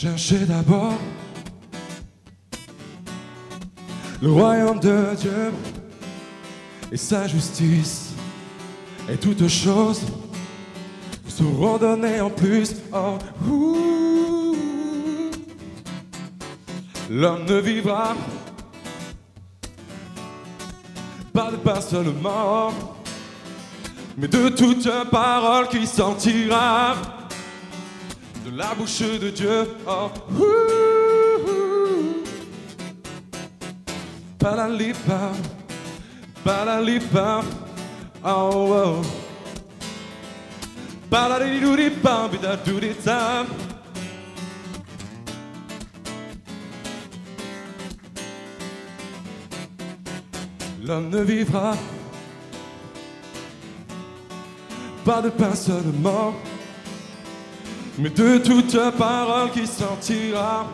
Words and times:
Cherchez 0.00 0.46
d'abord 0.46 0.94
le 4.22 4.32
royaume 4.32 4.80
de 4.80 5.14
Dieu 5.14 5.52
et 6.90 6.96
sa 6.96 7.28
justice, 7.28 8.14
et 9.10 9.18
toutes 9.18 9.46
choses 9.46 10.00
vous 11.22 11.30
seront 11.30 11.76
données 11.76 12.18
en 12.18 12.30
plus. 12.30 12.76
Oh. 12.94 13.18
L'homme 17.10 17.44
ne 17.44 17.60
vivra 17.60 18.14
pas 21.34 21.50
de 21.50 21.56
pain 21.56 21.82
seulement, 21.82 22.72
mais 24.16 24.28
de 24.28 24.48
toute 24.48 24.88
parole 25.10 25.68
qui 25.68 25.86
sortira 25.86 26.96
de 28.44 28.56
la 28.56 28.74
bouche 28.74 29.00
de 29.00 29.30
Dieu. 29.30 29.68
Oh, 29.86 30.10
ouh. 30.38 32.24
Palalipa, 34.38 35.32
palalipa, 36.44 37.42
oh, 38.24 38.72
oh. 38.72 39.02
Palaliduripa, 41.10 42.28
bidadurita. 42.28 43.46
L'homme 50.82 51.10
ne 51.10 51.22
vivra 51.22 51.74
pas 55.04 55.22
de 55.22 55.30
pain 55.30 55.54
seulement, 55.54 56.34
mais 57.98 58.10
de 58.10 58.38
toute 58.38 58.96
parole 58.96 59.50
qui 59.50 59.66
sortira 59.66 60.70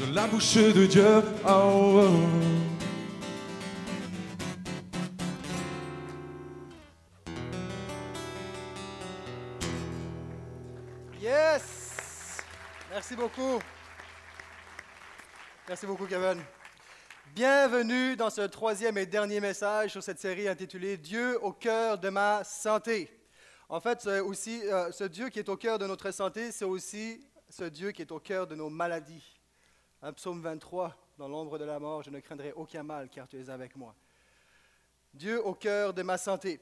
de 0.00 0.14
la 0.14 0.26
bouche 0.26 0.54
de 0.54 0.86
Dieu. 0.86 1.22
Oh, 1.46 2.02
oh. 2.02 2.08
Yes! 11.20 12.38
Merci 12.90 13.16
beaucoup. 13.16 13.58
Merci 15.68 15.86
beaucoup, 15.86 16.06
Kevin. 16.06 16.40
Bienvenue 17.34 18.16
dans 18.16 18.30
ce 18.30 18.40
troisième 18.42 18.96
et 18.98 19.06
dernier 19.06 19.40
message 19.40 19.90
sur 19.90 20.02
cette 20.02 20.18
série 20.18 20.48
intitulée 20.48 20.96
Dieu 20.96 21.38
au 21.42 21.52
cœur 21.52 21.98
de 21.98 22.08
ma 22.08 22.42
santé. 22.44 23.17
En 23.70 23.80
fait, 23.80 24.00
c'est 24.00 24.20
aussi 24.20 24.62
euh, 24.64 24.90
ce 24.92 25.04
Dieu 25.04 25.28
qui 25.28 25.38
est 25.38 25.48
au 25.50 25.56
cœur 25.58 25.78
de 25.78 25.86
notre 25.86 26.10
santé, 26.10 26.52
c'est 26.52 26.64
aussi 26.64 27.20
ce 27.50 27.64
Dieu 27.64 27.92
qui 27.92 28.00
est 28.00 28.10
au 28.10 28.18
cœur 28.18 28.46
de 28.46 28.54
nos 28.54 28.70
maladies. 28.70 29.38
Un 30.00 30.14
psaume 30.14 30.40
23, 30.40 30.96
dans 31.18 31.28
l'ombre 31.28 31.58
de 31.58 31.64
la 31.64 31.78
mort, 31.78 32.02
je 32.02 32.08
ne 32.08 32.18
craindrai 32.20 32.52
aucun 32.52 32.82
mal 32.82 33.10
car 33.10 33.28
tu 33.28 33.38
es 33.38 33.50
avec 33.50 33.76
moi. 33.76 33.94
Dieu 35.12 35.44
au 35.44 35.52
cœur 35.52 35.92
de 35.92 36.02
ma 36.02 36.16
santé. 36.16 36.60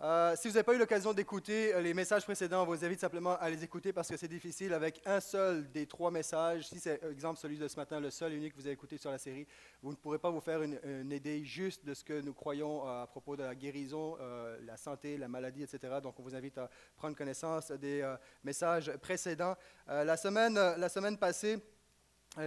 Euh, 0.00 0.36
si 0.36 0.46
vous 0.46 0.54
n'avez 0.54 0.62
pas 0.62 0.74
eu 0.74 0.78
l'occasion 0.78 1.12
d'écouter 1.12 1.74
euh, 1.74 1.80
les 1.80 1.92
messages 1.92 2.22
précédents, 2.22 2.62
on 2.62 2.66
vous 2.66 2.84
invite 2.84 3.00
simplement 3.00 3.36
à 3.36 3.50
les 3.50 3.64
écouter 3.64 3.92
parce 3.92 4.08
que 4.08 4.16
c'est 4.16 4.28
difficile 4.28 4.72
avec 4.72 5.02
un 5.04 5.18
seul 5.18 5.68
des 5.72 5.88
trois 5.88 6.12
messages. 6.12 6.68
Si 6.68 6.78
c'est, 6.78 7.02
exemple, 7.02 7.40
celui 7.40 7.58
de 7.58 7.66
ce 7.66 7.74
matin, 7.74 7.98
le 7.98 8.10
seul 8.10 8.32
et 8.32 8.36
unique 8.36 8.52
que 8.52 8.60
vous 8.60 8.66
avez 8.66 8.74
écouté 8.74 8.96
sur 8.96 9.10
la 9.10 9.18
série, 9.18 9.44
vous 9.82 9.90
ne 9.90 9.96
pourrez 9.96 10.20
pas 10.20 10.30
vous 10.30 10.40
faire 10.40 10.62
une, 10.62 11.10
idée 11.10 11.44
juste 11.44 11.84
de 11.84 11.94
ce 11.94 12.04
que 12.04 12.20
nous 12.20 12.32
croyons 12.32 12.86
euh, 12.86 13.02
à 13.02 13.08
propos 13.08 13.34
de 13.34 13.42
la 13.42 13.56
guérison, 13.56 14.16
la 14.64 14.76
santé, 14.76 15.16
la 15.18 15.26
maladie, 15.26 15.64
etc. 15.64 15.94
Donc, 16.00 16.20
on 16.20 16.22
vous 16.22 16.36
invite 16.36 16.58
à 16.58 16.70
prendre 16.96 17.16
connaissance 17.16 17.72
des 17.72 18.08
messages 18.44 18.92
précédents. 18.98 19.56
La, 19.88 20.16
semaine, 20.16 20.54
la 20.54 20.88
semaine 20.88 21.18
passée, 21.18 21.58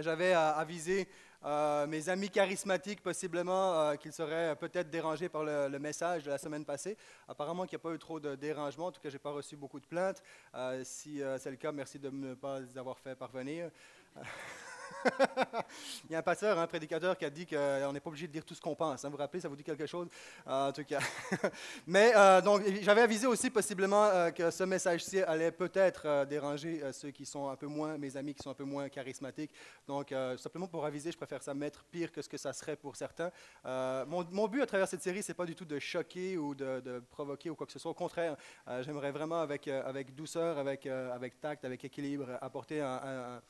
j'avais 0.00 0.32
avisé 0.32 1.08
euh, 1.44 1.86
mes 1.86 2.08
amis 2.08 2.30
charismatiques, 2.30 3.02
possiblement, 3.02 3.80
euh, 3.80 3.94
qu'ils 3.96 4.12
seraient 4.12 4.54
peut-être 4.56 4.90
dérangés 4.90 5.28
par 5.28 5.44
le, 5.44 5.78
message 5.78 6.24
de 6.24 6.30
la 6.30 6.38
semaine 6.38 6.64
passée. 6.64 6.96
Apparemment, 7.28 7.64
qu'il 7.64 7.76
n'y 7.76 7.82
a 7.82 7.88
pas 7.88 7.94
eu 7.94 7.98
trop 7.98 8.20
de 8.20 8.34
dérangements. 8.34 8.86
En 8.86 8.92
tout 8.92 9.00
cas, 9.00 9.08
je 9.08 9.14
n'ai 9.14 9.18
pas 9.18 9.32
reçu 9.32 9.56
beaucoup 9.56 9.80
de 9.80 9.86
plaintes. 9.86 10.22
Euh, 10.54 10.82
si 10.84 11.20
c'est 11.38 11.50
le 11.50 11.56
cas, 11.56 11.72
merci 11.72 11.98
de 11.98 12.10
ne 12.10 12.34
pas 12.34 12.60
les 12.60 12.78
avoir 12.78 12.98
fait 12.98 13.14
parvenir. 13.16 13.70
Il 16.04 16.12
y 16.12 16.14
a 16.14 16.18
un 16.18 16.22
pasteur, 16.22 16.58
un 16.58 16.66
prédicateur 16.66 17.16
qui 17.16 17.24
a 17.24 17.30
dit 17.30 17.46
qu'on 17.46 17.92
n'est 17.92 18.00
pas 18.00 18.08
obligé 18.08 18.26
de 18.26 18.32
dire 18.32 18.44
tout 18.44 18.54
ce 18.54 18.60
qu'on 18.60 18.74
pense. 18.74 19.04
hein. 19.04 19.08
Vous 19.08 19.16
vous 19.16 19.20
rappelez, 19.20 19.40
ça 19.40 19.48
vous 19.48 19.56
dit 19.56 19.64
quelque 19.64 19.86
chose? 19.86 20.08
En 20.46 20.72
tout 20.72 20.84
cas. 20.84 21.00
Mais 21.86 22.12
euh, 22.14 22.40
donc, 22.40 22.62
j'avais 22.82 23.02
avisé 23.02 23.26
aussi 23.26 23.50
possiblement 23.50 24.04
euh, 24.04 24.30
que 24.30 24.50
ce 24.50 24.64
message-ci 24.64 25.20
allait 25.22 25.52
peut-être 25.52 26.02
euh, 26.06 26.24
déranger 26.24 26.82
ceux 26.92 27.10
qui 27.10 27.26
sont 27.26 27.48
un 27.48 27.56
peu 27.56 27.66
moins, 27.66 27.98
mes 27.98 28.16
amis 28.16 28.34
qui 28.34 28.42
sont 28.42 28.50
un 28.50 28.54
peu 28.54 28.64
moins 28.64 28.88
charismatiques. 28.88 29.52
Donc, 29.86 30.14
simplement 30.38 30.66
pour 30.66 30.84
aviser, 30.84 31.12
je 31.12 31.16
préfère 31.16 31.42
ça 31.42 31.54
mettre 31.54 31.84
pire 31.84 32.12
que 32.12 32.22
ce 32.22 32.28
que 32.28 32.36
ça 32.36 32.52
serait 32.52 32.76
pour 32.76 32.96
certains. 32.96 33.30
Mon, 33.64 34.48
but 34.48 34.62
à 34.62 34.66
travers 34.66 34.88
cette 34.88 35.02
série, 35.02 35.22
c'est 35.22 35.34
pas 35.34 35.46
du 35.46 35.54
tout 35.54 35.64
de 35.64 35.78
choquer 35.78 36.36
ou 36.36 36.54
de, 36.54 37.02
provoquer 37.10 37.50
ou 37.50 37.54
quoi 37.54 37.66
que 37.66 37.72
ce 37.72 37.78
soit. 37.78 37.90
Au 37.90 37.94
contraire, 37.94 38.36
j'aimerais 38.80 39.10
vraiment 39.10 39.40
avec, 39.40 39.68
douceur, 40.14 40.58
avec, 40.58 40.88
tact, 41.40 41.64
avec 41.64 41.84
équilibre, 41.84 42.38
apporter 42.40 42.80
un- 42.80 43.42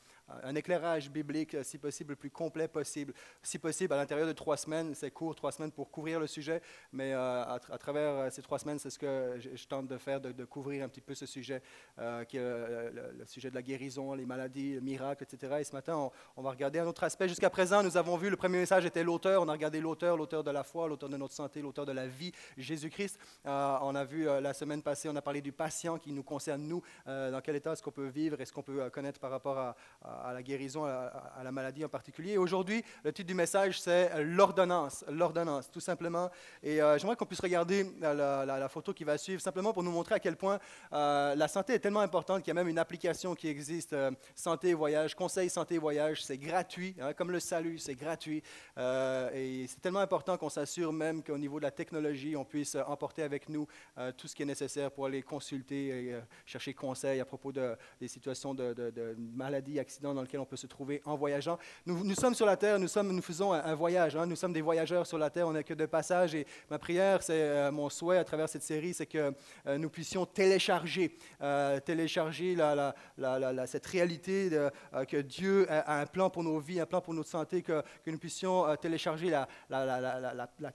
un 0.43 0.55
éclairage 0.55 1.09
biblique, 1.11 1.53
euh, 1.55 1.63
si 1.63 1.77
possible, 1.77 2.11
le 2.11 2.15
plus 2.15 2.29
complet 2.31 2.67
possible. 2.67 3.13
Si 3.41 3.59
possible, 3.59 3.93
à 3.93 3.97
l'intérieur 3.97 4.27
de 4.27 4.33
trois 4.33 4.57
semaines, 4.57 4.95
c'est 4.95 5.11
court, 5.11 5.35
trois 5.35 5.51
semaines 5.51 5.71
pour 5.71 5.91
couvrir 5.91 6.19
le 6.19 6.27
sujet, 6.27 6.61
mais 6.91 7.13
euh, 7.13 7.43
à, 7.43 7.57
tra- 7.57 7.73
à 7.73 7.77
travers 7.77 8.13
euh, 8.13 8.29
ces 8.29 8.41
trois 8.41 8.57
semaines, 8.59 8.79
c'est 8.79 8.89
ce 8.89 8.97
que 8.99 9.37
je, 9.39 9.67
tente 9.67 9.87
de 9.87 9.97
faire, 9.97 10.21
de, 10.21 10.45
couvrir 10.45 10.83
un 10.85 10.89
petit 10.89 11.01
peu 11.01 11.13
ce 11.13 11.25
sujet, 11.25 11.61
euh, 11.99 12.23
qui 12.25 12.37
est 12.37 12.41
euh, 12.41 12.89
le, 12.91 13.17
le 13.19 13.25
sujet 13.25 13.49
de 13.49 13.55
la 13.55 13.61
guérison, 13.61 14.13
les 14.13 14.25
maladies, 14.25 14.73
les 14.75 14.81
miracles, 14.81 15.23
etc. 15.23 15.57
Et 15.59 15.63
ce 15.63 15.73
matin, 15.73 16.09
on, 16.35 16.41
va 16.41 16.51
regarder 16.51 16.79
un 16.79 16.87
autre 16.87 17.03
aspect. 17.03 17.27
Jusqu'à 17.27 17.49
présent, 17.49 17.83
nous 17.83 17.97
avons 17.97 18.17
vu, 18.17 18.29
le 18.29 18.37
premier 18.37 18.57
message 18.59 18.85
était 18.85 19.03
l'auteur, 19.03 19.41
on 19.41 19.47
a 19.49 19.51
regardé 19.53 19.81
l'auteur, 19.81 20.17
l'auteur 20.17 20.43
de 20.43 20.51
la 20.51 20.63
foi, 20.63 20.87
l'auteur 20.87 21.09
de 21.09 21.17
notre 21.17 21.33
santé, 21.33 21.61
l'auteur 21.61 21.85
de 21.85 21.91
la 21.91 22.07
vie, 22.07 22.31
Jésus-Christ. 22.57 23.19
Euh, 23.45 23.77
on 23.81 23.93
a 23.95 24.03
vu 24.05 24.27
euh, 24.27 24.39
la 24.41 24.53
semaine 24.53 24.81
passée, 24.81 25.09
on 25.09 25.15
a 25.15 25.21
parlé 25.21 25.41
du 25.41 25.51
patient 25.51 25.97
qui 25.97 26.11
nous 26.11 26.23
concerne, 26.23 26.61
nous, 26.63 26.81
euh, 27.07 27.31
dans 27.31 27.41
quel 27.41 27.55
état 27.55 27.73
est-ce 27.73 27.83
qu'on 27.83 27.91
peut 27.91 28.07
vivre, 28.07 28.39
est-ce 28.39 28.53
qu'on 28.53 28.63
peut 28.63 28.83
euh, 28.83 28.89
connaître 28.89 29.19
par 29.19 29.31
rapport 29.31 29.57
à- 29.57 29.75
à 30.23 30.33
la 30.33 30.43
guérison, 30.43 30.85
à, 30.85 31.41
la 31.43 31.51
maladie 31.51 31.83
en 31.85 31.89
particulier. 31.89 32.37
Aujourd'hui, 32.37 32.83
le 33.03 33.11
titre 33.11 33.27
du 33.27 33.33
message, 33.33 33.81
c'est 33.81 34.23
l'ordonnance, 34.23 35.03
l'ordonnance, 35.09 35.69
tout 35.71 35.79
simplement. 35.79 36.29
Et 36.61 36.81
euh, 36.81 36.97
j'aimerais 36.97 37.15
qu'on 37.15 37.25
puisse 37.25 37.41
regarder 37.41 37.85
la, 38.01 38.67
photo 38.69 38.93
qui 38.93 39.03
va 39.03 39.17
suivre, 39.17 39.41
simplement 39.41 39.73
pour 39.73 39.83
nous 39.83 39.91
montrer 39.91 40.15
à 40.15 40.19
quel 40.19 40.35
point 40.35 40.59
euh, 40.93 41.35
la 41.35 41.47
santé 41.47 41.73
est 41.73 41.79
tellement 41.79 41.99
importante 41.99 42.41
qu'il 42.41 42.49
y 42.49 42.51
a 42.51 42.53
même 42.55 42.69
une 42.69 42.79
application 42.79 43.35
qui 43.35 43.47
existe, 43.47 43.93
euh, 43.93 44.11
Santé 44.35 44.69
et 44.69 44.73
Voyage, 44.73 45.15
Conseil 45.15 45.49
Santé 45.49 45.75
et 45.75 45.79
Voyage, 45.79 46.23
c'est 46.23 46.37
gratuit, 46.37 46.95
hein, 46.99 47.13
comme 47.13 47.31
le 47.31 47.39
salut, 47.39 47.77
c'est 47.77 47.95
gratuit. 47.95 48.41
Et 48.77 49.65
c'est 49.67 49.81
tellement 49.81 49.99
important 49.99 50.37
qu'on 50.37 50.49
s'assure 50.49 50.91
même 50.91 51.23
qu'au 51.23 51.37
niveau 51.37 51.59
de 51.59 51.63
la 51.63 51.71
technologie, 51.71 52.35
on 52.35 52.45
puisse 52.45 52.75
emporter 52.87 53.23
avec 53.23 53.49
nous 53.49 53.67
tout 54.17 54.27
ce 54.27 54.35
qui 54.35 54.43
est 54.43 54.45
nécessaire 54.45 54.91
pour 54.91 55.05
aller 55.05 55.21
consulter 55.21 55.87
et 55.87 56.15
chercher 56.45 56.73
conseil 56.73 57.19
à 57.19 57.25
propos 57.25 57.51
de, 57.51 57.75
des 57.99 58.07
situations 58.07 58.53
de, 58.53 58.73
de, 58.73 58.89
de 58.89 59.15
accidents 59.79 60.02
dans 60.03 60.21
lesquels 60.21 60.39
on 60.39 60.45
peut 60.45 60.57
se 60.57 60.67
trouver 60.67 61.01
en 61.05 61.15
voyageant. 61.15 61.57
Nous, 61.85 62.15
sommes 62.15 62.35
sur 62.35 62.45
la 62.45 62.57
terre, 62.57 62.79
nous, 62.79 62.87
sommes, 62.87 63.11
nous 63.11 63.21
faisons 63.21 63.53
un, 63.53 63.75
voyage, 63.75 64.15
hein, 64.15 64.25
nous 64.25 64.35
sommes 64.35 64.53
des 64.53 64.61
voyageurs 64.61 65.07
sur 65.07 65.17
la 65.17 65.29
terre, 65.29 65.47
on 65.47 65.53
n'est 65.53 65.63
que 65.63 65.73
de 65.73 65.85
passage 65.85 66.35
et 66.35 66.45
ma 66.69 66.77
prière, 66.77 67.23
c'est 67.23 67.33
euh, 67.33 67.71
mon 67.71 67.89
souhait 67.89 68.17
à 68.17 68.23
travers 68.23 68.49
cette 68.49 68.63
série, 68.63 68.93
c'est 68.93 69.05
que 69.05 69.33
euh, 69.67 69.77
nous 69.77 69.89
puissions 69.89 70.25
télécharger, 70.25 71.17
euh, 71.41 71.79
télécharger 71.79 72.57
cette 73.65 73.85
réalité 73.85 74.49
euh, 74.53 74.69
que 75.05 75.17
Dieu 75.17 75.65
a, 75.69 76.01
un 76.01 76.05
plan 76.05 76.29
pour 76.29 76.43
nos 76.43 76.59
vies, 76.59 76.79
un 76.79 76.85
plan 76.85 77.01
pour 77.01 77.13
notre 77.13 77.29
santé, 77.29 77.61
que, 77.61 77.81
que 78.03 78.11
nous 78.11 78.17
puissions 78.17 78.67
euh, 78.67 78.75
télécharger 78.75 79.29
la, 79.29 79.47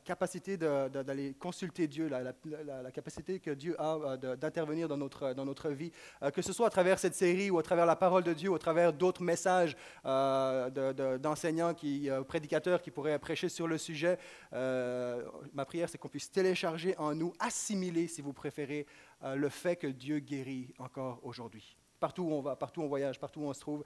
capacité 0.05 0.57
d'aller 0.57 1.35
consulter 1.35 1.87
Dieu, 1.87 2.09
la, 2.09 2.91
capacité 2.91 3.41
que 3.41 3.51
Dieu 3.51 3.77
a 3.79 3.97
euh, 3.97 4.37
d'intervenir 4.37 4.89
dans 4.89 4.97
notre, 4.97 5.33
dans 5.35 5.45
notre 5.45 5.71
vie, 5.71 5.93
euh, 6.23 6.31
que 6.31 6.43
ce 6.43 6.53
soit 6.53 6.67
à 6.67 6.71
travers 6.71 6.99
cette 6.99 7.15
série 7.15 7.51
ou 7.51 7.59
à 7.59 7.63
travers 7.63 7.87
la 7.87 7.97
parole 7.97 8.25
de 8.25 8.33
Dieu, 8.33 8.51
ou 8.51 8.55
à 8.55 8.59
travers 8.59 8.93
d'autres 8.93 9.18
messages 9.23 9.77
euh, 10.05 10.71
de- 10.71 10.93
de- 10.93 11.17
d'enseignants, 11.19 11.75
qui, 11.75 12.09
euh, 12.11 12.23
prédicateurs 12.23 12.81
qui 12.83 12.91
pourraient 12.91 13.19
prêcher 13.19 13.49
sur 13.49 13.67
le 13.69 13.79
sujet. 13.79 14.19
Euh, 14.53 15.25
ma 15.53 15.65
prière, 15.65 15.89
c'est 15.89 15.99
qu'on 15.99 16.09
puisse 16.09 16.31
télécharger 16.31 16.97
en 16.99 17.15
nous, 17.15 17.33
assimiler, 17.39 18.07
si 18.09 18.23
vous 18.23 18.33
préférez, 18.33 18.87
le 19.23 19.49
fait 19.49 19.75
que 19.77 19.89
Dieu 19.89 20.21
guérit 20.21 20.73
encore 20.79 21.19
aujourd'hui. 21.25 21.77
Partout 21.99 22.23
où 22.23 22.33
on 22.33 22.41
va, 22.41 22.55
partout 22.55 22.81
où 22.83 22.85
on 22.85 22.89
voyage, 22.89 23.19
partout 23.19 23.41
où 23.41 23.47
on 23.47 23.53
se 23.53 23.61
trouve, 23.61 23.83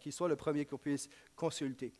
qu'il 0.00 0.12
soit 0.12 0.28
le 0.28 0.36
premier 0.36 0.66
qu'on 0.66 0.76
puisse 0.76 1.08
consulter. 1.34 1.94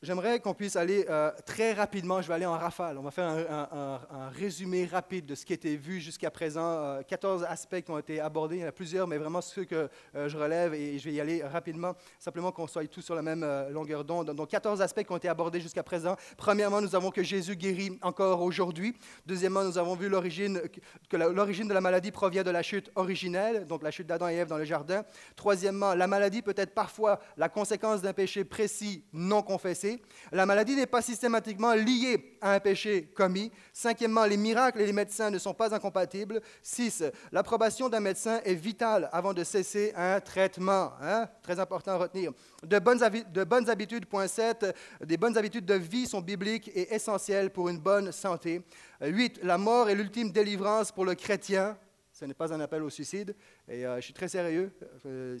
J'aimerais 0.00 0.38
qu'on 0.38 0.54
puisse 0.54 0.76
aller 0.76 1.04
euh, 1.10 1.32
très 1.44 1.72
rapidement, 1.72 2.22
je 2.22 2.28
vais 2.28 2.34
aller 2.34 2.46
en 2.46 2.56
rafale. 2.56 2.98
On 2.98 3.02
va 3.02 3.10
faire 3.10 3.26
un, 3.28 4.28
résumé 4.30 4.84
rapide 4.84 5.26
de 5.26 5.34
ce 5.34 5.44
qui 5.44 5.52
a 5.52 5.56
été 5.56 5.76
vu 5.76 5.98
jusqu'à 5.98 6.30
présent. 6.30 7.00
14 7.08 7.42
euh, 7.42 7.46
aspects 7.48 7.80
qui 7.80 7.90
ont 7.90 7.98
été 7.98 8.20
abordés, 8.20 8.58
il 8.58 8.60
y 8.60 8.64
en 8.64 8.68
a 8.68 8.72
plusieurs, 8.72 9.08
mais 9.08 9.18
vraiment 9.18 9.40
ceux 9.40 9.64
que 9.64 9.88
euh, 10.14 10.28
je 10.28 10.38
relève 10.38 10.72
et 10.72 11.00
je 11.00 11.04
vais 11.04 11.14
y 11.14 11.20
aller 11.20 11.42
rapidement, 11.42 11.96
simplement 12.20 12.52
qu'on 12.52 12.68
soit 12.68 12.86
tous 12.86 13.02
sur 13.02 13.16
la 13.16 13.22
même 13.22 13.44
longueur 13.72 14.04
d'onde. 14.04 14.30
Donc 14.36 14.50
14 14.50 14.80
aspects 14.82 15.02
qui 15.02 15.10
ont 15.10 15.16
été 15.16 15.28
abordés 15.28 15.60
jusqu'à 15.60 15.82
présent. 15.82 16.14
Premièrement, 16.36 16.80
nous 16.80 16.94
avons 16.94 17.10
que 17.10 17.24
Jésus 17.24 17.56
guérit 17.56 17.98
encore 18.02 18.42
aujourd'hui. 18.42 18.96
Deuxièmement, 19.26 19.64
nous 19.64 19.78
avons 19.78 19.96
vu 19.96 20.08
l'origine, 20.08 20.60
que 21.08 21.16
l'origine 21.16 21.66
de 21.66 21.74
la 21.74 21.80
maladie 21.80 22.12
provient 22.12 22.44
de 22.44 22.52
la 22.52 22.62
chute 22.62 22.88
originelle, 22.94 23.66
donc 23.66 23.82
la 23.82 23.90
chute 23.90 24.06
d'Adam 24.06 24.28
et 24.28 24.34
Ève 24.34 24.46
dans 24.46 24.58
le 24.58 24.64
jardin. 24.64 25.02
Troisièmement, 25.34 25.94
la 25.94 26.06
maladie 26.06 26.40
peut 26.40 26.54
être 26.56 26.72
parfois 26.72 27.18
la 27.36 27.48
conséquence 27.48 28.00
d'un 28.00 28.12
péché 28.12 28.44
précis 28.44 29.02
non 29.12 29.42
confessé. 29.42 29.87
La 30.32 30.46
maladie 30.46 30.76
n'est 30.76 30.86
pas 30.86 31.02
systématiquement 31.02 31.74
liée 31.74 32.36
à 32.40 32.52
un 32.52 32.60
péché 32.60 33.10
commis. 33.14 33.50
Cinquièmement, 33.72 34.24
les 34.24 34.36
miracles 34.36 34.80
et 34.80 34.86
les 34.86 34.92
médecins 34.92 35.30
ne 35.30 35.38
sont 35.38 35.54
pas 35.54 35.74
incompatibles. 35.74 36.40
Six, 36.62 37.04
l'approbation 37.32 37.88
d'un 37.88 38.00
médecin 38.00 38.40
est 38.44 38.54
vitale 38.54 39.08
avant 39.12 39.32
de 39.32 39.44
cesser 39.44 39.92
un 39.96 40.20
traitement. 40.20 40.92
Hein? 41.00 41.28
Très 41.42 41.58
important 41.58 41.92
à 41.92 41.96
retenir. 41.96 42.32
De 42.62 42.78
bonnes, 42.78 43.00
de 43.32 43.44
bonnes 43.44 43.70
habitudes, 43.70 44.06
point 44.06 44.26
7, 44.26 44.74
des 45.04 45.16
bonnes 45.16 45.36
habitudes 45.36 45.66
de 45.66 45.74
vie 45.74 46.06
sont 46.06 46.20
bibliques 46.20 46.70
et 46.74 46.94
essentielles 46.94 47.50
pour 47.50 47.68
une 47.68 47.78
bonne 47.78 48.12
santé. 48.12 48.62
Huit, 49.00 49.40
la 49.42 49.58
mort 49.58 49.88
est 49.88 49.94
l'ultime 49.94 50.30
délivrance 50.30 50.92
pour 50.92 51.04
le 51.04 51.14
chrétien. 51.14 51.78
Ce 52.18 52.24
n'est 52.24 52.34
pas 52.34 52.52
un 52.52 52.60
appel 52.60 52.82
au 52.82 52.90
suicide. 52.90 53.34
Et 53.68 53.86
euh, 53.86 53.96
je 53.96 54.00
suis 54.00 54.12
très 54.12 54.26
sérieux. 54.26 54.72
Euh, 55.06 55.38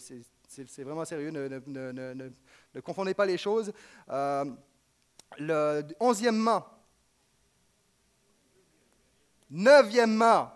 c'est 0.48 0.82
vraiment 0.82 1.04
sérieux. 1.04 1.30
Ne, 1.30 2.30
confondez 2.80 3.14
pas 3.14 3.26
les 3.26 3.38
choses. 3.38 3.72
Euh, 4.10 4.44
le 5.38 5.82
onzièmement, 6.00 6.64
neuvièmement, 9.50 10.52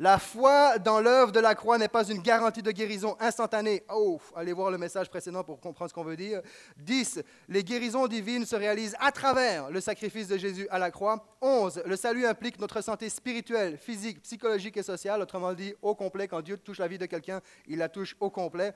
la 0.00 0.20
foi 0.20 0.78
dans 0.78 1.00
l'œuvre 1.00 1.32
de 1.32 1.40
la 1.40 1.56
croix 1.56 1.76
n'est 1.76 1.88
pas 1.88 2.08
une 2.08 2.22
garantie 2.22 2.62
de 2.62 2.70
guérison 2.70 3.16
instantanée. 3.18 3.82
Oh, 3.92 4.20
allez 4.36 4.52
voir 4.52 4.70
le 4.70 4.78
message 4.78 5.10
précédent 5.10 5.42
pour 5.42 5.58
comprendre 5.58 5.90
ce 5.90 5.94
qu'on 5.94 6.04
veut 6.04 6.16
dire. 6.16 6.40
10. 6.76 7.20
Les 7.48 7.64
guérisons 7.64 8.06
divines 8.06 8.46
se 8.46 8.54
réalisent 8.54 8.94
à 9.00 9.10
travers 9.10 9.70
le 9.70 9.80
sacrifice 9.80 10.28
de 10.28 10.38
Jésus 10.38 10.68
à 10.70 10.78
la 10.78 10.92
croix. 10.92 11.26
11. 11.40 11.82
Le 11.84 11.96
salut 11.96 12.26
implique 12.26 12.60
notre 12.60 12.80
santé 12.80 13.08
spirituelle, 13.08 13.76
physique, 13.76 14.22
psychologique 14.22 14.76
et 14.76 14.84
sociale. 14.84 15.20
Autrement 15.20 15.52
dit, 15.52 15.74
au 15.82 15.96
complet. 15.96 16.28
Quand 16.28 16.42
Dieu 16.42 16.58
touche 16.58 16.78
la 16.78 16.86
vie 16.86 16.98
de 16.98 17.06
quelqu'un, 17.06 17.40
il 17.66 17.78
la 17.78 17.88
touche 17.88 18.14
au 18.20 18.30
complet. 18.30 18.74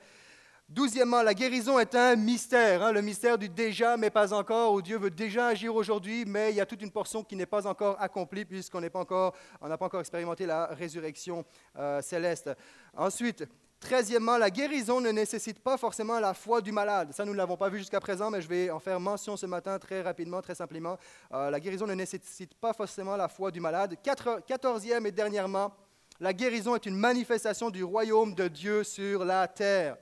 Douzièmement, 0.73 1.23
la 1.23 1.35
guérison 1.35 1.79
est 1.79 1.95
un 1.95 2.17
mystère, 2.17 2.83
hein, 2.83 2.93
le 2.93 3.03
mystère 3.03 3.37
du 3.37 3.47
déjà 3.47 3.99
mais 3.99 4.09
pas 4.09 4.33
encore, 4.33 4.73
où 4.73 4.81
Dieu 4.81 4.97
veut 4.97 5.11
déjà 5.11 5.49
agir 5.49 5.75
aujourd'hui, 5.75 6.25
mais 6.27 6.51
il 6.51 6.57
y 6.57 6.63
a 6.63 6.65
toute 6.65 6.81
une 6.81 6.91
portion 6.91 7.23
qui 7.23 7.37
n'est 7.37 7.45
pas 7.45 7.67
encore 7.67 8.01
accomplie 8.01 8.47
puisqu'on 8.47 8.81
n'a 8.81 8.89
pas 8.89 9.01
encore, 9.01 9.35
pas 9.61 9.77
encore 9.79 10.01
expérimenté 10.01 10.47
la 10.47 10.69
résurrection 10.69 11.45
euh, 11.79 12.01
céleste. 12.01 12.53
Ensuite, 12.97 13.45
treizièmement, 13.81 14.39
la 14.39 14.49
guérison 14.49 14.99
ne 14.99 15.11
nécessite 15.11 15.59
pas 15.59 15.77
forcément 15.77 16.19
la 16.19 16.33
foi 16.33 16.63
du 16.63 16.73
malade. 16.73 17.13
Ça, 17.13 17.27
nous 17.27 17.33
ne 17.33 17.37
l'avons 17.37 17.59
pas 17.59 17.69
vu 17.69 17.77
jusqu'à 17.77 18.01
présent, 18.01 18.31
mais 18.31 18.41
je 18.41 18.49
vais 18.49 18.71
en 18.71 18.81
faire 18.81 18.99
mention 18.99 19.37
ce 19.37 19.45
matin 19.45 19.79
très 19.79 20.01
rapidement, 20.01 20.41
très 20.41 20.55
simplement. 20.55 20.97
Euh, 21.35 21.51
la 21.51 21.61
guérison 21.61 21.87
ne 21.87 21.93
nécessite 21.93 22.55
pas 22.55 22.73
forcément 22.73 23.15
la 23.19 23.29
foi 23.29 23.51
du 23.51 23.61
malade. 23.61 23.99
Quatorzième 24.47 25.05
et 25.05 25.13
dernièrement, 25.13 25.71
la 26.19 26.33
guérison 26.33 26.75
est 26.77 26.87
une 26.87 26.97
manifestation 26.97 27.69
du 27.69 27.85
royaume 27.85 28.35
de 28.35 28.49
Dieu 28.49 28.85
sur 28.85 29.23
la 29.27 29.47
terre. 29.49 29.99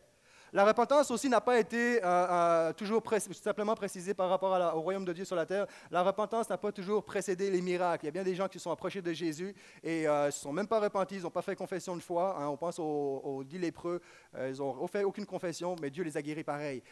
La 0.52 0.64
repentance 0.64 1.10
aussi 1.12 1.28
n'a 1.28 1.40
pas 1.40 1.60
été 1.60 2.04
euh, 2.04 2.06
euh, 2.06 2.72
toujours 2.72 3.02
simplement 3.32 3.76
précisée 3.76 4.14
par 4.14 4.28
rapport 4.28 4.76
au 4.76 4.80
royaume 4.80 5.04
de 5.04 5.12
Dieu 5.12 5.24
sur 5.24 5.36
la 5.36 5.46
terre. 5.46 5.66
La 5.92 6.02
repentance 6.02 6.50
n'a 6.50 6.58
pas 6.58 6.72
toujours 6.72 7.04
précédé 7.04 7.50
les 7.50 7.60
miracles. 7.60 8.04
Il 8.04 8.08
y 8.08 8.08
a 8.08 8.12
bien 8.12 8.24
des 8.24 8.34
gens 8.34 8.48
qui 8.48 8.58
sont 8.58 8.72
approchés 8.72 9.00
de 9.00 9.12
Jésus 9.12 9.54
et 9.84 10.08
euh, 10.08 10.26
ne 10.26 10.30
sont 10.32 10.52
même 10.52 10.66
pas 10.66 10.80
repentis, 10.80 11.16
ils 11.16 11.22
n'ont 11.22 11.30
pas 11.30 11.42
fait 11.42 11.54
confession 11.54 11.96
de 11.96 12.02
foi. 12.02 12.36
Hein. 12.36 12.48
On 12.48 12.56
pense 12.56 12.80
aux, 12.80 13.44
dix 13.44 13.58
lépreux, 13.58 14.00
ils 14.36 14.56
n'ont 14.58 14.86
fait 14.86 15.04
aucune 15.04 15.24
confession, 15.24 15.76
mais 15.80 15.90
Dieu 15.90 16.02
les 16.02 16.16
a 16.16 16.22
guéris 16.22 16.44
pareil. 16.44 16.82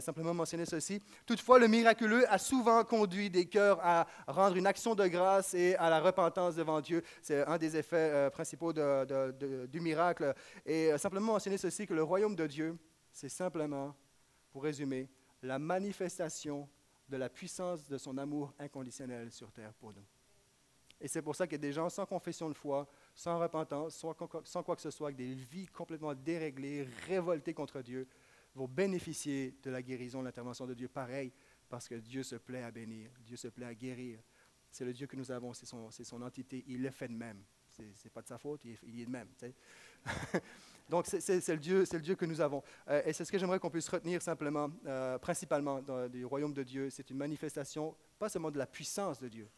simplement 0.00 0.32
mentionner 0.32 0.64
ceci. 0.64 1.02
Toutefois, 1.26 1.58
le 1.58 1.66
miraculeux 1.66 2.24
a 2.32 2.38
souvent 2.38 2.84
conduit 2.84 3.30
des 3.30 3.46
cœurs 3.46 3.80
à 3.82 4.06
rendre 4.26 4.56
une 4.56 4.66
action 4.66 4.94
de 4.94 5.06
grâce 5.06 5.54
et 5.54 5.74
à 5.76 5.90
la 5.90 6.00
repentance 6.00 6.54
devant 6.54 6.80
Dieu. 6.80 7.02
C'est 7.22 7.44
un 7.46 7.58
des 7.58 7.76
effets 7.76 8.30
principaux 8.30 8.72
du 8.72 9.80
miracle. 9.80 10.34
Et 10.64 10.96
simplement 10.98 11.32
mentionner 11.32 11.58
ceci, 11.58 11.86
que 11.86 11.94
le 11.94 12.02
royaume 12.02 12.36
de 12.36 12.46
Dieu, 12.46 12.78
c'est 13.12 13.28
simplement, 13.28 13.94
pour 14.50 14.62
résumer, 14.62 15.08
la 15.42 15.58
manifestation 15.58 16.68
de 17.08 17.16
la 17.16 17.28
puissance 17.28 17.88
de 17.88 17.98
son 17.98 18.18
amour 18.18 18.52
inconditionnel 18.58 19.30
sur 19.32 19.50
terre 19.50 19.72
pour 19.74 19.92
nous. 19.92 20.04
Et 21.00 21.06
c'est 21.06 21.22
pour 21.22 21.36
ça 21.36 21.46
que 21.46 21.56
des 21.56 21.72
gens 21.72 21.88
sans 21.88 22.06
confession 22.06 22.48
de 22.48 22.54
foi, 22.54 22.88
sans 23.14 23.38
repentance, 23.38 23.94
sans 23.96 24.62
quoi 24.62 24.76
que 24.76 24.82
ce 24.82 24.90
soit, 24.90 25.08
avec 25.08 25.16
des 25.16 25.32
vies 25.34 25.66
complètement 25.66 26.14
déréglées, 26.14 26.88
révoltées 27.06 27.54
contre 27.54 27.82
Dieu, 27.82 28.08
vont 28.54 28.66
bénéficier 28.66 29.54
de 29.62 29.70
la 29.70 29.80
guérison, 29.80 30.20
de 30.20 30.24
l'intervention 30.24 30.66
de 30.66 30.74
Dieu 30.74 30.88
pareil, 30.88 31.32
parce 31.68 31.88
que 31.88 31.94
Dieu 31.94 32.22
se 32.22 32.36
plaît 32.36 32.62
à 32.62 32.70
bénir, 32.70 33.10
Dieu 33.24 33.36
se 33.36 33.48
plaît 33.48 33.66
à 33.66 33.74
guérir. 33.74 34.20
C'est 34.70 34.84
le 34.84 34.92
Dieu 34.92 35.06
que 35.06 35.16
nous 35.16 35.30
avons, 35.30 35.52
c'est 35.52 35.66
son, 35.66 36.22
entité, 36.22 36.64
il 36.66 36.82
le 36.82 36.90
fait 36.90 37.08
de 37.08 37.14
même. 37.14 37.42
Ce 37.70 37.82
n'est 37.82 38.10
pas 38.12 38.22
de 38.22 38.28
sa 38.28 38.38
faute, 38.38 38.64
il, 38.64 38.76
il 38.82 39.00
est 39.00 39.06
de 39.06 39.10
même. 39.10 39.28
Donc, 40.88 41.06
c'est 41.06 41.48
le, 41.48 41.56
Dieu, 42.00 42.14
que 42.14 42.24
nous 42.24 42.40
avons. 42.40 42.62
Euh, 42.88 43.02
et 43.04 43.12
c'est 43.12 43.24
ce 43.24 43.30
que 43.30 43.38
j'aimerais 43.38 43.58
qu'on 43.58 43.70
puisse 43.70 43.88
retenir 43.88 44.22
simplement, 44.22 44.70
euh, 44.86 45.18
principalement 45.18 45.82
dans, 45.82 46.08
du 46.08 46.24
royaume 46.24 46.54
de 46.54 46.62
Dieu. 46.62 46.88
C'est 46.88 47.10
une 47.10 47.18
manifestation, 47.18 47.94
pas 48.18 48.28
seulement 48.30 48.50
de 48.50 48.58
la 48.58 48.66
puissance 48.66 49.20
de 49.20 49.28
Dieu, 49.28 49.48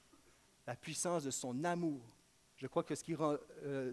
la 0.66 0.74
puissance 0.74 1.24
de 1.24 1.30
son 1.30 1.62
amour. 1.62 2.00
Je 2.56 2.66
crois 2.66 2.82
que 2.82 2.94
ce 2.94 3.04
qui 3.04 3.14
rend 3.14 3.36
euh, 3.62 3.92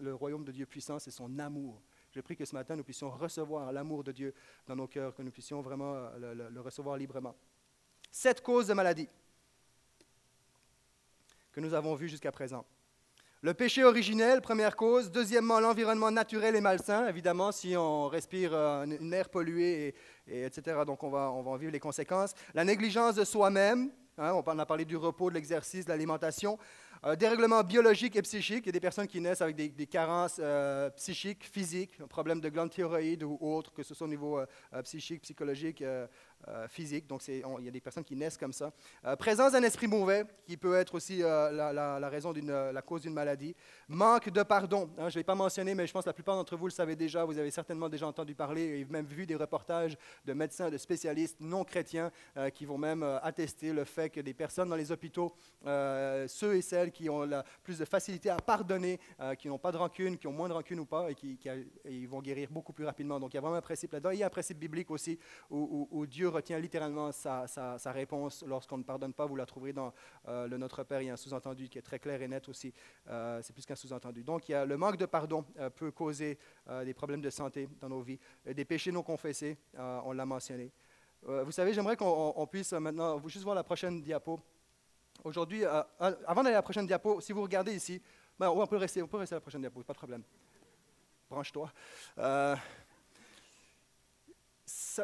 le 0.00 0.14
royaume 0.14 0.44
de 0.44 0.50
Dieu 0.50 0.66
puissant, 0.66 0.98
c'est 0.98 1.12
son 1.12 1.38
amour. 1.38 1.80
Je 2.10 2.20
prie 2.20 2.36
que 2.36 2.44
ce 2.44 2.54
matin, 2.54 2.76
nous 2.76 2.84
puissions 2.84 3.10
recevoir 3.10 3.72
l'amour 3.72 4.02
de 4.02 4.12
Dieu 4.12 4.34
dans 4.66 4.76
nos 4.76 4.88
cœurs, 4.88 5.14
que 5.14 5.22
nous 5.22 5.32
puissions 5.32 5.62
vraiment 5.62 6.10
le, 6.18 6.34
le 6.34 6.60
recevoir 6.60 6.96
librement. 6.96 7.36
Sept 8.10 8.40
causes 8.40 8.66
de 8.66 8.74
maladie 8.74 9.08
que 11.52 11.60
nous 11.60 11.72
avons 11.72 11.94
vues 11.94 12.08
jusqu'à 12.08 12.32
présent. 12.32 12.66
Le 13.44 13.52
péché 13.52 13.84
originel, 13.84 14.40
première 14.40 14.74
cause. 14.74 15.10
Deuxièmement, 15.10 15.60
l'environnement 15.60 16.10
naturel 16.10 16.56
et 16.56 16.62
malsain. 16.62 17.06
Évidemment, 17.08 17.52
si 17.52 17.76
on 17.76 18.08
respire 18.08 18.54
un 18.54 19.12
air 19.12 19.28
pollué, 19.28 19.94
et, 20.26 20.46
etc., 20.46 20.78
donc 20.86 21.02
on 21.02 21.10
va, 21.10 21.30
on 21.30 21.42
va 21.42 21.50
en 21.50 21.56
vivre 21.56 21.70
les 21.70 21.78
conséquences. 21.78 22.32
La 22.54 22.64
négligence 22.64 23.16
de 23.16 23.24
soi-même. 23.24 23.90
Hein, 24.16 24.32
on 24.46 24.58
a 24.58 24.64
parlé 24.64 24.86
du 24.86 24.96
repos, 24.96 25.28
de 25.28 25.34
l'exercice, 25.34 25.84
de 25.84 25.90
l'alimentation. 25.90 26.58
Euh, 27.04 27.16
dérèglement 27.16 27.62
biologique 27.62 28.16
et 28.16 28.22
psychique. 28.22 28.60
Il 28.64 28.66
y 28.66 28.68
a 28.70 28.72
des 28.72 28.80
personnes 28.80 29.06
qui 29.06 29.20
naissent 29.20 29.42
avec 29.42 29.56
des, 29.56 29.86
carences 29.86 30.40
euh, 30.42 30.88
psychiques, 30.90 31.44
physiques, 31.44 32.00
un 32.02 32.06
problème 32.06 32.40
de 32.40 32.48
glande 32.48 32.70
thyroïde 32.70 33.24
ou 33.24 33.36
autre, 33.42 33.74
que 33.74 33.82
ce 33.82 33.94
soit 33.94 34.06
au 34.06 34.10
niveau 34.10 34.38
euh, 34.38 34.82
psychique, 34.84 35.20
psychologique, 35.20 35.84
euh, 36.48 36.68
physique. 36.68 37.06
Donc, 37.06 37.26
il 37.26 37.64
y 37.64 37.68
a 37.68 37.70
des 37.70 37.80
personnes 37.80 38.04
qui 38.04 38.14
naissent 38.14 38.36
comme 38.36 38.52
ça. 38.52 38.70
Euh, 39.06 39.16
présence 39.16 39.52
d'un 39.52 39.62
esprit 39.62 39.86
mauvais, 39.86 40.24
qui 40.46 40.58
peut 40.58 40.74
être 40.74 40.94
aussi 40.94 41.22
euh, 41.22 41.50
la, 41.50 42.08
raison 42.10 42.34
d'une, 42.34 42.70
la 42.70 42.82
cause 42.82 43.00
d'une 43.00 43.14
maladie. 43.14 43.56
Manque 43.88 44.28
de 44.28 44.42
pardon. 44.42 44.90
Hein, 44.98 45.08
je 45.08 45.14
ne 45.14 45.20
l'ai 45.20 45.24
pas 45.24 45.34
mentionné, 45.34 45.74
mais 45.74 45.86
je 45.86 45.92
pense 45.92 46.04
que 46.04 46.10
la 46.10 46.12
plupart 46.12 46.36
d'entre 46.36 46.54
vous 46.56 46.66
le 46.66 46.72
savez 46.72 46.96
déjà. 46.96 47.24
Vous 47.24 47.38
avez 47.38 47.50
certainement 47.50 47.88
déjà 47.88 48.06
entendu 48.06 48.34
parler 48.34 48.80
et 48.80 48.84
même 48.84 49.06
vu 49.06 49.24
des 49.24 49.36
reportages 49.36 49.96
de 50.26 50.32
médecins, 50.34 50.68
de 50.68 50.76
spécialistes 50.76 51.38
non 51.40 51.64
chrétiens 51.64 52.10
qui 52.52 52.66
vont 52.66 52.78
même 52.78 53.02
attester 53.22 53.72
le 53.72 53.84
fait 53.84 54.10
que 54.10 54.20
des 54.20 54.34
personnes 54.34 54.68
dans 54.68 54.76
les 54.76 54.92
hôpitaux, 54.92 55.34
ceux 55.64 56.56
et 56.56 56.62
celles 56.62 56.92
qui 56.92 57.08
ont 57.08 57.22
la 57.22 57.44
plus 57.62 57.78
de 57.78 57.84
facilité 57.84 58.30
à 58.30 58.36
pardonner, 58.36 58.98
qui 59.38 59.48
n'ont 59.48 59.58
pas 59.58 59.72
de 59.72 59.76
rancune, 59.76 60.18
qui 60.18 60.26
ont 60.26 60.32
moins 60.32 60.48
de 60.48 60.54
rancune 60.54 60.80
ou 60.80 60.86
pas, 60.86 61.10
et 61.10 61.14
qui, 61.14 61.38
ils 61.88 62.08
vont 62.08 62.20
guérir 62.20 62.50
beaucoup 62.50 62.72
plus 62.72 62.84
rapidement. 62.84 63.18
Donc, 63.18 63.32
il 63.32 63.36
y 63.36 63.38
a 63.38 63.40
vraiment 63.40 63.56
un 63.56 63.62
principe 63.62 63.92
là-dedans. 63.92 64.10
Il 64.10 64.18
y 64.18 64.22
a 64.22 64.26
un 64.26 64.30
principe 64.30 64.58
biblique 64.58 64.90
aussi 64.90 65.18
où, 65.50 65.88
où 65.90 66.06
Dieu 66.06 66.28
retient 66.34 66.58
littéralement 66.58 67.12
sa, 67.12 67.46
réponse 67.86 68.44
lorsqu'on 68.46 68.78
ne 68.78 68.82
pardonne 68.82 69.12
pas. 69.12 69.26
Vous 69.26 69.36
la 69.36 69.46
trouverez 69.46 69.72
dans 69.72 69.92
euh, 70.28 70.46
le 70.46 70.58
Notre 70.58 70.82
Père. 70.84 71.00
Il 71.00 71.06
y 71.06 71.10
a 71.10 71.14
un 71.14 71.16
sous-entendu 71.16 71.68
qui 71.68 71.78
est 71.78 71.82
très 71.82 71.98
clair 71.98 72.20
et 72.20 72.28
net 72.28 72.48
aussi. 72.48 72.72
Euh, 73.08 73.40
c'est 73.42 73.52
plus 73.52 73.64
qu'un 73.64 73.76
sous-entendu. 73.76 74.22
Donc, 74.22 74.48
il 74.48 74.52
y 74.52 74.54
a, 74.54 74.64
le 74.64 74.76
manque 74.76 74.96
de 74.96 75.06
pardon 75.06 75.44
euh, 75.58 75.70
peut 75.70 75.90
causer 75.90 76.38
des 76.84 76.94
problèmes 76.94 77.20
de 77.20 77.30
santé 77.30 77.68
dans 77.80 77.88
nos 77.88 78.00
vies. 78.00 78.18
Des 78.44 78.64
péchés 78.64 78.90
non 78.90 79.02
confessés, 79.02 79.58
on 79.76 80.12
l'a 80.12 80.26
mentionné. 80.26 80.72
vous 81.22 81.52
savez, 81.52 81.72
j'aimerais 81.72 81.96
qu'on 81.96 82.46
puisse 82.50 82.72
maintenant, 82.72 83.18
vous 83.18 83.28
juste 83.28 83.44
voir 83.44 83.54
la 83.54 83.64
prochaine 83.64 84.00
diapo. 84.00 84.40
Aujourd'hui, 85.22 85.64
avant 85.64 86.42
d'aller 86.42 86.54
à 86.54 86.58
la 86.58 86.62
prochaine 86.62 86.86
diapo, 86.86 87.20
si 87.20 87.32
vous 87.32 87.42
regardez 87.42 87.74
ici, 87.74 88.00
ben, 88.38 88.48
on, 88.48 88.66
peut 88.66 88.76
rester, 88.76 89.02
on 89.02 89.08
peut 89.08 89.18
rester 89.18 89.34
à 89.34 89.36
la 89.36 89.42
prochaine 89.42 89.60
diapo, 89.60 89.82
pas 89.82 89.92
de 89.92 89.98
problème. 89.98 90.22
Branche-toi 91.28 91.70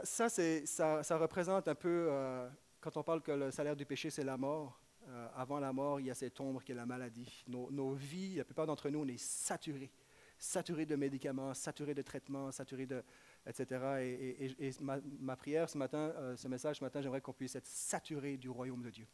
ça, 0.04 1.02
ça, 1.02 1.16
représente 1.18 1.68
un 1.68 1.74
peu, 1.74 2.08
euh, 2.10 2.48
quand 2.80 2.96
on 2.96 3.02
parle 3.02 3.22
que 3.22 3.32
le 3.32 3.50
salaire 3.50 3.76
du 3.76 3.84
péché, 3.84 4.10
c'est 4.10 4.24
la 4.24 4.36
mort. 4.36 4.80
Euh, 5.08 5.28
avant 5.34 5.58
la 5.58 5.72
mort, 5.72 5.98
il 6.00 6.06
y 6.06 6.10
a 6.10 6.14
cette 6.14 6.38
ombre 6.40 6.62
qui 6.62 6.72
est 6.72 6.74
la 6.74 6.86
maladie. 6.86 7.44
Nos, 7.48 7.92
vies, 7.94 8.36
la 8.36 8.44
plupart 8.44 8.66
d'entre 8.66 8.88
nous, 8.90 9.00
on 9.00 9.08
est 9.08 9.18
saturés. 9.18 9.90
Saturés 10.38 10.86
de 10.86 10.96
médicaments, 10.96 11.52
saturés 11.52 11.94
de 11.94 12.02
traitements, 12.02 12.50
saturés 12.50 12.86
de, 12.86 13.02
etc. 13.46 13.66
Et, 14.58 14.72
ma, 14.80 15.36
prière 15.36 15.68
ce 15.68 15.76
matin, 15.76 16.14
ce 16.36 16.48
message 16.48 16.78
ce 16.78 16.84
matin, 16.84 17.02
j'aimerais 17.02 17.20
qu'on 17.20 17.34
puisse 17.34 17.56
être 17.56 17.66
saturé 17.66 18.38
du 18.38 18.48
royaume 18.48 18.82
de 18.82 18.90
Dieu. 18.90 19.06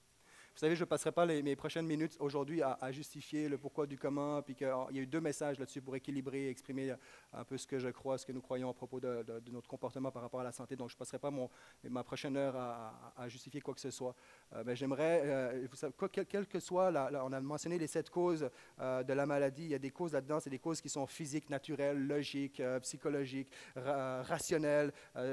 Vous 0.57 0.61
savez, 0.61 0.75
je 0.75 0.85
ne 0.85 0.87
passerai 0.87 1.13
pas 1.13 1.27
mes 1.27 1.55
prochaines 1.55 1.87
minutes 1.87 2.17
aujourd'hui 2.19 2.63
à, 2.63 2.91
justifier 2.91 3.47
le 3.47 3.59
pourquoi 3.59 3.87
du 3.87 3.99
comment, 3.99 4.41
puis 4.41 4.55
qu'il 4.55 4.67
y 4.67 4.99
a 4.99 5.03
eu 5.03 5.07
deux 5.07 5.21
messages 5.21 5.59
là-dessus 5.59 5.83
pour 5.83 5.95
équilibrer 5.97 6.47
et 6.47 6.49
exprimer 6.49 6.95
un 7.35 7.45
peu 7.45 7.59
ce 7.59 7.67
que 7.67 7.79
je 7.79 7.91
crois, 7.91 8.17
ce 8.17 8.25
que 8.25 8.33
nous 8.33 8.41
croyons 8.41 8.71
à 8.71 8.73
propos 8.73 8.99
de, 8.99 9.23
notre 9.53 9.69
comportement 9.69 10.11
par 10.11 10.23
rapport 10.23 10.41
à 10.41 10.45
la 10.45 10.53
santé. 10.53 10.75
Donc, 10.75 10.89
je 10.89 10.95
ne 10.95 10.99
passerai 10.99 11.19
pas 11.19 11.31
mon, 11.31 11.51
ma 11.85 12.03
prochaine 12.03 12.39
heure 12.39 12.57
à, 12.57 13.29
justifier 13.29 13.61
quoi 13.61 13.75
que 13.75 13.83
ce 13.83 13.91
soit. 13.91 14.15
Euh, 14.55 14.63
mais 14.65 14.75
j'aimerais, 14.75 15.21
euh, 15.25 15.67
vous 15.71 15.77
savez, 15.77 15.93
quel, 16.27 16.47
que 16.47 16.59
soit, 16.59 16.91
on 17.23 17.33
a 17.35 17.41
mentionné 17.43 17.77
les 17.77 17.87
sept 17.87 18.09
causes 18.09 18.49
euh, 18.81 19.03
de 19.03 19.13
la 19.13 19.27
maladie. 19.27 19.65
Il 19.65 19.71
y 19.73 19.75
a 19.75 19.79
des 19.79 19.91
causes 19.91 20.15
là-dedans, 20.15 20.41
c'est 20.41 20.49
des 20.49 20.59
causes 20.59 20.81
qui 20.81 20.89
sont 20.89 21.07
physiques, 21.07 21.51
naturelles, 21.51 21.99
logiques, 22.07 22.63
psychologiques, 22.81 23.51
rationnelles, 23.75 24.91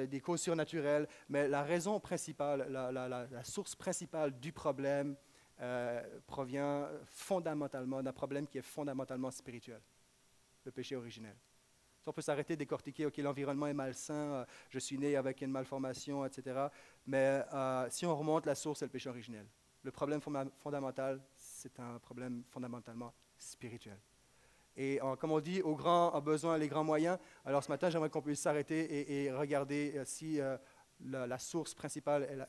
des 0.10 0.20
causes 0.20 0.42
surnaturelles. 0.42 1.08
Mais 1.30 1.48
la 1.48 1.64
raison 1.64 1.98
principale, 2.02 2.68
la 2.70 3.44
source 3.46 3.74
principale 3.74 4.38
du 4.38 4.52
problème, 4.52 5.13
euh, 5.64 6.02
provient 6.28 6.90
fondamentalement 7.06 8.04
d'un 8.04 8.12
problème 8.12 8.46
qui 8.46 8.58
est 8.58 8.62
fondamentalement 8.62 9.32
spirituel, 9.32 9.80
le 10.66 10.72
péché 10.74 10.98
originel. 10.98 11.38
on 12.06 12.12
peut 12.12 12.22
s'arrêter, 12.22 12.58
décortiquer, 12.58 13.06
OK, 13.06 13.16
l'environnement 13.20 13.68
est 13.68 13.74
malsain, 13.74 14.14
euh, 14.14 14.46
je 14.70 14.80
suis 14.80 14.98
né 14.98 15.16
avec 15.16 15.40
une 15.40 15.52
malformation, 15.52 16.26
etc. 16.26 16.68
Mais 17.06 17.46
euh, 17.54 17.88
si 17.90 18.06
on 18.06 18.14
remonte, 18.14 18.46
la 18.46 18.56
source, 18.56 18.80
c'est 18.80 18.86
le 18.86 18.92
péché 18.92 19.08
originel. 19.08 19.46
Le 19.84 19.92
problème 19.92 20.20
fondamental, 20.20 21.22
c'est 21.34 21.80
un 21.80 21.98
problème 22.00 22.44
fondamentalement 22.50 23.14
spirituel. 23.38 24.00
Et 24.76 25.00
comme 25.20 25.32
on 25.32 25.40
dit, 25.40 25.62
au 25.62 25.76
grand 25.76 26.12
a 26.12 26.20
besoin 26.20 26.58
les 26.58 26.68
grands 26.68 26.84
moyens. 26.84 27.20
Alors 27.46 27.64
ce 27.64 27.70
matin, 27.70 27.90
j'aimerais 27.90 28.10
qu'on 28.10 28.22
puisse 28.22 28.42
s'arrêter 28.42 29.24
et, 29.24 29.32
regarder 29.32 30.02
si 30.06 30.40
la, 31.00 31.38
source 31.38 31.76
principale 31.76 32.48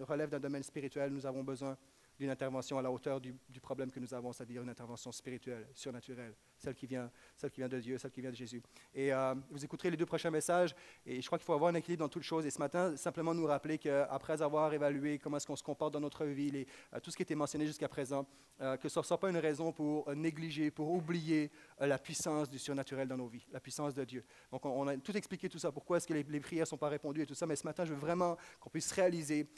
relève 0.00 0.28
d'un 0.28 0.40
domaine 0.40 0.64
spirituel. 0.64 1.12
Nous 1.12 1.24
avons 1.24 1.44
besoin 1.44 1.76
d'une 2.18 2.30
intervention 2.30 2.78
à 2.78 2.82
la 2.82 2.90
hauteur 2.90 3.20
du, 3.20 3.34
problème 3.60 3.90
que 3.90 4.00
nous 4.00 4.14
avons, 4.14 4.32
c'est-à-dire 4.32 4.62
une 4.62 4.68
intervention 4.68 5.12
spirituelle, 5.12 5.68
surnaturelle, 5.74 6.34
celle 6.58 6.74
qui 6.74 6.86
vient, 6.86 7.10
celle 7.36 7.50
qui 7.50 7.60
vient 7.60 7.68
de 7.68 7.80
Dieu, 7.80 7.98
celle 7.98 8.10
qui 8.10 8.20
vient 8.20 8.30
de 8.30 8.36
Jésus. 8.36 8.62
Et 8.94 9.12
euh, 9.12 9.34
vous 9.50 9.64
écouterez 9.64 9.90
les 9.90 9.96
deux 9.96 10.06
prochains 10.06 10.30
messages, 10.30 10.74
et 11.04 11.20
je 11.20 11.26
crois 11.26 11.38
qu'il 11.38 11.46
faut 11.46 11.52
avoir 11.52 11.70
un 11.70 11.74
équilibre 11.74 12.04
dans 12.04 12.08
toutes 12.08 12.22
choses. 12.22 12.46
Et 12.46 12.50
ce 12.50 12.58
matin, 12.58 12.96
simplement 12.96 13.34
nous 13.34 13.46
rappeler 13.46 13.78
qu'après 13.78 14.42
avoir 14.42 14.72
évalué 14.72 15.18
comment 15.18 15.36
est-ce 15.36 15.46
qu'on 15.46 15.56
se 15.56 15.62
comporte 15.62 15.92
dans 15.92 16.00
notre 16.00 16.24
vie, 16.24 16.56
et 16.56 16.66
euh, 16.94 17.00
tout 17.00 17.10
ce 17.10 17.16
qui 17.16 17.22
été 17.22 17.34
mentionné 17.34 17.66
jusqu'à 17.66 17.88
présent, 17.88 18.26
euh, 18.60 18.76
que 18.76 18.88
ce 18.88 18.98
ne 18.98 19.04
soit 19.04 19.18
pas 19.18 19.30
une 19.30 19.36
raison 19.36 19.72
pour 19.72 20.14
négliger, 20.14 20.70
pour 20.70 20.90
oublier 20.90 21.50
la 21.78 21.98
puissance 21.98 22.48
du 22.48 22.58
surnaturel 22.58 23.08
dans 23.08 23.16
nos 23.16 23.26
vies, 23.26 23.46
la 23.52 23.60
puissance 23.60 23.94
de 23.94 24.04
Dieu. 24.04 24.24
Donc 24.50 24.64
on, 24.64 24.86
a 24.88 24.96
tout 24.96 25.16
expliqué 25.16 25.48
tout 25.48 25.58
ça, 25.58 25.72
pourquoi 25.72 25.98
est-ce 25.98 26.06
que 26.06 26.14
les, 26.14 26.40
prières 26.40 26.62
ne 26.62 26.66
sont 26.66 26.76
pas 26.76 26.88
répondues 26.88 27.22
et 27.22 27.26
tout 27.26 27.34
ça, 27.34 27.46
mais 27.46 27.56
ce 27.56 27.66
matin, 27.66 27.84
je 27.84 27.92
veux 27.92 28.00
vraiment 28.00 28.36
qu'on 28.60 28.70
puisse 28.70 28.90
réaliser 28.92 29.48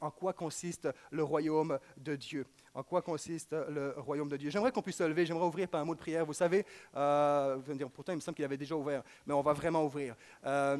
en 0.00 0.10
quoi 0.10 0.32
consiste 0.32 0.88
le 1.10 1.22
royaume 1.22 1.78
de 1.96 2.16
Dieu. 2.16 2.46
En 2.74 2.82
quoi 2.82 3.02
consiste 3.02 3.52
le 3.52 3.94
royaume 3.98 4.28
de 4.28 4.36
Dieu? 4.36 4.50
J'aimerais 4.50 4.72
qu'on 4.72 4.80
puisse 4.80 4.96
se 4.96 5.02
lever, 5.02 5.26
j'aimerais 5.26 5.46
ouvrir 5.46 5.68
par 5.68 5.80
un 5.82 5.84
mot 5.84 5.94
de 5.94 6.00
prière. 6.00 6.24
Vous 6.24 6.32
savez, 6.32 6.64
euh, 6.96 7.58
pourtant 7.94 8.12
il 8.12 8.16
me 8.16 8.20
semble 8.20 8.34
qu'il 8.34 8.44
avait 8.46 8.56
déjà 8.56 8.74
ouvert, 8.74 9.02
mais 9.26 9.34
on 9.34 9.42
va 9.42 9.52
vraiment 9.52 9.84
ouvrir. 9.84 10.14
Euh, 10.46 10.78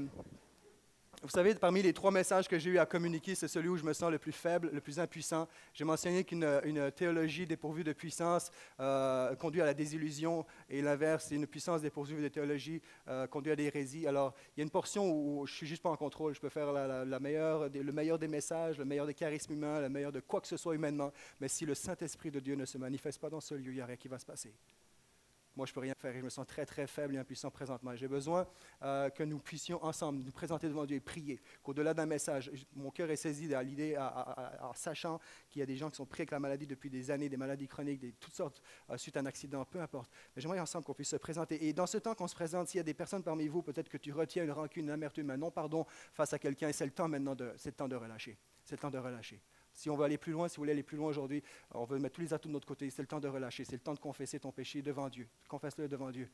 vous 1.22 1.28
savez, 1.28 1.54
parmi 1.54 1.82
les 1.82 1.92
trois 1.92 2.10
messages 2.10 2.48
que 2.48 2.58
j'ai 2.58 2.70
eu 2.70 2.78
à 2.78 2.86
communiquer, 2.86 3.36
c'est 3.36 3.46
celui 3.46 3.68
où 3.68 3.76
je 3.76 3.84
me 3.84 3.92
sens 3.92 4.10
le 4.10 4.18
plus 4.18 4.32
faible, 4.32 4.70
le 4.72 4.80
plus 4.80 4.98
impuissant. 4.98 5.48
J'ai 5.72 5.84
mentionné 5.84 6.24
qu'une 6.24 6.90
théologie 6.96 7.46
dépourvue 7.46 7.84
de 7.84 7.92
puissance 7.92 8.50
euh, 8.80 9.34
conduit 9.36 9.60
à 9.60 9.64
la 9.64 9.74
désillusion, 9.74 10.44
et 10.68 10.82
l'inverse, 10.82 11.30
une 11.30 11.46
puissance 11.46 11.80
dépourvue 11.80 12.20
de 12.20 12.28
théologie 12.28 12.82
euh, 13.06 13.28
conduit 13.28 13.52
à 13.52 13.54
l'hérésie. 13.54 14.06
Alors, 14.06 14.34
il 14.56 14.60
y 14.60 14.62
a 14.62 14.64
une 14.64 14.70
portion 14.70 15.10
où 15.10 15.46
je 15.46 15.54
suis 15.54 15.66
juste 15.66 15.82
pas 15.82 15.90
en 15.90 15.96
contrôle. 15.96 16.34
Je 16.34 16.40
peux 16.40 16.48
faire 16.48 16.72
la, 16.72 17.20
meilleure, 17.20 17.68
le 17.68 17.92
meilleur 17.92 18.18
des 18.18 18.28
messages, 18.28 18.78
le 18.78 18.84
meilleur 18.84 19.06
des 19.06 19.14
charismes 19.14 19.52
humains, 19.52 19.80
le 19.80 19.88
meilleur 19.88 20.10
de 20.10 20.20
quoi 20.20 20.40
que 20.40 20.48
ce 20.48 20.56
soit 20.56 20.74
humainement. 20.74 21.12
Mais 21.40 21.48
si 21.48 21.64
le 21.64 21.74
Saint-Esprit 21.74 22.32
de 22.32 22.40
Dieu 22.40 22.56
ne 22.56 22.64
se 22.64 22.78
manifeste 22.78 23.20
pas 23.20 23.30
dans 23.30 23.40
ce 23.40 23.54
lieu, 23.54 23.70
il 23.70 23.76
n'y 23.76 23.80
a 23.80 23.86
rien 23.86 23.96
qui 23.96 24.08
va 24.08 24.18
se 24.18 24.26
passer. 24.26 24.52
Moi, 25.56 25.66
je 25.66 25.72
ne 25.72 25.74
peux 25.74 25.80
rien 25.80 25.94
faire 25.94 26.14
et 26.14 26.18
je 26.18 26.24
me 26.24 26.30
sens 26.30 26.46
très, 26.46 26.64
très 26.64 26.86
faible 26.86 27.14
et 27.14 27.18
impuissant 27.18 27.50
présentement. 27.50 27.94
J'ai 27.94 28.08
besoin 28.08 28.46
euh, 28.82 29.10
que 29.10 29.22
nous 29.22 29.38
puissions 29.38 29.82
ensemble 29.84 30.22
nous 30.22 30.32
présenter 30.32 30.68
devant 30.68 30.86
Dieu 30.86 30.96
et 30.96 31.00
prier, 31.00 31.42
qu'au-delà 31.62 31.92
d'un 31.92 32.06
message, 32.06 32.50
mon 32.74 32.90
cœur 32.90 33.10
est 33.10 33.16
saisi 33.16 33.54
à 33.54 33.62
l'idée, 33.62 33.96
en 33.98 34.72
sachant 34.74 35.20
qu'il 35.50 35.60
y 35.60 35.62
a 35.62 35.66
des 35.66 35.76
gens 35.76 35.90
qui 35.90 35.96
sont 35.96 36.06
pris 36.06 36.22
avec 36.22 36.30
la 36.30 36.40
maladie 36.40 36.66
depuis 36.66 36.88
des 36.88 37.10
années, 37.10 37.28
des 37.28 37.36
maladies 37.36 37.68
chroniques, 37.68 38.00
de 38.00 38.10
toutes 38.18 38.34
sortes, 38.34 38.62
euh, 38.90 38.96
suite 38.96 39.16
à 39.16 39.20
un 39.20 39.26
accident, 39.26 39.64
peu 39.64 39.80
importe. 39.80 40.10
Mais 40.34 40.42
j'aimerais 40.42 40.60
ensemble 40.60 40.84
qu'on 40.84 40.94
puisse 40.94 41.10
se 41.10 41.16
présenter. 41.16 41.66
Et 41.66 41.72
dans 41.72 41.86
ce 41.86 41.98
temps 41.98 42.14
qu'on 42.14 42.28
se 42.28 42.34
présente, 42.34 42.68
s'il 42.68 42.78
y 42.78 42.80
a 42.80 42.84
des 42.84 42.94
personnes 42.94 43.22
parmi 43.22 43.48
vous, 43.48 43.62
peut-être 43.62 43.88
que 43.88 43.98
tu 43.98 44.12
retiens 44.12 44.44
une 44.44 44.52
rancune, 44.52 44.84
une 44.84 44.90
amertume, 44.90 45.30
un 45.30 45.36
non-pardon 45.36 45.84
face 46.14 46.32
à 46.32 46.38
quelqu'un, 46.38 46.72
c'est 46.72 46.86
le 46.86 46.92
temps 46.92 47.08
maintenant 47.08 47.36
c'est 47.56 47.70
le 47.70 47.76
temps 47.76 47.88
de 47.88 47.96
relâcher. 47.96 48.38
C'est 48.64 48.76
le 48.76 48.80
temps 48.80 48.90
de 48.90 48.98
relâcher. 48.98 49.40
Si 49.72 49.88
on 49.90 49.96
veut 49.96 50.04
aller 50.04 50.18
plus 50.18 50.32
loin, 50.32 50.48
si 50.48 50.56
vous 50.56 50.62
voulez 50.62 50.72
aller 50.72 50.82
plus 50.82 50.96
loin 50.96 51.08
aujourd'hui, 51.08 51.42
on 51.72 51.84
veut 51.84 51.98
mettre 51.98 52.16
tous 52.16 52.20
les 52.20 52.34
atouts 52.34 52.48
de 52.48 52.52
notre 52.52 52.66
côté. 52.66 52.88
C'est 52.90 53.02
le 53.02 53.08
temps 53.08 53.20
de 53.20 53.28
relâcher, 53.28 53.64
c'est 53.64 53.72
le 53.72 53.78
temps 53.78 53.94
de 53.94 53.98
confesser 53.98 54.38
ton 54.38 54.52
péché 54.52 54.82
devant 54.82 55.08
Dieu. 55.08 55.28
Confesse-le 55.48 55.88
devant 55.88 56.10
Dieu. 56.10 56.30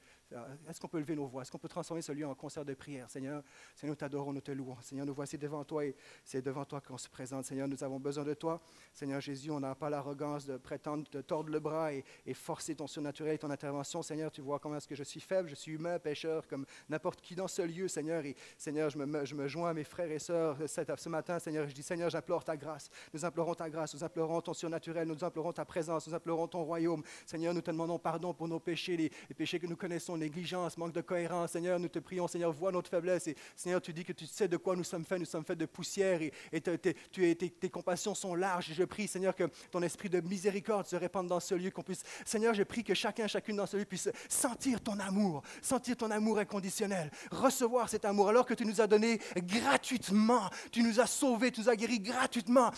Est-ce 0.69 0.81
qu'on 0.81 0.89
peut 0.89 0.99
lever 0.99 1.15
nos 1.15 1.27
voix? 1.27 1.43
Est-ce 1.43 1.53
qu'on 1.53 1.59
peut 1.59 1.69
transformer 1.69 2.03
ce 2.03 2.13
lieu 2.13 2.27
en 2.27 2.35
concert 2.35 2.65
de 2.65 2.75
prière? 2.75 3.09
Seigneur, 3.09 3.43
Seigneur, 3.75 3.93
nous 3.93 3.97
t'adorons, 3.97 4.33
nous 4.33 4.41
te 4.41 4.51
louons. 4.51 4.77
Seigneur, 4.81 5.07
nous 5.07 5.15
voici 5.15 5.39
devant 5.39 5.65
toi 5.65 5.85
et 5.85 5.95
c'est 6.25 6.43
devant 6.43 6.65
toi 6.65 6.81
qu'on 6.81 6.99
se 6.99 7.09
présente. 7.09 7.45
Seigneur, 7.45 7.69
nous 7.69 7.83
avons 7.83 8.01
besoin 8.01 8.25
de 8.25 8.35
toi. 8.35 8.61
Seigneur 8.93 9.21
Jésus, 9.21 9.51
on 9.51 9.61
n'a 9.61 9.75
pas 9.75 9.91
l'arrogance 9.91 10.47
de 10.47 10.57
prétendre 10.57 11.09
te 11.09 11.19
tordre 11.19 11.51
le 11.51 11.61
bras 11.61 11.93
et, 11.93 12.05
forcer 12.35 12.75
ton 12.75 12.87
surnaturel 12.87 13.35
et 13.35 13.39
ton 13.39 13.51
intervention. 13.51 14.03
Seigneur, 14.03 14.31
tu 14.31 14.41
vois 14.41 14.59
comment 14.59 14.77
est-ce 14.77 14.89
que 14.89 14.95
je 14.95 15.03
suis 15.03 15.21
faible, 15.21 15.49
je 15.49 15.55
suis 15.55 15.73
humain, 15.73 15.99
pécheur, 15.99 16.47
comme 16.47 16.65
n'importe 16.89 17.21
qui 17.21 17.35
dans 17.35 17.49
ce 17.49 17.63
lieu, 17.63 17.89
Seigneur. 17.89 18.25
Et 18.25 18.37
Seigneur, 18.57 18.91
je 18.91 18.99
me, 18.99 19.25
je 19.25 19.35
me 19.35 19.49
joins 19.49 19.71
à 19.71 19.75
mes 19.75 19.85
frères 19.85 20.11
et 20.11 20.19
sœurs 20.19 20.57
ce 20.67 21.09
matin, 21.09 21.39
Seigneur. 21.39 21.69
Je 21.69 21.75
dis, 21.75 21.83
Seigneur, 21.83 22.11
j'implore 22.11 22.45
ta 22.45 22.57
grâce. 22.57 22.91
Implorons 23.29 23.55
ta 23.55 23.71
grâce. 23.71 23.95
Nous 23.95 24.03
implorons 24.03 24.41
ton 24.41 24.55
surnaturel, 24.55 25.07
nous 25.07 25.23
implorons 25.25 25.53
ta 25.53 25.65
présence, 25.65 26.09
nous 26.09 26.15
implorons 26.15 26.49
ton 26.49 26.65
royaume. 26.65 27.03
Seigneur, 27.27 27.55
nous 27.55 27.61
te 27.61 27.71
demandons 27.71 27.99
pardon 27.99 28.35
pour 28.35 28.49
nos 28.49 28.59
péchés, 28.59 28.97
les, 28.97 29.11
péchés 29.35 29.61
que 29.61 29.67
nous 29.67 29.77
connaissons, 29.77 30.17
négligence, 30.17 30.77
manque 30.77 30.93
de 30.93 31.01
cohérence. 31.01 31.53
Seigneur, 31.53 31.79
nous 31.79 31.89
te 31.89 31.99
prions, 31.99 32.27
Seigneur, 32.27 32.53
vois 32.53 32.73
notre 32.73 32.91
faiblesse. 32.91 33.29
Seigneur, 33.55 33.81
tu 33.81 33.93
dis 33.93 34.05
que 34.05 34.13
tu 34.13 34.27
sais 34.27 34.49
de 34.49 34.57
quoi 34.57 34.75
nous 34.75 34.85
sommes 34.85 35.05
faits, 35.05 35.21
nous 35.21 35.27
sommes 35.27 35.45
faits 35.45 35.59
de 35.59 35.67
poussière 35.67 36.21
et, 36.53 36.61
tu, 36.61 37.37
tes, 37.37 37.71
compassions 37.71 38.15
sont 38.15 38.35
larges. 38.35 38.73
Je 38.73 38.85
prie, 38.85 39.07
Seigneur, 39.07 39.35
que 39.35 39.45
ton 39.71 39.83
esprit 39.83 40.09
de 40.09 40.21
miséricorde 40.21 40.87
se 40.87 40.97
répande 40.97 41.29
dans 41.29 41.41
ce 41.41 41.55
lieu, 41.55 41.71
qu'on 41.71 41.83
puisse, 41.83 42.03
Seigneur, 42.25 42.55
je 42.55 42.63
prie 42.63 42.83
que 42.83 42.95
chacun, 42.95 43.27
chacune 43.27 43.57
dans 43.57 43.67
ce 43.67 43.77
lieu 43.77 43.85
puisse 43.85 44.09
sentir 44.29 44.81
ton 44.81 44.99
amour, 44.99 45.43
sentir 45.63 45.97
ton 45.97 46.11
amour 46.11 46.39
inconditionnel, 46.39 47.11
recevoir 47.31 47.89
cet 47.89 48.05
amour 48.05 48.29
alors 48.29 48.47
que 48.47 48.55
tu 48.55 48.65
nous 48.65 48.81
as 48.81 48.87
donné 48.87 49.21
gratuitement, 49.37 50.49
tu 50.71 50.83
nous 50.83 51.01
as 51.01 51.07
sauvés, 51.07 51.51
tu 51.51 51.61
nous 51.61 51.69
as 51.69 51.77
guéris 51.77 52.01
gratuitement. 52.01 52.71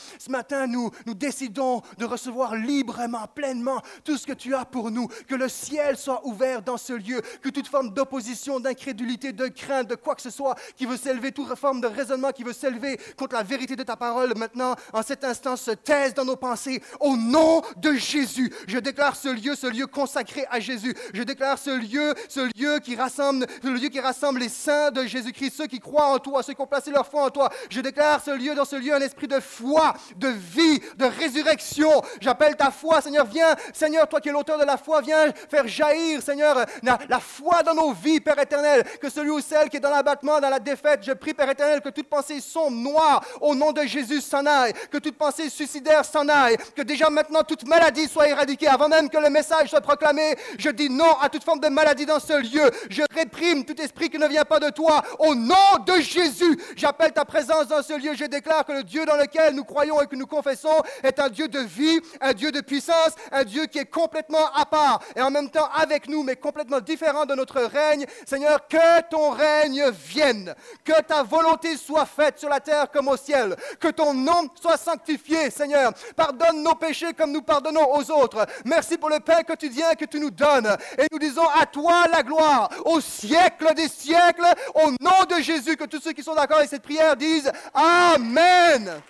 Nous, 0.67 0.91
nous 1.07 1.15
décidons 1.15 1.83
de 1.99 2.05
recevoir 2.05 2.55
librement, 2.55 3.27
pleinement 3.35 3.83
tout 4.05 4.17
ce 4.17 4.27
que 4.27 4.33
tu 4.33 4.55
as 4.55 4.65
pour 4.65 4.91
nous. 4.91 5.09
Que 5.29 5.35
le 5.35 5.49
ciel 5.49 5.97
soit 5.97 6.27
ouvert 6.27 6.63
dans 6.63 6.77
ce 6.77 6.93
lieu, 6.93 7.23
que 7.43 7.49
toute 7.49 7.69
forme 7.69 7.91
d'opposition, 7.91 8.61
d'incrédulité, 8.61 9.33
de 9.33 9.49
crainte, 9.49 9.89
de 9.89 9.95
quoi 9.95 10.15
que 10.15 10.23
ce 10.23 10.31
soit 10.31 10.57
qui 10.77 10.87
veut 10.87 10.97
s'élever, 10.97 11.33
toute 11.33 11.55
forme 11.55 11.81
de 11.81 11.87
raisonnement 11.87 12.33
qui 12.33 12.45
veut 12.45 12.53
s'élever 12.53 12.99
contre 13.17 13.37
la 13.37 13.43
vérité 13.43 13.77
de 13.77 13.83
ta 13.83 13.97
parole, 13.97 14.33
maintenant, 14.37 14.75
en 14.93 15.03
cet 15.03 15.25
instant, 15.25 15.57
se 15.57 15.73
taise 15.73 16.15
dans 16.15 16.25
nos 16.25 16.37
pensées. 16.37 16.83
Au 17.01 17.17
nom 17.17 17.63
de 17.77 17.93
Jésus, 17.95 18.53
je 18.67 18.79
déclare 18.79 19.17
ce 19.17 19.29
lieu, 19.29 19.55
ce 19.55 19.67
lieu 19.67 19.87
consacré 19.87 20.47
à 20.51 20.61
Jésus. 20.61 20.95
Je 21.15 21.23
déclare 21.23 21.59
ce 21.59 21.71
lieu, 21.71 22.15
ce 22.29 22.41
lieu 22.59 22.79
qui 22.81 22.97
rassemble, 22.97 23.47
le 23.63 23.73
lieu 23.73 23.89
qui 23.89 24.01
rassemble 24.01 24.41
les 24.41 24.49
saints 24.49 24.91
de 24.91 25.05
Jésus-Christ, 25.05 25.55
ceux 25.57 25.67
qui 25.67 25.81
croient 25.81 26.13
en 26.13 26.19
toi, 26.19 26.43
ceux 26.43 26.55
qui 26.55 26.61
ont 26.61 26.67
placé 26.67 26.91
leur 26.91 27.07
foi 27.07 27.25
en 27.25 27.31
toi. 27.31 27.51
Je 27.69 27.81
déclare 27.81 28.23
ce 28.23 28.31
lieu, 28.31 28.55
dans 28.55 28.65
ce 28.65 28.77
lieu, 28.77 28.95
un 28.95 29.01
esprit 29.01 29.29
de 29.29 29.41
foi, 29.41 29.95
de 30.17 30.29
vie, 30.31 30.81
de 30.97 31.05
résurrection. 31.05 32.03
J'appelle 32.21 32.57
ta 32.57 32.71
foi, 32.71 33.01
Seigneur, 33.01 33.27
viens, 33.27 33.55
Seigneur, 33.73 34.09
toi 34.09 34.21
qui 34.21 34.29
es 34.29 34.33
l'auteur 34.33 34.59
de 34.59 34.65
la 34.65 34.77
foi, 34.77 35.01
viens 35.01 35.33
faire 35.51 35.67
jaillir, 35.67 36.23
Seigneur, 36.23 36.65
la, 36.83 37.21
foi 37.21 37.63
dans 37.63 37.75
nos 37.75 37.93
vies, 37.93 38.21
Père 38.21 38.39
éternel, 38.39 38.85
que 39.01 39.09
celui 39.09 39.31
ou 39.31 39.41
celle 39.41 39.69
qui 39.69 39.77
est 39.77 39.81
dans 39.81 39.91
l'abattement, 39.91 40.41
dans 40.41 40.49
la 40.49 40.59
défaite, 40.59 41.01
je 41.03 41.13
prie, 41.13 41.35
Père 41.35 41.51
éternel, 41.51 41.81
que 41.81 41.89
toute 41.91 42.09
pensée 42.09 42.41
sombre, 42.41 42.77
noire, 42.77 43.23
au 43.41 43.55
nom 43.55 43.73
de 43.73 43.83
Jésus 43.83 44.21
s'en 44.21 44.45
aille, 44.47 44.73
que 44.91 44.99
toute 44.99 45.17
pensée 45.17 45.49
suicidaire 45.51 46.05
s'en 46.05 46.29
aille, 46.29 46.57
que 46.77 46.83
déjà 46.83 47.11
maintenant 47.11 47.43
toute 47.43 47.67
maladie 47.67 48.09
soit 48.09 48.29
éradiquée, 48.29 48.69
avant 48.69 48.89
même 48.89 49.09
que 49.09 49.19
le 49.19 49.31
message 49.31 49.71
soit 49.71 49.81
proclamé, 49.81 50.37
je 50.59 50.71
dis 50.71 50.91
non 50.91 51.17
à 51.21 51.29
toute 51.29 51.45
forme 51.45 51.61
de 51.61 51.69
maladie 51.69 52.07
dans 52.07 52.21
ce 52.21 52.35
lieu, 52.35 52.71
je 52.89 53.03
réprime 53.15 53.65
tout 53.65 53.81
esprit 53.81 54.11
qui 54.11 54.19
ne 54.19 54.29
vient 54.29 54.45
pas 54.45 54.61
de 54.61 54.71
toi, 54.71 55.03
au 55.19 55.35
nom 55.35 55.55
de 55.87 56.01
Jésus, 56.01 56.59
j'appelle 56.77 57.13
ta 57.13 57.25
présence 57.25 57.69
dans 57.69 57.83
ce 57.83 57.95
lieu, 57.99 58.15
je 58.15 58.25
déclare 58.25 58.65
que 58.65 58.73
le 58.73 58.83
Dieu 58.83 59.05
dans 59.05 59.17
lequel 59.17 59.55
nous 59.55 59.65
croyons 59.65 60.01
et 60.01 60.07
que 60.07 60.17
nous 60.21 60.27
confessons 60.27 60.83
est 61.03 61.19
un 61.19 61.31
Dieu 61.31 61.49
de 61.49 61.61
vie, 61.61 61.99
un 62.21 62.35
Dieu 62.35 62.53
de 62.53 62.61
puissance, 62.61 63.15
un 63.33 63.43
Dieu 63.43 63.67
qui 63.67 63.79
est 63.79 63.91
complètement 63.91 64.53
à 64.55 64.67
part 64.67 65.01
et 65.17 65.23
en 65.23 65.31
même 65.31 65.51
temps 65.51 65.69
avec 65.75 66.09
nous, 66.09 66.23
mais 66.23 66.37
complètement 66.37 66.81
différent 66.81 67.25
de 67.25 67.35
notre 67.35 67.63
règne. 67.63 68.05
Seigneur, 68.27 68.69
que 68.69 69.01
ton 69.09 69.31
règne 69.31 69.91
vienne, 69.91 70.55
que 70.85 71.01
ta 71.03 71.23
volonté 71.23 71.77
soit 71.77 72.05
faite 72.05 72.39
sur 72.39 72.51
la 72.51 72.61
terre 72.61 72.91
comme 72.91 73.09
au 73.09 73.17
ciel, 73.17 73.57
que 73.81 73.89
ton 73.89 74.13
nom 74.13 74.51
soit 74.61 74.77
sanctifié, 74.77 75.51
Seigneur. 75.51 75.93
Pardonne 76.15 76.63
nos 76.63 76.75
péchés 76.75 77.15
comme 77.15 77.33
nous 77.33 77.43
pardonnons 77.43 77.95
aux 77.95 78.11
autres. 78.11 78.47
Merci 78.67 78.99
pour 78.99 79.09
le 79.09 79.21
pain 79.21 79.43
quotidien 79.43 79.95
que 79.95 80.05
tu 80.05 80.21
nous 80.21 80.31
donnes. 80.31 80.77
Et 80.99 81.07
nous 81.11 81.19
disons 81.19 81.49
à 81.59 81.65
toi 81.65 82.07
la 82.13 82.23
gloire, 82.23 82.69
au 82.85 83.01
siècle 83.01 83.73
des 83.75 83.89
siècles, 83.89 84.47
au 84.75 84.91
nom 85.01 85.25
de 85.31 85.43
Jésus, 85.43 85.77
que 85.77 85.85
tous 85.85 86.01
ceux 86.01 86.13
qui 86.13 86.23
sont 86.23 86.35
d'accord 86.35 86.59
avec 86.59 86.69
cette 86.69 86.83
prière 86.83 87.17
disent 87.17 87.51
Amen. 87.73 89.01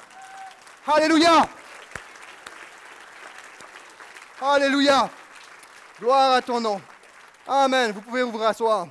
Alléluia. 0.87 1.47
Alléluia. 4.41 5.11
Gloire 5.99 6.33
à 6.33 6.43
ton 6.43 6.59
nom. 6.61 6.81
Amen. 7.47 7.93
Vous 7.93 8.01
pouvez 8.01 8.23
vous 8.23 8.39
rasseoir. 8.39 8.89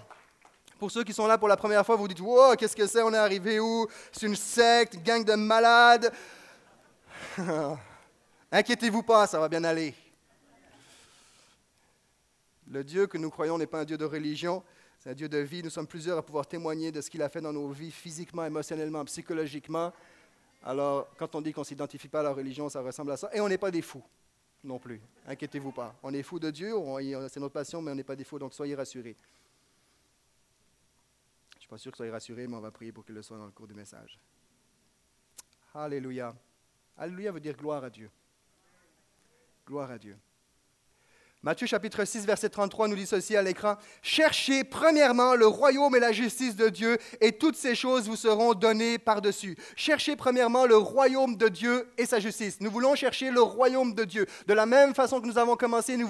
Pour 0.77 0.91
ceux 0.91 1.03
qui 1.03 1.13
sont 1.13 1.25
là 1.25 1.37
pour 1.39 1.47
la 1.47 1.57
première 1.57 1.83
fois, 1.83 1.95
vous 1.95 2.07
dites 2.07 2.19
Wow, 2.19 2.55
qu'est-ce 2.55 2.75
que 2.75 2.85
c'est? 2.85 3.01
On 3.01 3.11
est 3.13 3.17
arrivé 3.17 3.59
où? 3.59 3.87
C'est 4.11 4.27
une 4.27 4.35
secte, 4.35 4.93
une 4.93 5.03
gang 5.03 5.25
de 5.25 5.33
malades. 5.33 6.13
Inquiétez-vous 8.51 9.03
pas, 9.03 9.25
ça 9.25 9.39
va 9.39 9.49
bien 9.49 9.63
aller. 9.63 9.95
Le 12.69 12.83
Dieu 12.83 13.07
que 13.07 13.17
nous 13.17 13.31
croyons 13.31 13.57
n'est 13.57 13.65
pas 13.65 13.79
un 13.79 13.85
Dieu 13.85 13.97
de 13.97 14.05
religion, 14.05 14.63
c'est 14.99 15.09
un 15.09 15.13
Dieu 15.13 15.27
de 15.27 15.39
vie. 15.39 15.63
Nous 15.63 15.71
sommes 15.71 15.87
plusieurs 15.87 16.19
à 16.19 16.21
pouvoir 16.21 16.45
témoigner 16.45 16.91
de 16.91 17.01
ce 17.01 17.09
qu'il 17.09 17.23
a 17.23 17.29
fait 17.29 17.41
dans 17.41 17.53
nos 17.53 17.69
vies, 17.71 17.91
physiquement, 17.91 18.45
émotionnellement, 18.45 19.03
psychologiquement. 19.05 19.91
Alors, 20.63 21.07
quand 21.17 21.35
on 21.35 21.41
dit 21.41 21.53
qu'on 21.53 21.61
ne 21.61 21.65
s'identifie 21.65 22.07
pas 22.07 22.19
à 22.19 22.23
la 22.23 22.33
religion, 22.33 22.69
ça 22.69 22.81
ressemble 22.81 23.11
à 23.11 23.17
ça. 23.17 23.29
Et 23.33 23.41
on 23.41 23.47
n'est 23.47 23.57
pas 23.57 23.71
des 23.71 23.81
fous 23.81 24.03
non 24.63 24.77
plus. 24.77 24.99
Inquiétez-vous 25.25 25.71
pas. 25.71 25.95
On 26.03 26.13
est 26.13 26.23
fous 26.23 26.39
de 26.39 26.51
Dieu, 26.51 26.73
c'est 27.29 27.39
notre 27.39 27.53
passion, 27.53 27.81
mais 27.81 27.91
on 27.91 27.95
n'est 27.95 28.03
pas 28.03 28.15
des 28.15 28.25
fous, 28.25 28.39
donc 28.39 28.53
soyez 28.53 28.75
rassurés 28.75 29.15
suis 31.69 31.75
pas 31.75 31.77
sûr 31.77 31.91
que 31.91 31.97
soyez 31.97 32.11
rassurés, 32.11 32.47
mais 32.47 32.55
on 32.55 32.61
va 32.61 32.71
prier 32.71 32.91
pour 32.91 33.05
qu'il 33.05 33.13
le 33.13 33.21
soit 33.21 33.37
dans 33.37 33.45
le 33.45 33.51
cours 33.51 33.67
du 33.67 33.75
message. 33.75 34.17
Alléluia. 35.75 36.35
Alléluia 36.97 37.31
veut 37.31 37.39
dire 37.39 37.55
gloire 37.55 37.83
à 37.83 37.91
Dieu. 37.91 38.09
Gloire 39.67 39.91
à 39.91 39.99
Dieu. 39.99 40.17
Matthieu 41.41 41.67
chapitre 41.67 42.03
6, 42.03 42.25
verset 42.25 42.49
33 42.49 42.89
nous 42.89 42.97
dit 42.97 43.05
ceci 43.05 43.37
à 43.37 43.41
l'écran. 43.41 43.77
Cherchez 44.01 44.65
premièrement 44.65 45.35
le 45.35 45.47
royaume 45.47 45.95
et 45.95 46.01
la 46.01 46.11
justice 46.11 46.57
de 46.57 46.67
Dieu, 46.67 46.97
et 47.21 47.31
toutes 47.31 47.55
ces 47.55 47.75
choses 47.75 48.09
vous 48.09 48.17
seront 48.17 48.53
données 48.53 48.97
par-dessus. 48.97 49.55
Cherchez 49.77 50.17
premièrement 50.17 50.65
le 50.65 50.75
royaume 50.75 51.37
de 51.37 51.47
Dieu 51.47 51.87
et 51.97 52.05
sa 52.05 52.19
justice. 52.19 52.57
Nous 52.59 52.69
voulons 52.69 52.93
chercher 52.93 53.31
le 53.31 53.41
royaume 53.41 53.93
de 53.93 54.03
Dieu. 54.03 54.25
De 54.47 54.53
la 54.53 54.65
même 54.65 54.93
façon 54.93 55.21
que 55.21 55.27
nous 55.27 55.37
avons 55.37 55.55
commencé, 55.55 55.95
nous 55.95 56.09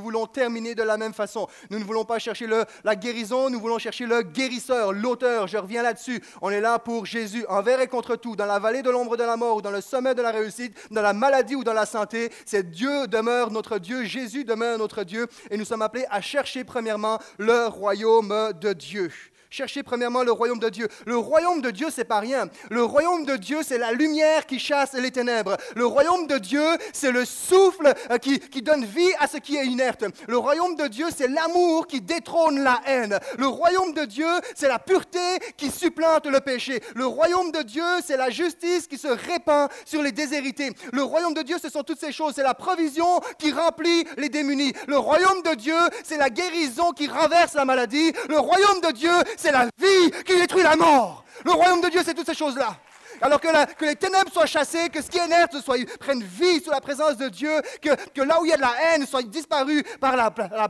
voulons, 0.00 0.26
terminer 0.26 0.74
de 0.74 0.82
la 0.82 0.96
même 0.96 1.12
façon. 1.12 1.46
Nous 1.68 1.78
ne 1.78 1.84
voulons 1.84 2.06
pas 2.06 2.18
chercher 2.18 2.46
la 2.82 2.96
guérison, 2.96 3.50
nous 3.50 3.60
voulons 3.60 3.78
chercher 3.78 4.06
le 4.06 4.22
guérisseur, 4.22 4.94
l'auteur. 4.94 5.46
Je 5.46 5.58
reviens 5.58 5.82
là-dessus. 5.82 6.22
On 6.40 6.48
est 6.48 6.62
là 6.62 6.78
pour 6.78 7.04
Jésus, 7.04 7.44
envers 7.50 7.82
et 7.82 7.86
contre 7.86 8.16
tout, 8.16 8.34
dans 8.34 8.46
la 8.46 8.58
vallée 8.58 8.80
de 8.80 8.88
l'ombre 8.88 9.18
de 9.18 9.24
la 9.24 9.36
mort 9.36 9.56
ou 9.56 9.60
dans 9.60 9.72
le 9.72 9.82
sommet 9.82 10.14
de 10.14 10.22
la 10.22 10.30
réussite, 10.30 10.74
dans 10.90 11.02
la 11.02 11.12
maladie 11.12 11.54
ou 11.54 11.64
dans 11.64 11.74
la 11.74 11.84
santé. 11.84 12.32
C'est 12.46 12.70
Dieu 12.70 13.06
demeure 13.08 13.50
notre 13.50 13.78
Dieu, 13.78 14.04
Jésus 14.04 14.44
demeure 14.44 14.69
notre 14.78 15.04
Dieu 15.04 15.26
et 15.50 15.56
nous 15.56 15.64
sommes 15.64 15.82
appelés 15.82 16.06
à 16.10 16.20
chercher 16.20 16.64
premièrement 16.64 17.18
le 17.38 17.66
royaume 17.66 18.52
de 18.60 18.72
Dieu. 18.72 19.10
Cherchez 19.52 19.82
premièrement 19.82 20.22
le 20.22 20.30
royaume 20.30 20.60
de 20.60 20.68
Dieu. 20.68 20.88
Le 21.06 21.16
royaume 21.16 21.60
de 21.60 21.72
Dieu, 21.72 21.88
c'est 21.90 22.04
pas 22.04 22.20
rien. 22.20 22.48
Le 22.70 22.84
royaume 22.84 23.24
de 23.24 23.34
Dieu, 23.34 23.58
c'est 23.66 23.78
la 23.78 23.90
lumière 23.90 24.46
qui 24.46 24.60
chasse 24.60 24.92
les 24.92 25.10
ténèbres. 25.10 25.56
Le 25.74 25.84
royaume 25.84 26.28
de 26.28 26.38
Dieu, 26.38 26.64
c'est 26.92 27.10
le 27.10 27.24
souffle 27.24 27.92
euh, 28.12 28.18
qui, 28.18 28.38
qui, 28.38 28.62
donne 28.62 28.84
vie 28.84 29.12
à 29.18 29.26
ce 29.26 29.38
qui 29.38 29.56
est 29.56 29.66
inerte. 29.66 30.04
Le 30.28 30.38
royaume 30.38 30.76
de 30.76 30.86
Dieu, 30.86 31.06
c'est 31.14 31.26
l'amour 31.26 31.88
qui 31.88 32.00
détrône 32.00 32.62
la 32.62 32.80
haine. 32.86 33.18
Le 33.38 33.48
royaume 33.48 33.92
de 33.92 34.04
Dieu, 34.04 34.28
c'est 34.54 34.68
la 34.68 34.78
pureté 34.78 35.18
qui 35.56 35.68
supplante 35.72 36.26
le 36.26 36.38
péché. 36.38 36.80
Le 36.94 37.06
royaume 37.06 37.50
de 37.50 37.62
Dieu, 37.62 37.82
c'est 38.06 38.16
la 38.16 38.30
justice 38.30 38.86
qui 38.86 38.98
se 38.98 39.08
répand 39.08 39.68
sur 39.84 40.00
les 40.00 40.12
déshérités. 40.12 40.70
Le 40.92 41.02
royaume 41.02 41.34
de 41.34 41.42
Dieu, 41.42 41.56
ce 41.60 41.70
sont 41.70 41.82
toutes 41.82 41.98
ces 41.98 42.12
choses. 42.12 42.34
C'est 42.36 42.44
la 42.44 42.54
provision 42.54 43.20
qui 43.36 43.50
remplit 43.50 44.04
les 44.16 44.28
démunis. 44.28 44.74
Le 44.86 44.98
royaume 44.98 45.42
de 45.42 45.56
Dieu, 45.56 45.78
c'est 46.04 46.18
la 46.18 46.30
guérison 46.30 46.92
qui 46.92 47.08
renverse 47.08 47.54
la 47.54 47.64
maladie. 47.64 48.12
Le 48.28 48.38
royaume 48.38 48.80
de 48.80 48.92
Dieu, 48.92 49.10
c'est 49.40 49.52
la 49.52 49.64
vie 49.64 50.10
qui 50.24 50.36
détruit 50.36 50.62
la 50.62 50.76
mort. 50.76 51.24
Le 51.44 51.52
royaume 51.52 51.80
de 51.80 51.88
Dieu, 51.88 52.00
c'est 52.04 52.14
toutes 52.14 52.26
ces 52.26 52.34
choses-là. 52.34 52.76
Alors 53.22 53.40
que, 53.40 53.48
les 53.84 53.96
ténèbres 53.96 54.32
soient 54.32 54.46
chassées, 54.46 54.88
que 54.88 55.02
ce 55.02 55.10
qui 55.10 55.18
est 55.18 55.26
inerte 55.26 55.60
soit, 55.60 55.76
prenne 55.98 56.22
vie 56.22 56.62
sous 56.62 56.70
la 56.70 56.80
présence 56.80 57.16
de 57.16 57.28
Dieu, 57.28 57.50
que, 57.82 58.22
là 58.22 58.40
où 58.40 58.44
il 58.44 58.50
y 58.50 58.52
a 58.52 58.56
de 58.56 58.62
la 58.62 58.74
haine 58.82 59.06
soit 59.06 59.22
disparu 59.22 59.82
par 60.00 60.16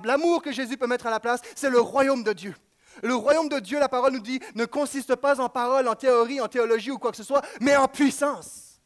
l'amour 0.04 0.42
que 0.42 0.52
Jésus 0.52 0.76
peut 0.76 0.86
mettre 0.86 1.06
à 1.06 1.10
la 1.10 1.20
place, 1.20 1.40
c'est 1.54 1.70
le 1.70 1.80
royaume 1.80 2.24
de 2.24 2.32
Dieu. 2.32 2.54
Le 3.02 3.14
royaume 3.14 3.48
de 3.48 3.60
Dieu, 3.60 3.78
la 3.78 3.88
parole 3.88 4.12
nous 4.12 4.20
dit, 4.20 4.40
ne 4.54 4.64
consiste 4.64 5.14
pas 5.16 5.40
en 5.40 5.48
parole, 5.48 5.88
en 5.88 5.94
théorie, 5.94 6.40
en 6.40 6.48
théologie 6.48 6.90
ou 6.90 6.98
quoi 6.98 7.12
que 7.12 7.16
ce 7.16 7.22
soit, 7.22 7.42
mais 7.60 7.76
en 7.76 7.88
puissance. 7.88 8.80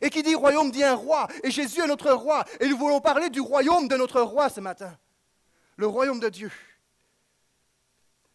Et 0.00 0.08
qui 0.08 0.22
dit 0.22 0.34
royaume 0.34 0.70
dit 0.70 0.84
un 0.84 0.94
roi. 0.94 1.28
Et 1.42 1.50
Jésus 1.50 1.80
est 1.80 1.86
notre 1.86 2.12
roi. 2.12 2.44
Et 2.60 2.68
nous 2.68 2.78
voulons 2.78 3.00
parler 3.00 3.28
du 3.28 3.40
royaume 3.40 3.88
de 3.88 3.96
notre 3.96 4.22
roi 4.22 4.48
ce 4.48 4.60
matin. 4.60 4.96
Le 5.76 5.86
royaume 5.86 6.18
de 6.18 6.28
Dieu. 6.28 6.50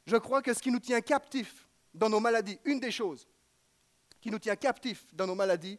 Je 0.08 0.16
crois 0.16 0.42
que 0.42 0.54
ce 0.54 0.62
qui 0.62 0.72
nous 0.72 0.80
tient 0.80 1.02
captifs 1.02 1.68
dans 1.94 2.10
nos 2.10 2.22
maladies, 2.22 2.58
une 2.64 2.80
des 2.80 2.92
choses 2.92 3.28
qui 4.22 4.32
nous 4.32 4.40
tient 4.40 4.56
captifs 4.56 5.06
dans 5.14 5.28
nos 5.28 5.36
maladies, 5.36 5.78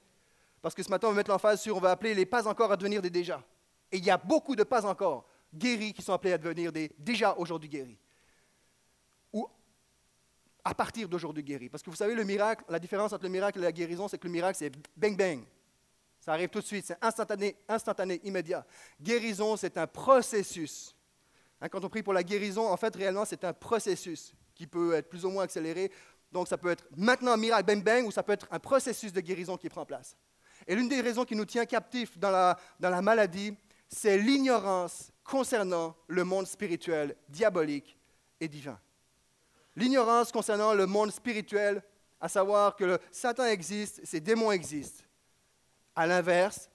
parce 0.61 0.75
que 0.75 0.83
ce 0.83 0.91
matin 0.91 1.09
on 1.09 1.13
va 1.13 1.17
mettre 1.17 1.31
l'emphase 1.31 1.63
sur, 1.63 1.77
on 1.77 1.81
va 1.81 1.93
appeler 1.93 2.13
les 2.13 2.27
pas 2.27 2.47
encore 2.47 2.71
à 2.71 2.77
devenir 2.77 3.01
des 3.01 3.09
déjà. 3.09 3.43
Et 3.91 3.97
il 3.97 4.05
y 4.05 4.11
a 4.11 4.19
beaucoup 4.19 4.55
de 4.55 4.65
pas 4.65 4.85
encore 4.85 5.27
guéris 5.53 5.95
qui 5.95 6.03
sont 6.03 6.13
appelés 6.13 6.35
à 6.35 6.39
devenir 6.39 6.71
des 6.71 6.93
déjà 6.99 7.35
aujourd'hui 7.39 7.71
guéris. 7.71 7.99
Ou 9.33 9.49
à 10.63 10.75
partir 10.75 11.09
d'aujourd'hui 11.09 11.43
guéris. 11.43 11.71
Parce 11.71 11.83
que 11.83 11.89
vous 11.89 11.97
savez, 11.97 12.15
le 12.15 12.25
miracle, 12.25 12.65
la 12.69 12.79
différence 12.79 13.15
entre 13.15 13.23
le 13.23 13.31
miracle 13.31 13.59
et 13.61 13.63
la 13.63 13.73
guérison, 13.73 14.09
c'est 14.09 14.19
que 14.19 14.27
le 14.27 14.33
miracle, 14.33 14.59
c'est 14.59 14.73
bang 14.95 15.17
bang. 15.17 15.43
Ça 16.21 16.35
arrive 16.35 16.51
tout 16.51 16.61
de 16.61 16.67
suite, 16.67 16.85
c'est 16.85 17.03
instantané, 17.03 17.57
instantané, 17.67 18.21
immédiat. 18.25 18.67
Guérison, 19.01 19.57
c'est 19.57 19.79
un 19.79 19.87
processus 19.87 20.95
Hein, 21.61 21.69
quand 21.69 21.85
on 21.85 21.89
prie 21.89 22.03
pour 22.03 22.13
la 22.13 22.23
guérison, 22.23 22.69
en 22.69 22.77
fait, 22.77 22.95
réellement, 22.95 23.25
c'est 23.25 23.45
un 23.45 23.53
processus 23.53 24.35
qui 24.55 24.67
peut 24.67 24.95
être 24.95 25.09
plus 25.09 25.25
ou 25.25 25.31
moins 25.31 25.45
accéléré. 25.45 25.91
Donc, 26.31 26.49
ça 26.49 26.59
peut 26.59 26.71
être 26.71 26.85
maintenant 26.97 27.37
miracle, 27.37 27.65
bang 27.65 27.83
bang, 27.83 28.07
ou 28.07 28.11
ça 28.11 28.23
peut 28.23 28.33
être 28.33 28.47
un 28.51 28.59
processus 28.59 29.13
de 29.13 29.21
guérison 29.21 29.57
qui 29.57 29.69
prend 29.69 29.85
place. 29.85 30.17
Et 30.67 30.75
l'une 30.75 30.89
des 30.89 31.01
raisons 31.01 31.25
qui 31.25 31.37
nous 31.37 31.45
tient 31.45 31.65
captifs 31.67 32.19
dans 32.19 32.31
la, 32.31 32.59
dans 32.79 32.91
la 32.91 33.01
maladie, 33.01 33.57
c'est 33.89 34.19
l'ignorance 34.19 35.13
concernant 35.25 35.97
le 36.07 36.25
monde 36.25 36.47
spirituel, 36.47 37.17
diabolique 37.29 37.97
et 38.41 38.49
divin. 38.49 38.79
L'ignorance 39.77 40.33
concernant 40.33 40.75
le 40.75 40.87
monde 40.87 41.13
spirituel, 41.13 41.83
à 42.21 42.29
savoir 42.29 42.77
que 42.77 42.85
le 42.85 42.99
Satan 43.13 43.45
existe, 43.45 44.05
ses 44.05 44.21
démons 44.21 44.51
existent. 44.51 45.05
À 45.99 46.07
l'inverse, 46.07 46.71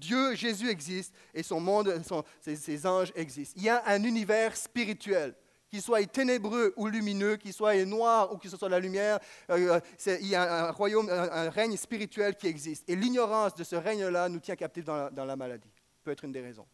Dieu, 0.00 0.34
Jésus 0.34 0.68
existe 0.68 1.14
et 1.32 1.44
son 1.44 1.60
monde, 1.60 2.02
ses, 2.40 2.84
anges 2.84 3.12
existent. 3.14 3.54
Il 3.56 3.62
y 3.62 3.68
a 3.68 3.80
un 3.86 4.02
univers 4.02 4.56
spirituel, 4.56 5.36
qu'il 5.68 5.80
soit 5.80 6.04
ténébreux 6.06 6.74
ou 6.76 6.88
lumineux, 6.88 7.36
qu'il 7.36 7.52
soit 7.52 7.76
noir 7.84 8.32
ou 8.32 8.38
qu'il 8.38 8.50
soit 8.50 8.68
la 8.68 8.80
lumière. 8.80 9.20
Euh, 9.50 9.78
euh, 10.08 10.18
il 10.20 10.26
y 10.26 10.34
a 10.34 10.66
un 10.66 10.72
royaume, 10.72 11.08
un, 11.08 11.48
règne 11.48 11.76
spirituel 11.76 12.34
qui 12.34 12.48
existe. 12.48 12.82
Et 12.90 12.96
l'ignorance 12.96 13.54
de 13.54 13.62
ce 13.62 13.76
règne-là 13.76 14.28
nous 14.28 14.40
tient 14.40 14.56
captifs 14.56 14.84
dans 14.84 14.96
la, 14.96 15.10
dans 15.10 15.24
la 15.24 15.36
maladie. 15.36 15.70
Peut 16.02 16.10
être 16.10 16.24
une 16.24 16.32
des 16.32 16.42
raisons. 16.42 16.66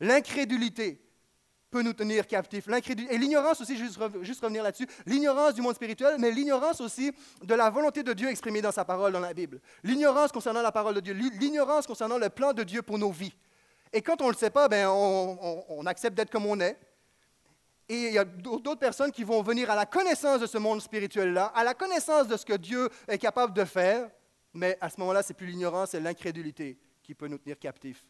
L'incrédulité 0.00 1.00
peut 1.70 1.82
nous 1.82 1.92
tenir 1.92 2.26
captifs. 2.26 2.66
Et 2.68 3.18
l'ignorance 3.18 3.60
aussi, 3.60 3.76
juste, 3.76 3.98
juste 4.22 4.40
revenir 4.40 4.62
là-dessus, 4.62 4.86
l'ignorance 5.06 5.54
du 5.54 5.62
monde 5.62 5.74
spirituel, 5.74 6.16
mais 6.18 6.30
l'ignorance 6.30 6.80
aussi 6.80 7.12
de 7.42 7.54
la 7.54 7.70
volonté 7.70 8.02
de 8.02 8.12
Dieu 8.12 8.28
exprimée 8.28 8.60
dans 8.60 8.72
sa 8.72 8.84
parole, 8.84 9.12
dans 9.12 9.20
la 9.20 9.32
Bible. 9.32 9.60
L'ignorance 9.82 10.32
concernant 10.32 10.62
la 10.62 10.72
parole 10.72 10.94
de 10.94 11.00
Dieu, 11.00 11.14
l'ignorance 11.14 11.86
concernant 11.86 12.18
le 12.18 12.28
plan 12.28 12.52
de 12.52 12.62
Dieu 12.62 12.82
pour 12.82 12.98
nos 12.98 13.10
vies. 13.10 13.34
Et 13.92 14.02
quand 14.02 14.20
on 14.20 14.26
ne 14.26 14.32
le 14.32 14.36
sait 14.36 14.50
pas, 14.50 14.68
ben, 14.68 14.88
on, 14.88 15.64
on 15.68 15.86
accepte 15.86 16.16
d'être 16.16 16.30
comme 16.30 16.46
on 16.46 16.60
est. 16.60 16.78
Et 17.88 18.06
il 18.06 18.12
y 18.12 18.18
a 18.18 18.24
d'autres 18.24 18.76
personnes 18.76 19.10
qui 19.10 19.24
vont 19.24 19.42
venir 19.42 19.68
à 19.68 19.74
la 19.74 19.84
connaissance 19.84 20.40
de 20.40 20.46
ce 20.46 20.58
monde 20.58 20.80
spirituel-là, 20.80 21.46
à 21.46 21.64
la 21.64 21.74
connaissance 21.74 22.28
de 22.28 22.36
ce 22.36 22.46
que 22.46 22.52
Dieu 22.52 22.88
est 23.08 23.18
capable 23.18 23.52
de 23.52 23.64
faire, 23.64 24.08
mais 24.54 24.78
à 24.80 24.88
ce 24.90 25.00
moment-là, 25.00 25.22
c'est 25.22 25.34
plus 25.34 25.48
l'ignorance, 25.48 25.90
c'est 25.90 26.00
l'incrédulité 26.00 26.78
qui 27.02 27.14
peut 27.14 27.26
nous 27.26 27.38
tenir 27.38 27.58
captifs 27.58 28.04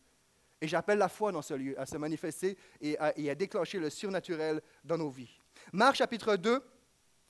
et 0.60 0.68
j'appelle 0.68 0.98
la 0.98 1.08
foi 1.08 1.32
dans 1.32 1.42
ce 1.42 1.54
lieu 1.54 1.78
à 1.78 1.86
se 1.86 1.96
manifester 1.96 2.56
et 2.80 2.98
à, 2.98 3.34
déclencher 3.34 3.78
le 3.78 3.90
surnaturel 3.90 4.60
dans 4.84 4.98
nos 4.98 5.10
vies. 5.10 5.40
Marc 5.72 5.96
chapitre 5.96 6.36
2, 6.36 6.62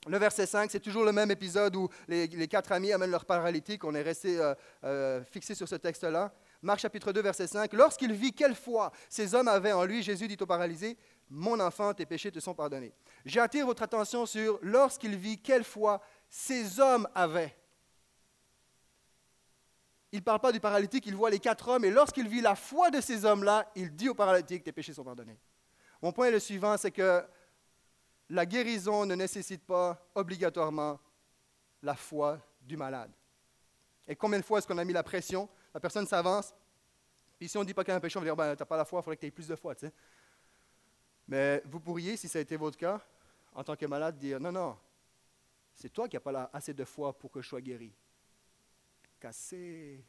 le 0.07 0.17
verset 0.17 0.45
5, 0.45 0.71
c'est 0.71 0.79
toujours 0.79 1.05
le 1.05 1.11
même 1.11 1.31
épisode 1.31 1.75
où 1.75 1.87
les, 2.07 2.47
quatre 2.47 2.71
amis 2.71 2.91
amènent 2.91 3.11
leur 3.11 3.25
paralytique. 3.25 3.83
On 3.83 3.93
est 3.93 4.01
resté 4.01 4.39
euh, 4.39 4.55
euh, 4.83 5.23
fixé 5.23 5.53
sur 5.53 5.67
ce 5.67 5.75
texte-là. 5.75 6.33
Marc 6.63 6.79
chapitre 6.79 7.11
2, 7.11 7.21
verset 7.21 7.47
5. 7.47 7.73
Lorsqu'il 7.73 8.11
vit 8.11 8.33
quelle 8.33 8.55
foi 8.55 8.91
ces 9.09 9.35
hommes 9.35 9.47
avaient 9.47 9.71
en 9.71 9.85
lui, 9.85 10.01
Jésus 10.01 10.27
dit 10.27 10.37
au 10.39 10.45
paralysé, 10.45 10.97
Mon 11.29 11.59
enfant, 11.59 11.93
tes 11.93 12.05
péchés 12.05 12.31
te 12.31 12.39
sont 12.39 12.53
pardonnés. 12.53 12.93
J'attire 13.25 13.65
votre 13.65 13.83
attention 13.83 14.25
sur 14.25 14.59
lorsqu'il 14.61 15.15
vit 15.15 15.39
quelle 15.39 15.63
foi 15.63 16.01
ces 16.29 16.79
hommes 16.79 17.07
avaient. 17.13 17.55
Il 20.11 20.19
ne 20.19 20.23
parle 20.23 20.39
pas 20.39 20.51
du 20.51 20.59
paralytique, 20.59 21.05
il 21.05 21.15
voit 21.15 21.29
les 21.29 21.39
quatre 21.39 21.67
hommes, 21.69 21.85
et 21.85 21.91
lorsqu'il 21.91 22.27
vit 22.27 22.41
la 22.41 22.55
foi 22.55 22.91
de 22.91 22.99
ces 22.99 23.23
hommes-là, 23.23 23.71
il 23.75 23.95
dit 23.95 24.09
au 24.09 24.13
paralytique, 24.13 24.63
tes 24.63 24.71
péchés 24.71 24.93
sont 24.93 25.03
pardonnés. 25.03 25.39
Mon 26.01 26.11
point 26.11 26.27
est 26.27 26.31
le 26.31 26.39
suivant, 26.39 26.75
c'est 26.77 26.91
que 26.91 27.23
la 28.29 28.45
guérison 28.45 29.05
ne 29.05 29.15
nécessite 29.15 29.65
pas 29.65 30.09
obligatoirement 30.15 30.99
la 31.81 31.95
foi 31.95 32.39
du 32.61 32.75
malade. 32.75 33.11
Et 34.07 34.15
combien 34.15 34.39
de 34.39 34.43
fois 34.43 34.57
est-ce 34.57 34.67
qu'on 34.67 34.77
a 34.77 34.83
mis 34.83 34.93
la 34.93 35.03
pression? 35.03 35.47
La 35.73 35.79
personne 35.79 36.05
s'avance, 36.05 36.53
puis 37.37 37.47
si 37.47 37.57
on 37.57 37.61
ne 37.61 37.65
dit 37.65 37.73
pas 37.73 37.83
qu'il 37.83 37.91
y 37.91 37.93
a 37.93 37.97
un 37.97 38.01
péché, 38.01 38.17
on 38.17 38.21
va 38.21 38.25
dire, 38.25 38.35
ben, 38.35 38.55
tu 38.55 38.61
n'as 38.61 38.65
pas 38.65 38.77
la 38.77 38.85
foi, 38.85 38.99
il 38.99 39.03
faudrait 39.03 39.15
que 39.15 39.21
tu 39.21 39.27
aies 39.27 39.31
plus 39.31 39.47
de 39.47 39.55
foi. 39.55 39.73
Mais 41.27 41.63
vous 41.65 41.79
pourriez, 41.79 42.17
si 42.17 42.27
ça 42.27 42.39
a 42.39 42.41
été 42.41 42.57
votre 42.57 42.77
cas, 42.77 43.01
en 43.53 43.63
tant 43.63 43.75
que 43.75 43.85
malade, 43.85 44.17
dire, 44.17 44.39
non, 44.39 44.51
non, 44.51 44.77
c'est 45.73 45.89
toi 45.89 46.07
qui 46.07 46.15
n'as 46.15 46.19
pas 46.19 46.49
assez 46.53 46.73
de 46.73 46.83
foi 46.83 47.17
pour 47.17 47.31
que 47.31 47.41
je 47.41 47.47
sois 47.47 47.61
guéri. 47.61 47.91
Cassé. 49.21 50.03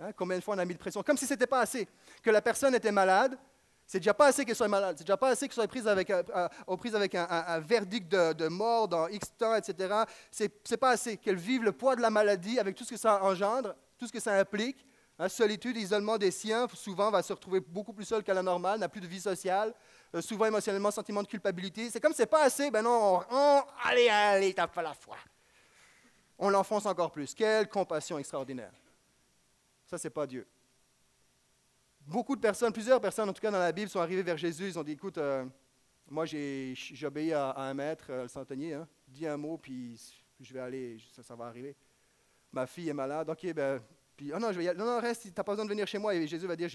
Hein, 0.00 0.10
combien 0.16 0.36
de 0.36 0.42
fois 0.42 0.56
on 0.56 0.58
a 0.58 0.64
mis 0.64 0.74
de 0.74 0.80
pression? 0.80 1.00
Comme 1.00 1.16
si 1.16 1.24
ce 1.24 1.34
n'était 1.34 1.46
pas 1.46 1.60
assez. 1.60 1.86
Que 2.24 2.30
la 2.30 2.42
personne 2.42 2.74
était 2.74 2.90
malade, 2.90 3.38
c'est 3.86 4.00
déjà 4.00 4.14
pas 4.14 4.26
assez 4.26 4.44
qu'elle 4.44 4.56
soit 4.56 4.66
malade. 4.66 4.96
C'est 4.98 5.04
déjà 5.04 5.16
pas 5.16 5.28
assez 5.28 5.46
qu'elle 5.46 5.54
soit 5.54 5.68
prise 5.68 5.86
avec, 5.86 6.10
un, 6.10 7.60
verdict 7.60 8.10
de, 8.10 8.48
mort 8.48 8.88
dans 8.88 9.06
X 9.06 9.32
temps, 9.38 9.54
etc. 9.54 10.02
C'est, 10.32 10.76
pas 10.76 10.90
assez 10.90 11.18
qu'elle 11.18 11.36
vive 11.36 11.62
le 11.62 11.70
poids 11.70 11.94
de 11.94 12.00
la 12.00 12.10
maladie 12.10 12.58
avec 12.58 12.74
tout 12.74 12.82
ce 12.82 12.90
que 12.90 12.96
ça 12.96 13.22
engendre, 13.22 13.76
tout 13.96 14.08
ce 14.08 14.12
que 14.12 14.20
ça 14.20 14.36
implique. 14.36 14.84
Hein, 15.20 15.28
solitude, 15.28 15.76
isolement 15.76 16.18
des 16.18 16.32
siens, 16.32 16.66
souvent 16.74 17.12
va 17.12 17.22
se 17.22 17.32
retrouver 17.32 17.60
beaucoup 17.60 17.92
plus 17.92 18.06
seul 18.06 18.24
qu'à 18.24 18.34
la 18.34 18.42
normale, 18.42 18.80
n'a 18.80 18.88
plus 18.88 19.02
de 19.02 19.06
vie 19.06 19.20
sociale, 19.20 19.72
euh, 20.16 20.20
souvent 20.20 20.46
émotionnellement, 20.46 20.90
sentiment 20.90 21.22
de 21.22 21.28
culpabilité. 21.28 21.90
C'est 21.90 22.00
comme 22.00 22.14
c'est 22.14 22.26
pas 22.26 22.42
assez, 22.42 22.72
ben 22.72 22.82
non, 22.82 23.20
on, 23.30 23.62
allez, 23.84 24.08
allez, 24.08 24.52
t'as 24.52 24.66
pas 24.66 24.82
la 24.82 24.94
foi. 24.94 25.16
On 26.42 26.48
l'enfonce 26.48 26.86
encore 26.86 27.12
plus. 27.12 27.34
Quelle 27.34 27.68
compassion 27.68 28.18
extraordinaire. 28.18 28.72
Ça, 29.86 29.98
c'est 29.98 30.10
pas 30.10 30.26
Dieu. 30.26 30.46
Beaucoup 32.00 32.34
de 32.34 32.40
personnes, 32.40 32.72
plusieurs 32.72 33.00
personnes 33.00 33.28
en 33.28 33.32
tout 33.34 33.42
cas 33.42 33.50
dans 33.50 33.58
la 33.58 33.72
Bible, 33.72 33.90
sont 33.90 34.00
arrivées 34.00 34.22
vers 34.22 34.38
Jésus. 34.38 34.68
Ils 34.68 34.78
ont 34.78 34.82
dit 34.82 34.92
Écoute, 34.92 35.18
euh, 35.18 35.44
moi 36.08 36.24
j'ai 36.24 36.74
obéi 37.04 37.34
à, 37.34 37.52
un 37.56 37.74
maître, 37.74 38.06
euh, 38.08 38.22
le 38.22 38.28
centenier, 38.28 38.72
hein. 38.72 38.88
dis 39.06 39.26
un 39.26 39.36
mot, 39.36 39.58
puis 39.58 40.00
je 40.40 40.54
vais 40.54 40.60
aller, 40.60 40.96
ça, 41.12 41.22
ça, 41.22 41.36
va 41.36 41.44
arriver. 41.44 41.76
Ma 42.50 42.66
fille 42.66 42.88
est 42.88 42.94
malade, 42.94 43.28
ok, 43.28 43.52
ben, 43.52 43.80
puis, 44.16 44.32
oh 44.34 44.38
non, 44.38 44.50
je 44.50 44.58
vais 44.58 44.64
y 44.64 44.68
aller. 44.68 44.78
non, 44.78 44.86
non, 44.86 45.00
reste, 45.00 45.22
tu 45.22 45.28
n'as 45.28 45.44
pas 45.44 45.52
besoin 45.52 45.64
de 45.64 45.70
venir 45.70 45.86
chez 45.86 45.98
moi. 45.98 46.14
Et 46.14 46.26
Jésus 46.26 46.46
va 46.46 46.56
dire 46.56 46.70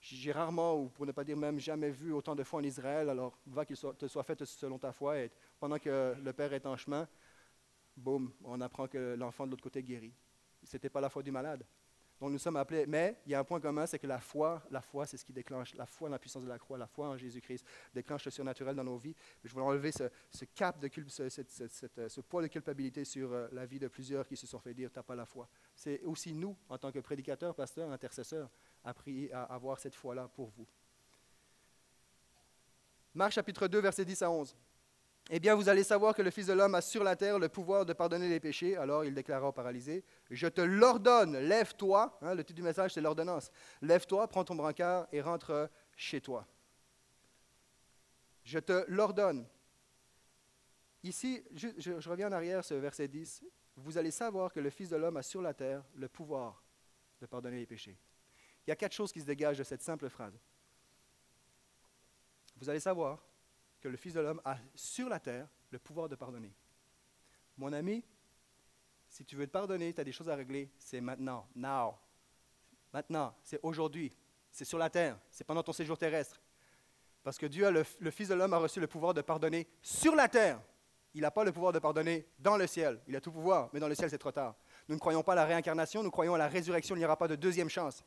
J'ai 0.00 0.32
rarement, 0.32 0.74
ou 0.74 0.88
pour 0.88 1.06
ne 1.06 1.12
pas 1.12 1.24
dire 1.24 1.36
même 1.36 1.60
jamais 1.60 1.90
vu 1.90 2.12
autant 2.12 2.34
de 2.34 2.42
foi 2.42 2.60
en 2.60 2.64
Israël, 2.64 3.08
alors 3.08 3.38
va 3.46 3.64
qu'il 3.64 3.76
te 3.76 4.06
soit 4.08 4.22
fait 4.24 4.44
selon 4.44 4.78
ta 4.78 4.92
foi. 4.92 5.18
Et 5.18 5.30
pendant 5.58 5.78
que 5.78 6.14
le 6.20 6.32
Père 6.32 6.52
est 6.52 6.66
en 6.66 6.76
chemin, 6.76 7.08
boum, 7.98 8.32
on 8.44 8.60
apprend 8.60 8.86
que 8.88 9.14
l'enfant 9.16 9.46
de 9.46 9.50
l'autre 9.50 9.62
côté 9.62 9.82
guérit. 9.82 10.14
Ce 10.62 10.76
n'était 10.76 10.90
pas 10.90 11.00
la 11.00 11.08
foi 11.08 11.22
du 11.22 11.30
malade. 11.30 11.64
Donc 12.20 12.32
nous 12.32 12.38
sommes 12.38 12.56
appelés, 12.56 12.84
mais 12.86 13.20
il 13.26 13.32
y 13.32 13.34
a 13.36 13.38
un 13.38 13.44
point 13.44 13.60
commun, 13.60 13.86
c'est 13.86 13.98
que 13.98 14.06
la 14.06 14.18
foi, 14.18 14.60
la 14.72 14.80
foi, 14.80 15.06
c'est 15.06 15.16
ce 15.16 15.24
qui 15.24 15.32
déclenche, 15.32 15.74
la 15.76 15.86
foi 15.86 16.08
en 16.08 16.10
la 16.10 16.18
puissance 16.18 16.42
de 16.42 16.48
la 16.48 16.58
croix, 16.58 16.76
la 16.76 16.88
foi 16.88 17.08
en 17.08 17.16
Jésus-Christ 17.16 17.64
déclenche 17.94 18.24
le 18.24 18.32
surnaturel 18.32 18.74
dans 18.74 18.82
nos 18.82 18.98
vies. 18.98 19.14
Je 19.44 19.52
voulais 19.52 19.64
enlever 19.64 19.92
ce, 19.92 20.44
cap, 20.46 20.80
de 20.80 20.90
ce, 21.06 21.28
ce, 21.28 22.20
poids 22.20 22.42
de 22.42 22.48
culpabilité 22.48 23.04
sur 23.04 23.32
euh, 23.32 23.46
la 23.52 23.66
vie 23.66 23.78
de 23.78 23.86
plusieurs 23.86 24.26
qui 24.26 24.36
se 24.36 24.48
sont 24.48 24.58
fait 24.58 24.74
dire, 24.74 24.90
t'as 24.92 25.04
pas 25.04 25.14
la 25.14 25.26
foi. 25.26 25.48
C'est 25.76 26.02
aussi 26.02 26.34
nous, 26.34 26.56
en 26.68 26.76
tant 26.76 26.90
que 26.90 26.98
prédicateurs, 26.98 27.54
pasteurs, 27.54 27.92
intercesseurs, 27.92 28.50
à 28.82 28.92
prier, 28.92 29.32
à 29.32 29.44
avoir 29.44 29.78
cette 29.78 29.94
foi-là 29.94 30.28
pour 30.34 30.48
vous. 30.48 30.66
Marc 33.14 33.32
chapitre 33.32 33.68
2, 33.68 33.78
versets 33.78 34.04
10 34.04 34.22
à 34.22 34.30
11. 34.30 34.56
Eh 35.30 35.40
bien, 35.40 35.54
vous 35.54 35.68
allez 35.68 35.84
savoir 35.84 36.14
que 36.14 36.22
le 36.22 36.30
Fils 36.30 36.46
de 36.46 36.54
l'homme 36.54 36.74
a 36.74 36.80
sur 36.80 37.04
la 37.04 37.14
terre 37.14 37.38
le 37.38 37.50
pouvoir 37.50 37.84
de 37.84 37.92
pardonner 37.92 38.28
les 38.28 38.40
péchés. 38.40 38.76
Alors 38.76 39.04
il 39.04 39.12
déclara 39.12 39.48
au 39.48 39.52
paralysé, 39.52 40.02
je 40.30 40.46
te 40.46 40.62
l'ordonne, 40.62 41.36
lève-toi. 41.36 42.18
Hein, 42.22 42.34
le 42.34 42.42
titre 42.42 42.56
du 42.56 42.62
message, 42.62 42.94
c'est 42.94 43.02
l'ordonnance. 43.02 43.50
Lève-toi, 43.82 44.26
prends 44.28 44.44
ton 44.44 44.54
brancard 44.54 45.06
et 45.12 45.20
rentre 45.20 45.70
chez 45.96 46.22
toi. 46.22 46.46
Je 48.42 48.58
te 48.58 48.84
l'ordonne. 48.88 49.46
Ici, 51.02 51.44
je, 51.54 51.68
je, 51.76 52.08
reviens 52.08 52.28
en 52.28 52.32
arrière, 52.32 52.64
ce 52.64 52.72
verset 52.74 53.06
10. 53.06 53.44
Vous 53.76 53.98
allez 53.98 54.10
savoir 54.10 54.50
que 54.50 54.60
le 54.60 54.70
Fils 54.70 54.88
de 54.88 54.96
l'homme 54.96 55.18
a 55.18 55.22
sur 55.22 55.42
la 55.42 55.52
terre 55.52 55.84
le 55.94 56.08
pouvoir 56.08 56.62
de 57.20 57.26
pardonner 57.26 57.58
les 57.58 57.66
péchés. 57.66 57.98
Il 58.66 58.70
y 58.70 58.72
a 58.72 58.76
quatre 58.76 58.94
choses 58.94 59.12
qui 59.12 59.20
se 59.20 59.26
dégagent 59.26 59.58
de 59.58 59.64
cette 59.64 59.82
simple 59.82 60.08
phrase. 60.08 60.38
Vous 62.56 62.68
allez 62.68 62.80
savoir 62.80 63.22
que 63.80 63.88
le 63.88 63.96
Fils 63.96 64.14
de 64.14 64.20
l'homme 64.20 64.40
a 64.44 64.56
sur 64.74 65.08
la 65.08 65.20
terre 65.20 65.48
le 65.70 65.78
pouvoir 65.78 66.08
de 66.08 66.16
pardonner. 66.16 66.52
Mon 67.56 67.72
ami, 67.72 68.04
si 69.08 69.24
tu 69.24 69.36
veux 69.36 69.46
te 69.46 69.52
pardonner, 69.52 69.92
tu 69.92 70.00
as 70.00 70.04
des 70.04 70.12
choses 70.12 70.28
à 70.28 70.36
régler, 70.36 70.70
c'est 70.78 71.00
maintenant, 71.00 71.48
now. 71.54 71.94
Maintenant, 72.92 73.34
c'est 73.42 73.60
aujourd'hui, 73.62 74.12
c'est 74.50 74.64
sur 74.64 74.78
la 74.78 74.90
terre, 74.90 75.18
c'est 75.30 75.44
pendant 75.44 75.62
ton 75.62 75.72
séjour 75.72 75.98
terrestre. 75.98 76.40
Parce 77.22 77.36
que 77.36 77.46
Dieu, 77.46 77.70
le, 77.70 77.84
le 77.98 78.10
Fils 78.10 78.28
de 78.28 78.34
l'homme, 78.34 78.54
a 78.54 78.58
reçu 78.58 78.80
le 78.80 78.86
pouvoir 78.86 79.12
de 79.12 79.20
pardonner 79.20 79.68
sur 79.82 80.14
la 80.14 80.28
terre. 80.28 80.60
Il 81.14 81.22
n'a 81.22 81.30
pas 81.30 81.44
le 81.44 81.52
pouvoir 81.52 81.72
de 81.72 81.78
pardonner 81.78 82.28
dans 82.38 82.56
le 82.56 82.66
ciel. 82.66 83.00
Il 83.06 83.16
a 83.16 83.20
tout 83.20 83.32
pouvoir, 83.32 83.70
mais 83.72 83.80
dans 83.80 83.88
le 83.88 83.94
ciel, 83.94 84.08
c'est 84.08 84.18
trop 84.18 84.32
tard. 84.32 84.54
Nous 84.88 84.94
ne 84.94 85.00
croyons 85.00 85.22
pas 85.22 85.32
à 85.32 85.36
la 85.36 85.44
réincarnation, 85.44 86.02
nous 86.02 86.10
croyons 86.10 86.34
à 86.34 86.38
la 86.38 86.48
résurrection, 86.48 86.94
il 86.94 87.00
n'y 87.00 87.04
aura 87.04 87.16
pas 87.16 87.28
de 87.28 87.34
deuxième 87.34 87.68
chance. 87.68 88.04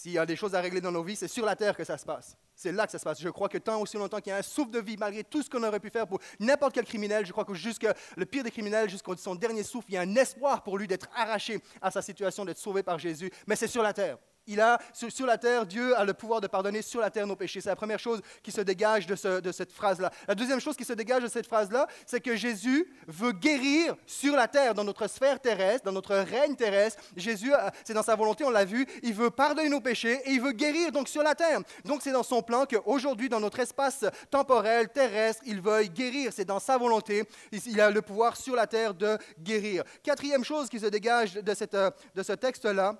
S'il 0.00 0.12
y 0.12 0.18
a 0.18 0.24
des 0.24 0.34
choses 0.34 0.54
à 0.54 0.62
régler 0.62 0.80
dans 0.80 0.92
nos 0.92 1.02
vies, 1.02 1.14
c'est 1.14 1.28
sur 1.28 1.44
la 1.44 1.54
terre 1.54 1.76
que 1.76 1.84
ça 1.84 1.98
se 1.98 2.06
passe. 2.06 2.34
C'est 2.54 2.72
là 2.72 2.86
que 2.86 2.92
ça 2.92 2.98
se 2.98 3.04
passe. 3.04 3.20
Je 3.20 3.28
crois 3.28 3.50
que 3.50 3.58
tant 3.58 3.82
aussi 3.82 3.98
longtemps 3.98 4.18
qu'il 4.18 4.30
y 4.30 4.32
a 4.32 4.38
un 4.38 4.42
souffle 4.42 4.70
de 4.70 4.78
vie, 4.78 4.96
malgré 4.96 5.22
tout 5.22 5.42
ce 5.42 5.50
qu'on 5.50 5.62
aurait 5.62 5.78
pu 5.78 5.90
faire 5.90 6.06
pour 6.06 6.20
n'importe 6.38 6.72
quel 6.72 6.86
criminel, 6.86 7.26
je 7.26 7.32
crois 7.32 7.44
que 7.44 7.52
jusqu'à 7.52 7.92
le 8.16 8.24
pire 8.24 8.42
des 8.42 8.50
criminels, 8.50 8.88
jusqu'à 8.88 9.14
son 9.18 9.34
dernier 9.34 9.62
souffle, 9.62 9.88
il 9.90 9.96
y 9.96 9.98
a 9.98 10.00
un 10.00 10.16
espoir 10.16 10.62
pour 10.62 10.78
lui 10.78 10.86
d'être 10.86 11.06
arraché 11.14 11.60
à 11.82 11.90
sa 11.90 12.00
situation, 12.00 12.46
d'être 12.46 12.56
sauvé 12.56 12.82
par 12.82 12.98
Jésus. 12.98 13.30
Mais 13.46 13.56
c'est 13.56 13.68
sur 13.68 13.82
la 13.82 13.92
terre. 13.92 14.16
Il 14.50 14.60
a, 14.60 14.80
sur, 14.92 15.26
la 15.26 15.38
terre, 15.38 15.64
Dieu 15.64 15.96
a 15.96 16.04
le 16.04 16.12
pouvoir 16.12 16.40
de 16.40 16.48
pardonner 16.48 16.82
sur 16.82 17.00
la 17.00 17.08
terre 17.08 17.24
nos 17.24 17.36
péchés. 17.36 17.60
C'est 17.60 17.68
la 17.68 17.76
première 17.76 18.00
chose 18.00 18.20
qui 18.42 18.50
se 18.50 18.60
dégage 18.60 19.06
de, 19.06 19.14
cette 19.52 19.72
phrase-là. 19.72 20.10
La 20.26 20.34
deuxième 20.34 20.58
chose 20.58 20.76
qui 20.76 20.84
se 20.84 20.92
dégage 20.92 21.22
de 21.22 21.28
cette 21.28 21.46
phrase-là, 21.46 21.86
c'est 22.04 22.20
que 22.20 22.34
Jésus 22.34 22.92
veut 23.06 23.30
guérir 23.30 23.94
sur 24.06 24.34
la 24.34 24.48
terre, 24.48 24.74
dans 24.74 24.82
notre 24.82 25.06
sphère 25.06 25.38
terrestre, 25.38 25.84
dans 25.84 25.92
notre 25.92 26.16
règne 26.16 26.56
terrestre. 26.56 27.00
Jésus, 27.16 27.54
euh, 27.54 27.70
c'est 27.84 27.94
dans 27.94 28.02
sa 28.02 28.16
volonté, 28.16 28.42
on 28.42 28.50
l'a 28.50 28.64
vu, 28.64 28.86
il 29.04 29.14
veut 29.14 29.30
pardonner 29.30 29.68
nos 29.68 29.80
péchés 29.80 30.20
et 30.24 30.32
il 30.32 30.40
veut 30.40 30.50
guérir 30.50 30.90
donc 30.90 31.08
sur 31.08 31.22
la 31.22 31.36
terre. 31.36 31.60
Donc 31.84 32.00
c'est 32.02 32.10
dans 32.12 32.24
son 32.24 32.42
plan 32.42 32.66
qu'aujourd'hui, 32.66 33.28
dans 33.28 33.38
notre 33.38 33.60
espace 33.60 34.04
temporel, 34.32 34.88
terrestre, 34.88 35.44
il 35.46 35.60
veuille 35.60 35.90
guérir. 35.90 36.32
C'est 36.34 36.44
dans 36.44 36.58
sa 36.58 36.76
volonté. 36.76 37.22
Il 37.52 37.80
a 37.80 37.88
le 37.88 38.02
pouvoir 38.02 38.36
sur 38.36 38.56
la 38.56 38.66
terre 38.66 38.94
de 38.94 39.16
guérir. 39.38 39.84
Quatrième 40.02 40.42
chose 40.42 40.68
qui 40.68 40.80
se 40.80 40.86
dégage 40.86 41.34
de, 41.34 41.54
euh, 41.74 41.90
de 42.16 42.22
ce 42.24 42.32
texte-là, 42.32 42.96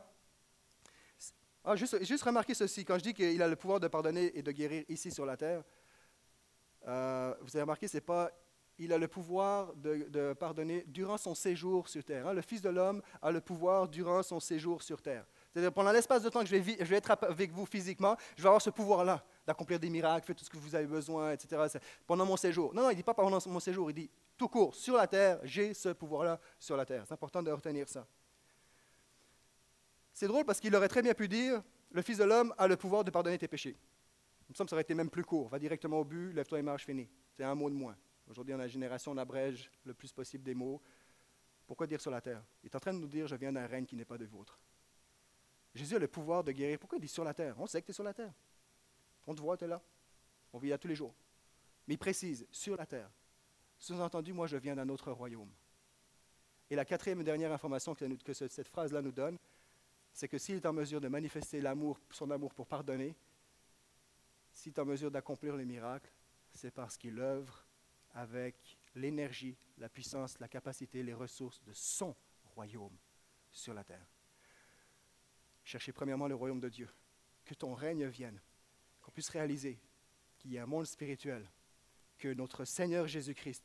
ah, 1.65 1.77
juste, 1.77 2.03
juste 2.05 2.23
remarquez 2.23 2.55
ceci, 2.55 2.85
quand 2.85 2.99
je 2.99 3.05
dis 3.05 3.15
qu'il 3.15 3.41
a 3.43 3.49
le 3.49 3.57
pouvoir 3.57 3.81
de 3.81 3.89
pardonner 3.89 4.37
et 4.37 4.43
de 4.43 4.51
guérir 4.51 4.85
ici 4.89 5.11
sur 5.11 5.27
la 5.27 5.37
terre, 5.37 5.63
euh, 6.89 7.35
vous 7.43 7.55
avez 7.55 7.63
remarqué, 7.63 7.87
c'est 7.87 8.01
pas 8.01 8.31
il 8.81 8.95
a 8.95 8.99
le 8.99 9.09
pouvoir 9.09 9.75
de, 9.75 10.33
pardonner 10.33 10.85
durant 10.89 11.19
son 11.19 11.35
séjour 11.35 11.87
sur 11.87 12.03
terre. 12.03 12.27
Hein. 12.27 12.33
Le 12.33 12.41
Fils 12.41 12.63
de 12.63 12.71
l'homme 12.71 13.03
a 13.21 13.31
le 13.31 13.43
pouvoir 13.43 13.87
durant 13.87 14.23
son 14.23 14.41
séjour 14.41 14.83
sur 14.83 15.03
terre. 15.03 15.27
C'est-à-dire, 15.53 15.71
pendant 15.71 15.93
l'espace 15.93 16.23
de 16.23 16.31
temps 16.31 16.41
que 16.41 16.47
je 16.47 16.57
vais, 16.57 16.77
je 16.79 16.85
vais, 16.85 16.97
être 16.97 17.11
avec 17.11 17.53
vous 17.53 17.67
physiquement, 17.67 18.17
je 18.37 18.43
vais 18.43 18.49
avoir 18.49 18.63
ce 18.63 18.71
pouvoir-là 18.71 19.23
d'accomplir 19.47 19.79
des 19.79 19.91
miracles, 19.91 20.27
faire 20.27 20.35
tout 20.35 20.47
ce 20.47 20.51
que 20.51 20.57
vous 20.57 20.75
avez 20.75 20.87
besoin, 20.87 21.33
etc. 21.33 21.79
Pendant 22.07 22.25
mon 22.25 22.39
séjour. 22.39 22.73
Non, 22.73 22.83
non, 22.83 22.89
il 22.89 22.95
ne 22.95 22.97
dit 22.97 23.03
pas 23.03 23.13
pendant 23.13 23.39
mon 23.47 23.61
séjour, 23.61 23.91
il 23.91 23.95
dit 23.95 24.11
tout 24.39 24.49
court, 24.49 24.75
sur 24.75 24.97
la 24.97 25.07
terre, 25.07 25.41
j'ai 25.43 25.75
ce 25.75 25.91
pouvoir-là 25.91 26.41
sur 26.59 26.75
la 26.75 26.87
terre. 26.87 27.05
C'est 27.07 27.13
important 27.13 27.43
de 27.43 27.51
retenir 27.51 27.87
ça. 27.87 28.07
C'est 30.21 30.29
drôle 30.29 30.45
parce 30.45 30.61
qu'il 30.61 30.77
aurait 30.77 30.89
très 30.89 31.01
bien 31.01 31.15
pu 31.15 31.29
dire 31.29 31.63
Le 31.93 32.03
Fils 32.03 32.19
de 32.19 32.25
l'homme 32.25 32.53
a 32.59 32.69
le 32.69 32.77
pouvoir 32.77 33.05
de 33.05 33.11
pardonner 33.11 33.39
tes 33.39 33.49
péchés. 33.49 33.75
Semble 34.53 34.67
que 34.67 34.69
ça 34.69 34.77
aurait 34.77 34.83
été 34.83 34.93
même 34.93 35.09
plus 35.09 35.25
court. 35.25 35.49
Va 35.49 35.59
directement 35.59 35.99
au 35.99 36.05
but, 36.05 36.35
lève-toi 36.35 36.59
et 36.59 36.63
marche, 36.63 36.85
fini. 36.85 37.09
C'est 37.33 37.43
un 37.43 37.55
mot 37.55 37.71
de 37.71 37.75
moins. 37.75 37.97
Aujourd'hui, 38.29 38.53
dans 38.53 38.59
la 38.59 38.69
génération, 38.69 39.13
on 39.13 39.17
abrège 39.17 39.71
le 39.83 39.95
plus 39.95 40.13
possible 40.13 40.45
des 40.45 40.53
mots. 40.53 40.83
Pourquoi 41.67 41.87
dire 41.87 42.03
sur 42.03 42.11
la 42.11 42.21
terre? 42.21 42.45
Il 42.63 42.67
est 42.67 42.77
en 42.77 42.81
train 42.81 42.93
de 42.93 42.99
nous 42.99 43.09
dire 43.09 43.27
Je 43.29 43.35
viens 43.35 43.51
d'un 43.51 43.67
règne 43.67 43.87
qui 43.87 43.97
n'est 43.97 44.05
pas 44.05 44.19
de 44.19 44.27
vôtre. 44.27 44.61
Jésus 45.75 45.97
a 45.97 45.99
le 45.99 46.07
pouvoir 46.07 46.45
de 46.45 46.53
guérir. 46.53 46.79
Pourquoi 46.79 46.99
il 46.99 47.01
dit 47.01 47.09
sur 47.09 47.25
la 47.25 47.33
terre? 47.33 47.55
On 47.59 47.67
sait 47.67 47.81
que 47.81 47.87
tu 47.87 47.93
es 47.93 47.95
sur 47.95 48.05
la 48.05 48.13
terre. 48.13 48.35
On 49.27 49.35
te 49.35 49.41
voit, 49.41 49.57
tu 49.57 49.65
es 49.65 49.69
là. 49.69 49.81
On 50.53 50.59
vit 50.59 50.69
là 50.69 50.77
tous 50.77 50.89
les 50.89 50.97
jours. 50.97 51.15
Mais 51.89 51.95
il 51.95 51.99
précise 51.99 52.47
sur 52.51 52.77
la 52.77 52.85
terre. 52.85 53.11
Sous-entendu, 53.79 54.35
moi, 54.35 54.47
je 54.47 54.59
viens 54.59 54.77
d'un 54.77 54.91
autre 54.91 55.13
royaume. 55.13 55.51
Et 56.69 56.77
la 56.77 56.85
quatrième 56.85 57.23
et 57.23 57.25
dernière 57.25 57.53
information 57.53 57.95
que 57.95 58.35
cette 58.35 58.69
phrase-là 58.69 59.01
nous 59.01 59.13
donne, 59.13 59.39
c'est 60.13 60.29
que 60.29 60.39
s'il 60.39 60.57
est 60.57 60.67
en 60.67 60.73
mesure 60.73 61.01
de 61.01 61.09
manifester 61.09 61.63
son 62.11 62.31
amour 62.31 62.55
pour 62.55 62.67
pardonner, 62.67 63.17
s'il 64.53 64.73
est 64.73 64.79
en 64.79 64.85
mesure 64.85 65.11
d'accomplir 65.11 65.57
les 65.57 65.65
miracles, 65.65 66.11
c'est 66.53 66.71
parce 66.71 66.97
qu'il 66.97 67.19
œuvre 67.21 67.65
avec 68.15 68.79
l'énergie, 68.95 69.57
la 69.79 69.89
puissance, 69.89 70.39
la 70.41 70.49
capacité, 70.49 71.03
les 71.03 71.15
ressources 71.15 71.63
de 71.63 71.73
son 71.73 72.15
royaume 72.55 72.97
sur 73.53 73.73
la 73.73 73.85
terre. 73.85 74.07
Cherchez 75.65 75.93
premièrement 75.93 76.27
le 76.27 76.35
royaume 76.35 76.61
de 76.61 76.69
Dieu, 76.69 76.89
que 77.45 77.55
ton 77.55 77.75
règne 77.75 78.07
vienne, 78.07 78.41
qu'on 79.01 79.13
puisse 79.13 79.29
réaliser 79.29 79.79
qu'il 80.39 80.53
y 80.53 80.59
a 80.59 80.65
un 80.65 80.67
monde 80.67 80.87
spirituel, 80.87 81.49
que 82.19 82.33
notre 82.35 82.65
Seigneur 82.65 83.07
Jésus-Christ 83.07 83.65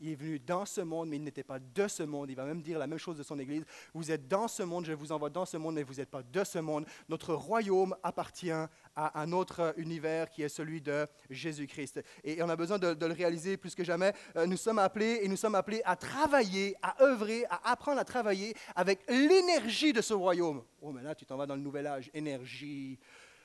il 0.00 0.08
est 0.08 0.14
venu 0.14 0.38
dans 0.38 0.64
ce 0.64 0.80
monde, 0.80 1.08
mais 1.08 1.16
il 1.16 1.22
n'était 1.22 1.42
pas 1.42 1.58
de 1.58 1.88
ce 1.88 2.02
monde. 2.02 2.30
Il 2.30 2.36
va 2.36 2.44
même 2.44 2.62
dire 2.62 2.78
la 2.78 2.86
même 2.86 2.98
chose 2.98 3.16
de 3.16 3.22
son 3.22 3.38
Église. 3.38 3.64
Vous 3.92 4.10
êtes 4.10 4.28
dans 4.28 4.48
ce 4.48 4.62
monde, 4.62 4.86
je 4.86 4.92
vous 4.92 5.12
envoie 5.12 5.30
dans 5.30 5.44
ce 5.44 5.56
monde, 5.56 5.74
mais 5.74 5.82
vous 5.82 5.94
n'êtes 5.94 6.10
pas 6.10 6.22
de 6.22 6.44
ce 6.44 6.58
monde. 6.58 6.86
Notre 7.08 7.34
royaume 7.34 7.94
appartient 8.02 8.50
à 8.50 9.20
un 9.20 9.32
autre 9.32 9.74
univers 9.76 10.30
qui 10.30 10.42
est 10.42 10.48
celui 10.48 10.80
de 10.80 11.06
Jésus-Christ. 11.30 12.02
Et 12.22 12.42
on 12.42 12.48
a 12.48 12.56
besoin 12.56 12.78
de, 12.78 13.06
le 13.06 13.12
réaliser 13.12 13.56
plus 13.56 13.74
que 13.74 13.84
jamais. 13.84 14.12
Euh, 14.36 14.46
nous 14.46 14.56
sommes 14.56 14.78
appelés 14.78 15.20
et 15.22 15.28
nous 15.28 15.36
sommes 15.36 15.54
appelés 15.54 15.82
à 15.84 15.96
travailler, 15.96 16.76
à 16.80 17.02
œuvrer, 17.02 17.44
à 17.50 17.72
apprendre 17.72 18.00
à 18.00 18.04
travailler 18.04 18.54
avec 18.74 19.00
l'énergie 19.08 19.92
de 19.92 20.00
ce 20.00 20.14
royaume. 20.14 20.62
Oh, 20.80 20.92
mais 20.92 21.02
là, 21.02 21.14
tu 21.14 21.26
t'en 21.26 21.36
vas 21.36 21.46
dans 21.46 21.56
le 21.56 21.62
nouvel 21.62 21.86
âge. 21.86 22.10
Énergie. 22.14 22.98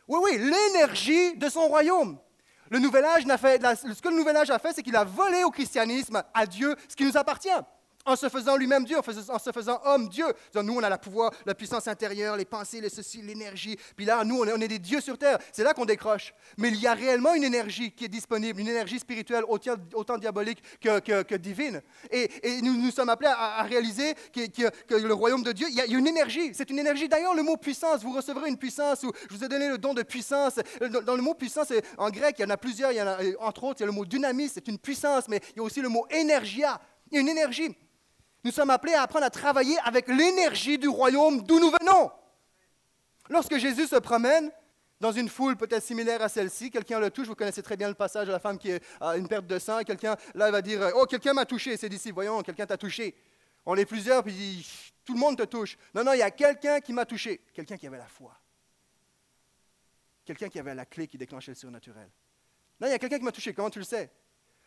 Oui, 0.07 0.19
oui, 0.23 0.37
l'énergie 0.37 1.35
de 1.35 1.49
son 1.49 1.67
royaume. 1.67 2.17
Le 2.69 2.79
nouvel 2.79 3.05
âge 3.05 3.25
n'a 3.25 3.37
fait, 3.37 3.61
ce 3.75 4.01
que 4.01 4.09
le 4.09 4.15
nouvel 4.15 4.37
âge 4.37 4.49
a 4.49 4.59
fait, 4.59 4.73
c'est 4.73 4.83
qu'il 4.83 4.95
a 4.95 5.03
volé 5.03 5.43
au 5.43 5.49
christianisme, 5.49 6.21
à 6.33 6.45
Dieu, 6.45 6.75
ce 6.87 6.95
qui 6.95 7.03
nous 7.03 7.17
appartient 7.17 7.49
en 8.09 8.15
se 8.15 8.27
faisant 8.27 8.57
lui-même 8.57 8.85
Dieu, 8.85 8.97
en, 8.97 9.39
se 9.39 9.51
faisant 9.51 9.79
homme 9.85 10.09
Dieu. 10.09 10.25
Nous, 10.55 10.73
on 10.73 10.83
a 10.83 10.89
la 10.89 10.97
pouvoir, 10.97 11.31
la 11.45 11.53
puissance 11.53 11.87
intérieure, 11.87 12.35
les 12.35 12.45
pensées, 12.45 12.81
les 12.81 12.89
ceci, 12.89 13.21
l'énergie. 13.21 13.77
Puis 13.95 14.05
là, 14.05 14.23
nous, 14.23 14.41
on 14.41 14.61
est, 14.61 14.67
des 14.67 14.79
dieux 14.79 15.01
sur 15.01 15.17
terre. 15.17 15.37
C'est 15.51 15.63
là 15.63 15.73
qu'on 15.73 15.85
décroche. 15.85 16.33
Mais 16.57 16.69
il 16.69 16.79
y 16.79 16.87
a 16.87 16.93
réellement 16.93 17.33
une 17.33 17.43
énergie 17.43 17.91
qui 17.91 18.05
est 18.05 18.09
disponible, 18.09 18.59
une 18.59 18.67
énergie 18.67 18.99
spirituelle 18.99 19.43
autant, 19.47 20.17
diabolique 20.17 20.61
que, 20.81 21.35
divine. 21.35 21.81
Et, 22.11 22.29
nous 22.61 22.73
nous 22.73 22.91
sommes 22.91 23.09
appelés 23.09 23.31
à, 23.31 23.61
réaliser 23.63 24.15
que, 24.33 24.97
le 24.97 25.13
royaume 25.13 25.43
de 25.43 25.51
Dieu, 25.51 25.67
il 25.69 25.75
y 25.75 25.81
a, 25.81 25.85
une 25.85 26.07
énergie. 26.07 26.51
C'est 26.53 26.69
une 26.69 26.79
énergie. 26.79 27.07
D'ailleurs, 27.07 27.35
le 27.35 27.43
mot 27.43 27.57
puissance, 27.57 28.01
vous 28.01 28.13
recevrez 28.13 28.49
une 28.49 28.57
puissance, 28.57 29.01
je 29.01 29.35
vous 29.35 29.43
ai 29.43 29.47
donné 29.47 29.69
le 29.69 29.77
don 29.77 29.93
de 29.93 30.03
puissance. 30.03 30.59
Dans 31.05 31.15
le 31.15 31.21
mot 31.21 31.35
puissance, 31.35 31.71
en 31.97 32.09
grec, 32.09 32.35
il 32.39 32.41
y 32.41 32.45
en 32.45 32.49
a 32.49 32.57
plusieurs. 32.57 32.91
Il 32.91 32.97
y 32.97 33.01
en 33.01 33.07
a, 33.07 33.17
entre 33.39 33.65
autres, 33.65 33.79
il 33.79 33.83
y 33.83 33.83
a 33.83 33.87
le 33.87 33.91
mot 33.91 34.05
dynamis, 34.05 34.49
c'est 34.49 34.67
une 34.67 34.79
puissance, 34.79 35.27
mais 35.27 35.39
il 35.51 35.57
y 35.57 35.59
a 35.59 35.63
aussi 35.63 35.81
le 35.81 35.89
mot 35.89 36.05
énergia. 36.09 36.81
Il 37.11 37.15
y 37.15 37.17
a 37.17 37.21
une 37.21 37.29
énergie. 37.29 37.75
Nous 38.43 38.51
sommes 38.51 38.69
appelés 38.69 38.93
à 38.93 39.03
apprendre 39.03 39.25
à 39.25 39.29
travailler 39.29 39.77
avec 39.83 40.07
l'énergie 40.07 40.77
du 40.77 40.87
royaume 40.87 41.43
d'où 41.43 41.59
nous 41.59 41.71
venons. 41.71 42.11
Lorsque 43.29 43.57
Jésus 43.57 43.87
se 43.87 43.97
promène 43.97 44.51
dans 44.99 45.11
une 45.11 45.29
foule 45.29 45.55
peut-être 45.55 45.83
similaire 45.83 46.21
à 46.21 46.29
celle-ci, 46.29 46.71
quelqu'un 46.71 46.99
le 46.99 47.09
touche, 47.09 47.27
vous 47.27 47.35
connaissez 47.35 47.61
très 47.61 47.77
bien 47.77 47.87
le 47.87 47.93
passage 47.93 48.27
de 48.27 48.31
la 48.31 48.39
femme 48.39 48.57
qui 48.57 48.71
a 48.99 49.17
une 49.17 49.27
perte 49.27 49.45
de 49.45 49.59
sang, 49.59 49.81
quelqu'un 49.83 50.15
là 50.35 50.51
va 50.51 50.61
dire 50.61 50.91
Oh, 50.95 51.05
quelqu'un 51.05 51.33
m'a 51.33 51.45
touché, 51.45 51.77
c'est 51.77 51.89
d'ici, 51.89 52.11
voyons, 52.11 52.41
quelqu'un 52.41 52.65
t'a 52.65 52.77
touché. 52.77 53.15
On 53.65 53.75
est 53.75 53.85
plusieurs, 53.85 54.23
puis 54.23 54.67
tout 55.05 55.13
le 55.13 55.19
monde 55.19 55.37
te 55.37 55.43
touche. 55.43 55.77
Non, 55.93 56.03
non, 56.03 56.13
il 56.13 56.19
y 56.19 56.23
a 56.23 56.31
quelqu'un 56.31 56.79
qui 56.79 56.93
m'a 56.93 57.05
touché, 57.05 57.41
quelqu'un 57.53 57.77
qui 57.77 57.87
avait 57.87 57.97
la 57.97 58.07
foi, 58.07 58.37
quelqu'un 60.25 60.49
qui 60.49 60.59
avait 60.59 60.75
la 60.75 60.85
clé 60.85 61.07
qui 61.07 61.17
déclenchait 61.17 61.51
le 61.51 61.55
surnaturel. 61.55 62.09
Non, 62.79 62.87
il 62.87 62.91
y 62.91 62.93
a 62.93 62.99
quelqu'un 62.99 63.19
qui 63.19 63.25
m'a 63.25 63.31
touché, 63.31 63.53
comment 63.53 63.69
tu 63.69 63.79
le 63.79 63.85
sais? 63.85 64.11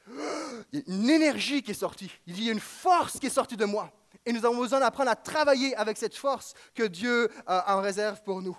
il 0.73 0.79
y 0.79 0.83
a 0.83 0.95
une 0.95 1.11
énergie 1.11 1.63
qui 1.63 1.71
est 1.73 1.75
sortie. 1.75 2.11
Il 2.27 2.43
y 2.43 2.49
a 2.49 2.53
une 2.53 2.61
force 2.61 3.19
qui 3.19 3.27
est 3.27 3.31
sortie 3.31 3.57
de 3.57 3.65
moi. 3.65 3.91
Et 4.25 4.33
nous 4.33 4.45
avons 4.45 4.59
besoin 4.59 4.81
d'apprendre 4.81 5.11
à 5.11 5.17
travailler 5.17 5.75
avec 5.77 5.97
cette 5.97 6.17
force 6.17 6.55
que 6.75 6.85
Dieu 6.85 7.29
a 7.47 7.77
en 7.77 7.81
réserve 7.81 8.23
pour 8.23 8.41
nous. 8.41 8.57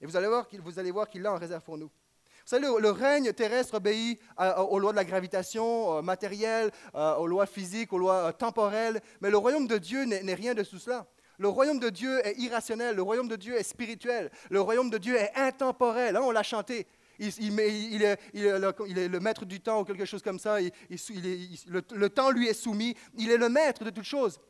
Et 0.00 0.06
vous 0.06 0.16
allez 0.16 0.26
voir 0.26 0.48
qu'il, 0.48 0.60
vous 0.60 0.78
allez 0.78 0.90
voir 0.90 1.08
qu'il 1.08 1.22
l'a 1.22 1.32
en 1.32 1.38
réserve 1.38 1.62
pour 1.62 1.78
nous. 1.78 1.86
Vous 1.86 2.50
savez, 2.50 2.66
le, 2.80 2.90
règne 2.90 3.32
terrestre 3.32 3.74
obéit 3.74 4.20
aux 4.38 4.78
lois 4.78 4.92
de 4.92 4.96
la 4.96 5.04
gravitation 5.04 6.00
matérielle, 6.02 6.70
aux 6.94 7.26
lois 7.26 7.46
physiques, 7.46 7.92
aux 7.92 7.98
lois 7.98 8.32
temporelles, 8.32 9.00
mais 9.20 9.30
le 9.30 9.36
royaume 9.36 9.66
de 9.66 9.78
Dieu 9.78 10.04
n'est, 10.04 10.22
n'est 10.22 10.34
rien 10.34 10.54
de 10.54 10.62
tout 10.62 10.78
cela. 10.78 11.06
Le 11.38 11.48
royaume 11.48 11.80
de 11.80 11.90
Dieu 11.90 12.24
est 12.24 12.38
irrationnel, 12.38 12.96
le 12.96 13.02
royaume 13.02 13.28
de 13.28 13.36
Dieu 13.36 13.56
est 13.56 13.62
spirituel, 13.62 14.30
le 14.48 14.60
royaume 14.60 14.90
de 14.90 14.98
Dieu 14.98 15.16
est 15.16 15.32
intemporel. 15.34 16.16
Hein, 16.16 16.22
on 16.22 16.30
l'a 16.30 16.42
chanté. 16.42 16.86
Il, 17.18 18.02
est, 18.02 18.18
le, 18.34 19.20
maître 19.20 19.44
du 19.44 19.60
temps 19.60 19.80
ou 19.80 19.84
quelque 19.84 20.04
chose 20.04 20.22
comme 20.22 20.38
ça. 20.38 20.58
le, 20.60 22.08
temps 22.08 22.30
lui 22.30 22.48
est 22.48 22.54
soumis. 22.54 22.96
Il 23.16 23.30
est 23.30 23.38
le 23.38 23.48
maître 23.48 23.84
de 23.84 23.90
toutes 23.90 24.04
choses. 24.04 24.40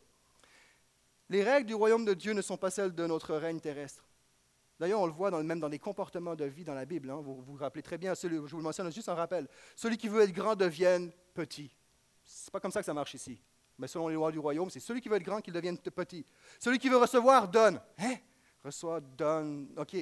Les 1.29 1.42
règles 1.42 1.66
du 1.66 1.74
royaume 1.74 2.05
de 2.05 2.14
Dieu 2.14 2.33
ne 2.33 2.42
sont 2.42 2.57
pas 2.57 2.70
celles 2.70 2.94
de 2.94 3.07
notre 3.07 3.35
règne 3.35 3.61
terrestre. 3.61 4.05
D'ailleurs, 4.79 5.00
on 5.00 5.07
le 5.07 5.12
voit 5.12 5.31
même 5.42 5.61
dans 5.61 5.68
les 5.68 5.79
comportements 5.79 6.35
de 6.35 6.44
vie 6.44 6.64
dans 6.64 6.74
la 6.74 6.85
Bible. 6.85 7.11
Hein. 7.11 7.20
vous 7.22 7.40
vous 7.42 7.57
rappelez 7.57 7.83
très 7.83 7.98
bien, 7.98 8.12
je 8.14 8.29
vous 8.29 8.57
le 8.59 8.62
mentionne 8.62 8.92
juste 8.92 9.09
en 9.09 9.14
rappel. 9.14 9.48
Celui 9.74 9.96
qui 9.96 10.09
veut 10.09 10.22
être 10.22 10.33
grand 10.33 10.55
devienne 10.55 11.11
petit. 11.35 11.74
Ce 12.22 12.46
n'est 12.46 12.52
pas 12.52 12.61
comme 12.61 12.70
ça 12.70 12.81
que 12.81 12.87
ça 12.87 12.94
marche 12.94 13.14
ici. 13.14 13.40
Mais 13.79 13.88
selon 13.88 14.09
les 14.09 14.14
lois 14.14 14.33
du 14.33 14.38
royaume, 14.38 14.70
c'est 14.70 14.81
celui 14.81 15.00
qui 15.00 15.09
veut 15.09 15.16
être 15.16 15.22
grand 15.22 15.40
qui 15.40 15.50
devienne 15.50 15.79
petit. 15.79 16.24
Celui 16.59 16.79
qui 16.79 16.88
veut 16.88 16.96
recevoir 16.96 17.48
donne. 17.48 17.81
Hein? 17.98 18.16
Reçoit, 18.64 19.00
donne. 19.00 19.68
OK. 19.76 19.96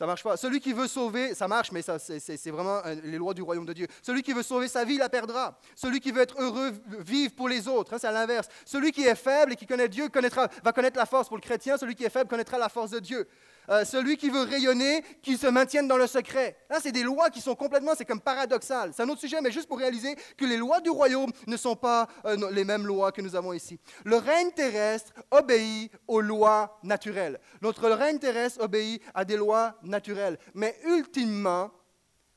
Ça 0.00 0.06
marche 0.06 0.22
pas. 0.22 0.34
Celui 0.38 0.60
qui 0.60 0.72
veut 0.72 0.88
sauver, 0.88 1.34
ça 1.34 1.46
marche, 1.46 1.72
mais 1.72 1.82
c'est 1.82 2.50
vraiment 2.50 2.80
euh, 2.86 2.94
les 3.04 3.18
lois 3.18 3.34
du 3.34 3.42
royaume 3.42 3.66
de 3.66 3.74
Dieu. 3.74 3.86
Celui 4.00 4.22
qui 4.22 4.32
veut 4.32 4.42
sauver 4.42 4.66
sa 4.66 4.82
vie, 4.82 4.96
la 4.96 5.10
perdra. 5.10 5.58
Celui 5.76 6.00
qui 6.00 6.10
veut 6.10 6.22
être 6.22 6.40
heureux, 6.40 6.72
vive 7.00 7.34
pour 7.34 7.50
les 7.50 7.68
autres. 7.68 7.92
Hein, 7.92 7.98
c'est 8.00 8.06
à 8.06 8.12
l'inverse. 8.12 8.48
Celui 8.64 8.92
qui 8.92 9.04
est 9.04 9.14
faible 9.14 9.52
et 9.52 9.56
qui 9.56 9.66
connaît 9.66 9.90
Dieu 9.90 10.08
connaîtra, 10.08 10.48
va 10.64 10.72
connaître 10.72 10.96
la 10.96 11.04
force 11.04 11.28
pour 11.28 11.36
le 11.36 11.42
chrétien. 11.42 11.76
Celui 11.76 11.94
qui 11.94 12.04
est 12.04 12.08
faible 12.08 12.30
connaîtra 12.30 12.56
la 12.56 12.70
force 12.70 12.92
de 12.92 12.98
Dieu. 12.98 13.28
Euh, 13.70 13.84
celui 13.84 14.16
qui 14.16 14.30
veut 14.30 14.42
rayonner, 14.42 15.02
qu'il 15.22 15.38
se 15.38 15.46
maintienne 15.46 15.86
dans 15.86 15.96
le 15.96 16.08
secret. 16.08 16.56
Là, 16.68 16.78
c'est 16.82 16.90
des 16.90 17.04
lois 17.04 17.30
qui 17.30 17.40
sont 17.40 17.54
complètement, 17.54 17.92
c'est 17.96 18.04
comme 18.04 18.20
paradoxal. 18.20 18.92
C'est 18.92 19.02
un 19.02 19.08
autre 19.08 19.20
sujet, 19.20 19.40
mais 19.40 19.52
juste 19.52 19.68
pour 19.68 19.78
réaliser 19.78 20.16
que 20.36 20.44
les 20.44 20.56
lois 20.56 20.80
du 20.80 20.90
royaume 20.90 21.30
ne 21.46 21.56
sont 21.56 21.76
pas 21.76 22.08
euh, 22.24 22.50
les 22.50 22.64
mêmes 22.64 22.84
lois 22.84 23.12
que 23.12 23.22
nous 23.22 23.36
avons 23.36 23.52
ici. 23.52 23.78
Le 24.04 24.16
règne 24.16 24.50
terrestre 24.50 25.12
obéit 25.30 25.92
aux 26.08 26.20
lois 26.20 26.80
naturelles. 26.82 27.38
Notre 27.62 27.88
règne 27.90 28.18
terrestre 28.18 28.60
obéit 28.60 29.02
à 29.14 29.24
des 29.24 29.36
lois 29.36 29.76
naturelles. 29.84 30.38
Mais 30.54 30.76
ultimement, 30.86 31.70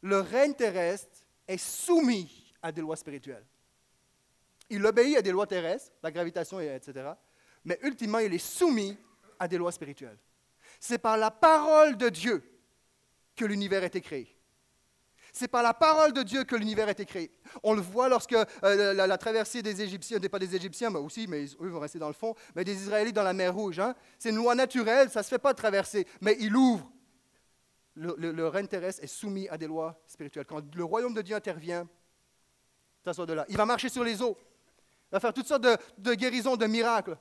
le 0.02 0.20
règne 0.20 0.54
terrestre 0.54 1.24
est 1.48 1.58
soumis 1.58 2.54
à 2.62 2.72
des 2.72 2.82
lois 2.82 2.96
spirituelles. 2.96 3.46
Il 4.70 4.86
obéit 4.86 5.18
à 5.18 5.22
des 5.24 5.32
lois 5.32 5.48
terrestres, 5.48 5.92
la 6.04 6.12
gravitation, 6.12 6.60
etc. 6.60 7.12
Mais 7.66 7.80
ultimement, 7.82 8.20
il 8.20 8.34
est 8.34 8.38
soumis 8.38 8.98
à 9.40 9.48
des 9.48 9.58
lois 9.58 9.72
spirituelles. 9.72 10.18
C'est 10.86 10.98
par 10.98 11.16
la 11.16 11.32
parole 11.32 11.96
de 11.96 12.10
Dieu 12.10 12.44
que 13.38 13.46
l'univers 13.46 13.84
a 13.84 13.86
été 13.86 14.02
créé. 14.02 14.38
C'est 15.32 15.48
par 15.48 15.64
la 15.64 15.74
parole 15.74 16.12
de 16.12 16.24
Dieu 16.24 16.44
que 16.44 16.58
l'univers 16.58 16.90
a 16.90 16.92
été 16.92 17.06
créé. 17.06 17.32
On 17.64 17.74
le 17.74 17.80
voit 17.80 18.10
lorsque 18.10 18.34
euh, 18.34 18.94
la, 18.94 19.18
traversée 19.18 19.62
des 19.62 19.82
Égyptiens, 19.82 20.20
pas 20.20 20.40
des 20.40 20.58
Égyptiens, 20.58 20.90
mais 20.90 21.00
aussi, 21.00 21.26
mais 21.26 21.46
eux 21.62 21.70
vont 21.70 21.80
rester 21.80 22.00
dans 22.00 22.10
le 22.10 22.14
fond, 22.14 22.36
mais 22.54 22.66
des 22.66 22.76
Israélites 22.76 23.16
dans 23.16 23.24
la 23.24 23.32
mer 23.32 23.56
Rouge. 23.56 23.80
Hein. 23.80 23.96
C'est 24.20 24.32
une 24.32 24.36
loi 24.36 24.56
naturelle, 24.56 25.10
ça 25.10 25.22
ne 25.22 25.24
se 25.24 25.30
fait 25.30 25.40
pas 25.40 25.54
de 25.54 25.58
traverser, 25.58 26.06
mais 26.20 26.36
il 26.42 26.54
ouvre. 26.54 26.92
Le, 27.96 28.48
règne 28.50 28.68
terrestre 28.68 29.06
est 29.06 29.08
soumis 29.08 29.48
à 29.48 29.58
des 29.58 29.68
lois 29.68 30.04
spirituelles. 30.06 30.46
Quand 30.46 30.76
le 30.76 30.84
royaume 30.84 31.14
de 31.14 31.22
Dieu 31.22 31.38
intervient, 31.38 31.88
ça 33.06 33.14
sort 33.14 33.26
de 33.26 33.32
là. 33.32 33.46
Il 33.48 33.56
va 33.56 33.66
marcher 33.66 33.88
sur 33.88 34.04
les 34.04 34.22
eaux. 34.22 34.38
Il 35.12 35.14
va 35.14 35.22
faire 35.22 35.34
toutes 35.34 35.48
sortes 35.48 35.66
de 35.98 36.14
guérisons, 36.14 36.58
de 36.58 36.66
miracles. 36.66 37.18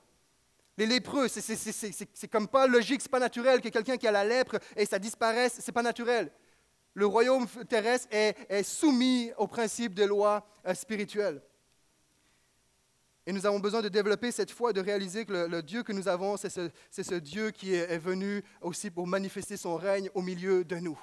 Les 0.77 0.87
lépreux, 0.87 1.27
c'est 1.27 2.27
comme 2.31 2.47
pas 2.47 2.65
logique, 2.65 3.01
c'est 3.01 3.11
pas 3.11 3.19
naturel 3.19 3.61
que 3.61 3.69
quelqu'un 3.69 3.97
qui 3.97 4.07
a 4.07 4.11
la 4.11 4.23
lèpre 4.23 4.57
et 4.75 4.85
ça 4.85 4.97
disparaisse, 4.97 5.57
c'est 5.59 5.71
pas 5.71 5.83
naturel. 5.83 6.31
Le 6.95 7.05
royaume 7.05 7.47
terrestre 7.67 8.07
est, 8.11 8.63
soumis 8.63 9.31
au 9.37 9.47
principe 9.47 9.93
des 9.93 10.07
lois 10.07 10.47
euh, 10.67 10.73
spirituelles. 10.73 11.41
Et 13.25 13.31
nous 13.31 13.45
avons 13.45 13.59
besoin 13.59 13.81
de 13.81 13.89
développer 13.89 14.31
cette 14.31 14.51
foi 14.51 14.71
et 14.71 14.73
de 14.73 14.81
réaliser 14.81 15.25
que 15.25 15.47
le, 15.47 15.61
Dieu 15.63 15.81
que 15.83 15.93
nous 15.93 16.07
avons, 16.07 16.37
c'est 16.37 16.49
ce, 16.49 16.69
ce, 16.91 17.15
Dieu 17.15 17.51
qui 17.51 17.73
est 17.73 17.97
venu 17.97 18.43
aussi 18.61 18.91
pour 18.91 19.07
manifester 19.07 19.57
son 19.57 19.75
règne 19.75 20.09
au 20.13 20.21
milieu 20.21 20.63
de 20.63 20.75
nous. 20.75 20.99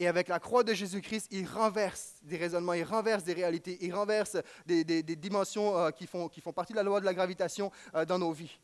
Et 0.00 0.06
avec 0.06 0.28
la 0.28 0.38
croix 0.38 0.62
de 0.62 0.72
Jésus-Christ, 0.72 1.26
il 1.32 1.46
renverse 1.46 2.14
des 2.22 2.36
raisonnements, 2.36 2.74
il 2.74 2.84
renverse 2.84 3.24
des 3.24 3.32
réalités, 3.32 3.78
il 3.80 3.92
renverse 3.92 4.36
des, 4.64 4.84
dimensions 5.02 5.76
euh, 5.76 5.90
qui, 5.90 6.06
font, 6.06 6.28
qui, 6.28 6.40
font, 6.40 6.52
partie 6.52 6.72
de 6.72 6.78
la 6.78 6.84
loi 6.84 7.00
de 7.00 7.04
la 7.04 7.14
gravitation 7.14 7.72
euh, 7.94 8.04
dans 8.04 8.18
nos 8.18 8.30
vies. 8.30 8.56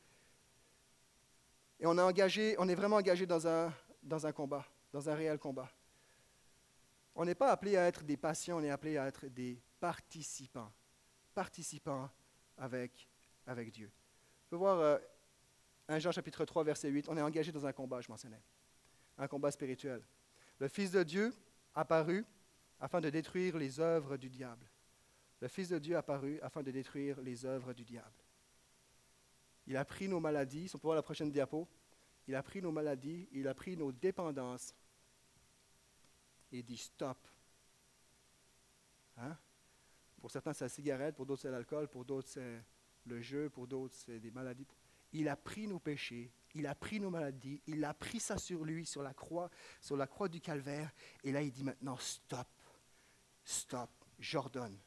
Et 1.81 1.87
on 1.87 1.99
est, 1.99 2.03
engagé, 2.03 2.55
on 2.59 2.69
est 2.69 2.75
vraiment 2.77 2.97
engagé 2.97 3.27
dans 3.27 3.49
un, 3.49 3.73
dans 4.03 4.27
un 4.27 4.33
combat, 4.33 4.65
dans 4.93 5.09
un 5.09 5.15
réel 5.15 5.39
combat. 5.39 5.69
On 7.17 7.25
n'est 7.25 7.35
pas 7.35 7.51
appelé 7.51 7.77
à 7.77 7.87
être 7.87 8.05
des 8.05 8.17
patients, 8.17 8.59
on 8.59 8.63
est 8.63 8.71
appelé 8.71 8.97
à 8.97 9.07
être 9.07 9.27
des 9.27 9.61
participants. 9.81 10.71
Participants 11.35 12.09
avec, 12.57 13.09
avec 13.45 13.73
Dieu. 13.73 13.91
On 14.47 14.51
peut 14.51 14.57
voir 14.57 15.01
1 15.89 15.95
euh, 15.95 16.01
Jean 16.01 16.13
chapitre 16.13 16.45
3, 16.45 16.63
verset 16.63 16.89
8, 16.91 17.09
on 17.09 17.17
est 17.17 17.23
engagé 17.23 17.51
dans 17.51 17.67
un 17.67 17.73
combat, 17.73 18.01
je 18.01 18.09
mentionnais. 18.09 18.41
Un 19.19 19.27
combat 19.27 19.51
spirituel. 19.51 20.01
Le 20.59 20.69
Fils 20.69 20.91
de 20.93 21.03
Dieu 21.03 21.35
apparut 21.75 22.25
afin 22.81 23.01
de 23.01 23.11
détruire 23.11 23.57
les 23.57 23.81
œuvres 23.81 24.17
du 24.17 24.29
diable. 24.29 24.67
Le 25.41 25.49
Fils 25.49 25.69
de 25.69 25.79
Dieu 25.79 25.97
apparut 25.97 26.41
afin 26.41 26.63
de 26.63 26.71
détruire 26.71 27.21
les 27.21 27.45
œuvres 27.45 27.73
du 27.73 27.85
diable. 27.85 28.25
Il 29.67 29.77
a 29.77 29.85
pris 29.85 30.09
nos 30.09 30.21
maladies, 30.21 30.69
si 30.69 30.77
on 30.77 30.79
peut 30.79 30.87
voir 30.87 30.97
la 30.97 31.03
prochaine 31.03 31.31
diapo, 31.31 31.69
il 32.27 32.35
a 32.35 32.43
pris 32.43 32.63
nos 32.63 32.73
maladies, 32.73 33.29
il 33.33 33.49
a 33.49 33.55
pris 33.55 33.77
nos 33.77 33.93
dépendances 33.93 34.75
et 36.53 36.63
dit 36.63 36.77
stop. 36.77 37.19
Hein? 39.17 39.37
Pour 40.21 40.31
certains, 40.31 40.53
c'est 40.53 40.65
la 40.65 40.71
cigarette, 40.71 41.15
pour 41.17 41.27
d'autres, 41.27 41.43
c'est 41.43 41.51
l'alcool, 41.51 41.89
pour 41.89 42.05
d'autres, 42.05 42.29
c'est 42.29 42.63
le 43.07 43.21
jeu, 43.21 43.51
pour 43.51 43.67
d'autres, 43.67 43.95
c'est 43.95 44.21
des 44.21 44.31
maladies. 44.31 44.67
Il 45.13 45.29
a 45.29 45.37
pris 45.37 45.67
nos 45.67 45.79
péchés 45.79 46.31
il 46.55 46.67
a 46.67 46.75
pris 46.75 47.01
nos 47.01 47.11
maladies, 47.11 47.61
il 47.67 47.85
a 47.85 47.95
pris 47.95 48.21
ça 48.21 48.39
sur 48.39 48.65
lui, 48.65 48.87
sur 48.87 49.03
la 49.03 49.13
croix, 49.13 49.51
sur 49.81 49.97
la 49.97 50.07
croix 50.07 50.29
du 50.29 50.41
calvaire. 50.41 50.93
Et 51.23 51.33
là, 51.33 51.43
il 51.43 51.53
dit 51.53 51.65
maintenant, 51.65 51.97
stop, 51.99 52.49
stop, 53.45 53.91
j'ordonne. 54.19 54.79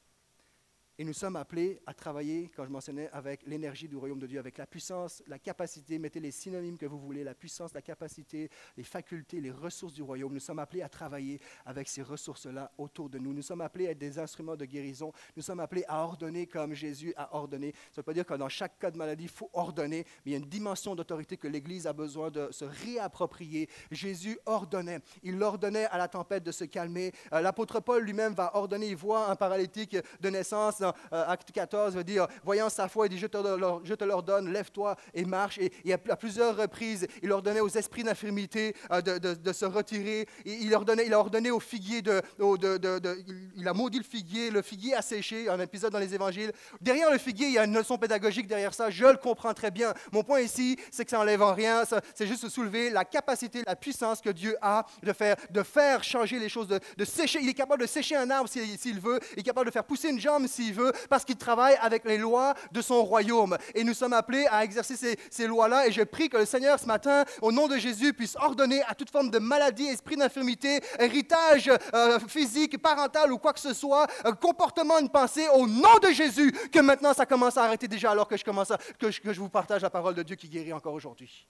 Et 0.99 1.03
nous 1.03 1.13
sommes 1.13 1.35
appelés 1.35 1.79
à 1.85 1.93
travailler, 1.93 2.49
comme 2.55 2.65
je 2.65 2.71
mentionnais, 2.71 3.07
avec 3.13 3.45
l'énergie 3.45 3.87
du 3.87 3.95
royaume 3.95 4.17
de 4.17 4.25
Dieu, 4.25 4.39
avec 4.39 4.57
la 4.57 4.65
puissance, 4.65 5.21
la 5.27 5.37
capacité, 5.37 5.99
mettez 5.99 6.19
les 6.19 6.31
synonymes 6.31 6.75
que 6.75 6.87
vous 6.87 6.97
voulez, 6.97 7.23
la 7.23 7.35
puissance, 7.35 7.71
la 7.75 7.83
capacité, 7.83 8.49
les 8.75 8.83
facultés, 8.83 9.39
les 9.39 9.51
ressources 9.51 9.93
du 9.93 10.01
royaume. 10.01 10.33
Nous 10.33 10.39
sommes 10.39 10.57
appelés 10.57 10.81
à 10.81 10.89
travailler 10.89 11.39
avec 11.67 11.87
ces 11.87 12.01
ressources-là 12.01 12.71
autour 12.79 13.11
de 13.11 13.19
nous. 13.19 13.31
Nous 13.31 13.43
sommes 13.43 13.61
appelés 13.61 13.89
à 13.89 13.91
être 13.91 13.99
des 13.99 14.17
instruments 14.17 14.55
de 14.55 14.65
guérison. 14.65 15.13
Nous 15.35 15.43
sommes 15.43 15.59
appelés 15.59 15.85
à 15.87 16.01
ordonner 16.01 16.47
comme 16.47 16.73
Jésus 16.73 17.13
a 17.15 17.35
ordonné. 17.35 17.73
Ça 17.73 17.77
ne 17.91 17.95
veut 17.97 18.03
pas 18.03 18.13
dire 18.13 18.25
que 18.25 18.33
dans 18.33 18.49
chaque 18.49 18.79
cas 18.79 18.89
de 18.89 18.97
maladie, 18.97 19.25
il 19.25 19.29
faut 19.29 19.51
ordonner, 19.53 20.03
mais 20.25 20.31
il 20.31 20.31
y 20.31 20.35
a 20.35 20.39
une 20.39 20.49
dimension 20.49 20.95
d'autorité 20.95 21.37
que 21.37 21.47
l'Église 21.47 21.85
a 21.85 21.93
besoin 21.93 22.31
de 22.31 22.49
se 22.49 22.65
réapproprier. 22.65 23.69
Jésus 23.91 24.39
ordonnait. 24.47 25.01
Il 25.21 25.43
ordonnait 25.43 25.85
à 25.85 25.99
la 25.99 26.07
tempête 26.07 26.43
de 26.43 26.51
se 26.51 26.65
calmer. 26.65 27.11
Euh, 27.33 27.41
l'apôtre 27.41 27.81
Paul 27.81 28.03
lui-même 28.03 28.33
va 28.33 28.55
ordonner. 28.55 28.87
Il 28.87 28.95
voit 28.95 29.29
un 29.29 29.35
paralytique 29.35 29.95
de 30.19 30.29
naissance 30.29 30.81
euh, 31.13 31.25
acte 31.27 31.51
14 31.51 31.95
veut 31.95 32.03
dire, 32.03 32.27
voyant 32.43 32.69
sa 32.69 32.87
foi, 32.87 33.07
il 33.07 33.09
dit, 33.09 33.17
je 33.17 33.27
te, 33.27 34.03
l'ordonne, 34.03 34.51
lève-toi 34.51 34.95
et 35.13 35.25
marche. 35.25 35.57
Et, 35.57 35.71
et, 35.85 35.93
à 35.93 36.15
plusieurs 36.15 36.55
reprises, 36.55 37.07
il 37.21 37.31
ordonnait 37.31 37.59
aux 37.59 37.69
esprits 37.69 38.03
d'infirmité 38.03 38.75
euh, 38.91 39.01
de, 39.01 39.33
de, 39.33 39.53
se 39.53 39.65
retirer. 39.65 40.27
Il, 40.45 40.73
ordonnait, 40.73 41.05
il 41.05 41.13
a 41.13 41.19
ordonné 41.19 41.51
au 41.51 41.59
figuier 41.59 42.01
de, 42.01 42.21
de, 42.39 43.23
Il 43.55 43.67
a 43.67 43.73
maudit 43.73 43.99
le 43.99 44.03
figuier, 44.03 44.51
le 44.51 44.61
figuier 44.61 44.95
a 44.95 45.01
séché, 45.01 45.49
un 45.49 45.59
épisode 45.59 45.91
dans 45.91 45.99
les 45.99 46.13
évangiles. 46.13 46.51
Derrière 46.81 47.11
le 47.11 47.17
figuier, 47.17 47.47
il 47.47 47.53
y 47.53 47.57
a 47.57 47.65
une 47.65 47.73
leçon 47.73 47.97
pédagogique 47.97 48.47
derrière 48.47 48.73
ça, 48.73 48.89
je 48.89 49.05
le 49.05 49.17
comprends 49.17 49.53
très 49.53 49.71
bien. 49.71 49.93
Mon 50.11 50.23
point 50.23 50.41
ici, 50.41 50.77
c'est 50.91 51.05
que 51.05 51.11
ça 51.11 51.17
n'enlève 51.17 51.41
en 51.41 51.53
rien, 51.53 51.83
c'est 52.13 52.27
juste 52.27 52.47
soulever 52.49 52.89
la 52.89 53.05
capacité, 53.05 53.63
la 53.65 53.75
puissance 53.75 54.21
que 54.21 54.29
Dieu 54.29 54.55
a 54.61 54.85
de 55.03 55.13
faire, 55.13 55.35
de 55.49 55.63
faire 55.63 56.03
changer 56.03 56.39
les 56.39 56.49
choses, 56.49 56.67
de, 56.67 57.05
sécher. 57.05 57.39
Il 57.41 57.49
est 57.49 57.53
capable 57.53 57.81
de 57.81 57.87
sécher 57.87 58.15
un 58.15 58.29
arbre 58.29 58.49
s'il 58.49 58.99
veut, 58.99 59.19
il 59.33 59.39
est 59.39 59.43
capable 59.43 59.67
de 59.67 59.71
faire 59.71 59.83
pousser 59.83 60.09
une 60.09 60.19
jambe 60.19 60.47
s'il 60.47 60.73
veut, 60.73 60.76
parce 61.09 61.25
qu'il 61.25 61.37
travaille 61.37 61.77
avec 61.81 62.05
les 62.05 62.17
lois 62.17 62.53
de 62.71 62.81
son 62.81 63.03
royaume. 63.03 63.57
Et 63.75 63.83
nous 63.83 63.93
sommes 63.93 64.13
appelés 64.13 64.45
à 64.49 64.63
exercer 64.63 65.17
ces, 65.29 65.47
lois-là. 65.47 65.87
Et 65.87 65.91
je 65.91 66.01
prie 66.03 66.29
que 66.29 66.37
le 66.37 66.45
Seigneur, 66.45 66.79
ce 66.79 66.85
matin, 66.85 67.23
au 67.41 67.51
nom 67.51 67.67
de 67.67 67.77
Jésus, 67.77 68.13
puisse 68.13 68.35
ordonner 68.35 68.81
à 68.87 68.95
toute 68.95 69.09
forme 69.09 69.29
de 69.29 69.39
maladie, 69.39 69.87
esprit 69.87 70.15
d'infirmité, 70.15 70.79
héritage 70.99 71.71
euh, 71.93 72.19
physique, 72.27 72.81
parental 72.81 73.31
ou 73.31 73.37
quoi 73.37 73.53
que 73.53 73.59
ce 73.59 73.73
soit, 73.73 74.07
un 74.23 74.33
comportement, 74.33 74.99
une 74.99 75.09
pensée, 75.09 75.47
au 75.53 75.67
nom 75.67 75.97
de 76.01 76.09
Jésus, 76.09 76.51
que 76.71 76.79
maintenant 76.79 77.13
ça 77.13 77.25
commence 77.25 77.57
à 77.57 77.63
arrêter 77.63 77.87
déjà 77.87 78.11
alors 78.11 78.27
que 78.27 78.37
je, 78.37 78.43
commence 78.43 78.71
à, 78.71 78.77
que 78.99 79.11
je, 79.11 79.21
que 79.21 79.33
je 79.33 79.39
vous 79.39 79.49
partage 79.49 79.81
la 79.81 79.89
parole 79.89 80.15
de 80.15 80.23
Dieu 80.23 80.35
qui 80.35 80.49
guérit 80.49 80.73
encore 80.73 80.93
aujourd'hui. 80.93 81.47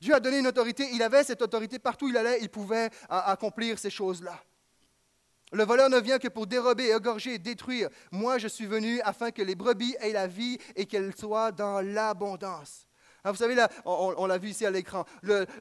Dieu 0.00 0.14
a 0.14 0.20
donné 0.20 0.38
une 0.38 0.46
autorité, 0.46 0.88
il 0.92 1.02
avait 1.02 1.24
cette 1.24 1.42
autorité 1.42 1.78
partout 1.78 2.06
où 2.06 2.08
il 2.08 2.16
allait, 2.16 2.38
il 2.40 2.48
pouvait 2.48 2.90
accomplir 3.08 3.78
ces 3.78 3.90
choses-là. 3.90 4.40
Le 5.52 5.64
voleur 5.64 5.88
ne 5.88 5.98
vient 5.98 6.18
que 6.18 6.28
pour 6.28 6.46
dérober, 6.46 6.90
égorger 6.90 7.38
détruire. 7.38 7.88
Moi, 8.12 8.38
je 8.38 8.48
suis 8.48 8.66
venu 8.66 9.00
afin 9.02 9.30
que 9.30 9.42
les 9.42 9.54
brebis 9.54 9.96
aient 10.00 10.12
la 10.12 10.26
vie 10.26 10.58
et 10.76 10.86
qu'elles 10.86 11.14
soient 11.16 11.52
dans 11.52 11.80
l'abondance. 11.80 12.87
Hein, 13.24 13.32
vous 13.32 13.36
savez, 13.36 13.56
on, 13.84 14.26
l'a 14.26 14.38
vu 14.38 14.50
ici 14.50 14.64
à 14.64 14.70
l'écran, 14.70 15.04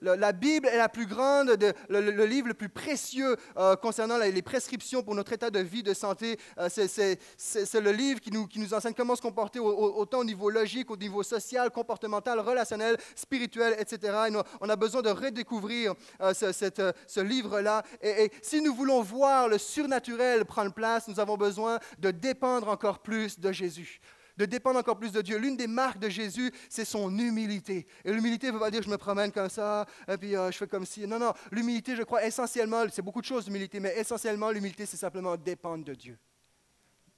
la 0.02 0.32
Bible 0.32 0.68
est 0.68 0.78
la 0.78 0.90
plus 0.90 1.08
grande, 1.08 1.58
le, 1.90 2.26
livre 2.26 2.50
le 2.50 2.54
plus 2.54 2.70
précieux 2.70 3.36
euh, 3.58 3.76
concernant 3.76 4.18
les 4.18 4.42
prescriptions 4.42 5.02
pour 5.02 5.16
notre 5.16 5.34
état 5.34 5.50
de 5.50 5.60
vie, 5.60 5.82
de 5.82 5.94
santé. 5.94 6.38
Euh, 6.60 6.70
c'est 6.70 7.80
le 7.82 7.92
livre 7.92 8.20
qui 8.20 8.32
nous, 8.32 8.74
enseigne 8.74 8.94
comment 8.94 9.16
se 9.16 9.22
comporter 9.22 9.60
autant 9.60 10.20
au 10.20 10.24
niveau 10.24 10.50
logique, 10.50 10.92
au 10.92 10.98
niveau 10.98 11.24
social, 11.24 11.72
comportemental, 11.72 12.40
relationnel, 12.40 12.98
spirituel, 13.16 13.76
etc. 13.80 14.14
on 14.62 14.70
a 14.70 14.76
besoin 14.76 15.02
de 15.02 15.10
redécouvrir 15.10 15.94
euh, 16.22 16.34
ce, 16.34 17.20
livre-là. 17.20 17.84
Et 18.02 18.32
si 18.42 18.62
nous 18.62 18.74
voulons 18.74 19.02
voir 19.02 19.48
le 19.48 19.58
surnaturel 19.58 20.46
prendre 20.46 20.74
place, 20.74 21.08
nous 21.08 21.20
avons 21.20 21.38
besoin 21.38 21.80
de 21.98 22.12
dépendre 22.12 22.68
encore 22.70 23.00
plus 23.00 23.40
de 23.40 23.52
Jésus 23.52 24.00
de 24.38 24.46
dépendre 24.46 24.80
encore 24.80 24.98
plus 24.98 25.12
de 25.12 25.22
Dieu. 25.22 25.38
L'une 25.38 25.58
des 25.58 25.68
marques 25.68 26.00
de 26.00 26.10
Jésus, 26.10 26.52
c'est 26.70 26.86
son 26.86 27.18
humilité. 27.18 27.88
Et 28.06 28.12
l'humilité 28.12 28.48
ne 28.48 28.54
veut 28.54 28.60
pas 28.60 28.72
dire 28.72 28.82
je 28.84 28.90
me 28.90 28.98
promène 28.98 29.32
comme 29.32 29.50
ça, 29.50 29.86
et 30.08 30.18
puis 30.18 30.36
euh, 30.36 30.52
je 30.52 30.58
fais 30.58 30.68
comme 30.68 30.86
si. 30.86 31.08
Non, 31.08 31.20
non. 31.20 31.34
L'humilité, 31.52 31.96
je 31.96 32.04
crois, 32.04 32.26
essentiellement, 32.26 32.84
c'est 32.92 33.02
beaucoup 33.02 33.22
de 33.22 33.26
choses, 33.26 33.48
l'humilité, 33.48 33.80
mais 33.80 33.98
essentiellement, 33.98 34.52
l'humilité, 34.52 34.86
c'est 34.86 34.98
simplement 34.98 35.36
dépendre 35.36 35.84
de 35.84 35.94
Dieu. 35.94 36.18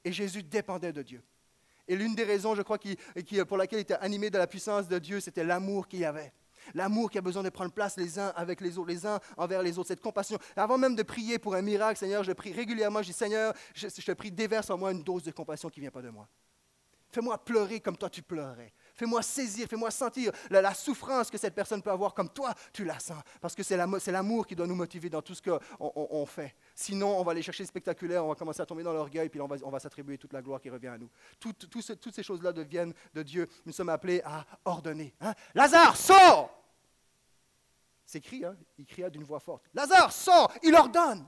Et 0.03 0.11
Jésus 0.11 0.43
dépendait 0.43 0.93
de 0.93 1.01
Dieu. 1.01 1.21
Et 1.87 1.95
l'une 1.95 2.15
des 2.15 2.23
raisons, 2.23 2.55
je 2.55 2.61
crois, 2.61 2.77
pour 3.47 3.57
laquelle 3.57 3.79
il 3.79 3.81
était 3.81 3.95
animé 3.95 4.29
de 4.29 4.37
la 4.37 4.47
puissance 4.47 4.87
de 4.87 4.99
Dieu, 4.99 5.19
c'était 5.19 5.43
l'amour 5.43 5.87
qu'il 5.87 5.99
y 5.99 6.05
avait. 6.05 6.31
L'amour 6.75 7.09
qui 7.09 7.17
a 7.17 7.21
besoin 7.21 7.41
de 7.41 7.49
prendre 7.49 7.71
place 7.71 7.97
les 7.97 8.19
uns 8.19 8.31
avec 8.35 8.61
les 8.61 8.77
autres, 8.77 8.89
les 8.89 9.05
uns 9.05 9.19
envers 9.37 9.63
les 9.63 9.79
autres, 9.79 9.87
cette 9.87 10.01
compassion. 10.01 10.37
Avant 10.55 10.77
même 10.77 10.95
de 10.95 11.03
prier 11.03 11.39
pour 11.39 11.55
un 11.55 11.61
miracle, 11.61 11.97
Seigneur, 11.97 12.23
je 12.23 12.31
prie 12.31 12.51
régulièrement, 12.51 13.01
je 13.01 13.07
dis, 13.07 13.13
Seigneur, 13.13 13.53
je, 13.73 13.87
je 13.87 14.05
te 14.05 14.11
prie, 14.11 14.31
déverse 14.31 14.69
en 14.69 14.77
moi 14.77 14.91
une 14.91 15.01
dose 15.01 15.23
de 15.23 15.31
compassion 15.31 15.69
qui 15.69 15.79
ne 15.79 15.85
vient 15.85 15.91
pas 15.91 16.01
de 16.01 16.09
moi. 16.09 16.27
Fais-moi 17.11 17.37
pleurer 17.43 17.79
comme 17.79 17.97
toi 17.97 18.09
tu 18.09 18.21
pleurais. 18.21 18.71
Fais-moi 18.93 19.21
saisir, 19.23 19.67
fais-moi 19.67 19.89
sentir 19.89 20.31
la, 20.49 20.73
souffrance 20.73 21.31
que 21.31 21.37
cette 21.37 21.55
personne 21.55 21.81
peut 21.81 21.89
avoir 21.89 22.13
comme 22.13 22.29
toi 22.29 22.53
tu 22.71 22.83
la 22.83 22.99
sens. 22.99 23.21
Parce 23.41 23.55
que 23.55 23.63
c'est 23.63 23.77
l'amour 24.11 24.45
qui 24.45 24.55
doit 24.55 24.67
nous 24.67 24.75
motiver 24.75 25.09
dans 25.09 25.21
tout 25.21 25.33
ce 25.33 25.41
qu'on 25.41 25.59
on, 25.79 26.25
fait. 26.25 26.55
Sinon, 26.75 27.17
on 27.19 27.23
va 27.23 27.31
aller 27.31 27.41
chercher 27.41 27.65
spectaculaire, 27.65 28.23
on 28.23 28.29
va 28.29 28.35
commencer 28.35 28.61
à 28.61 28.65
tomber 28.65 28.83
dans 28.83 28.93
l'orgueil, 28.93 29.29
puis 29.29 29.41
on 29.41 29.47
va, 29.47 29.55
on 29.63 29.71
va 29.71 29.79
s'attribuer 29.79 30.17
toute 30.17 30.33
la 30.33 30.41
gloire 30.41 30.61
qui 30.61 30.69
revient 30.69 30.89
à 30.89 30.97
nous. 30.97 31.09
toutes 31.39 32.13
ces 32.13 32.23
choses-là 32.23 32.51
deviennent 32.51 32.93
de 33.13 33.23
Dieu. 33.23 33.47
Nous 33.65 33.73
sommes 33.73 33.89
appelés 33.89 34.21
à 34.23 34.45
ordonner. 34.65 35.15
Hein. 35.21 35.33
Lazare, 35.55 35.97
sors 35.97 36.63
C'est 38.05 38.19
écrit, 38.19 38.45
hein? 38.45 38.55
il 38.77 38.85
cria 38.85 39.09
d'une 39.09 39.23
voix 39.23 39.39
forte. 39.39 39.63
Lazare, 39.73 40.11
sors 40.11 40.53
Il 40.61 40.75
ordonne 40.75 41.25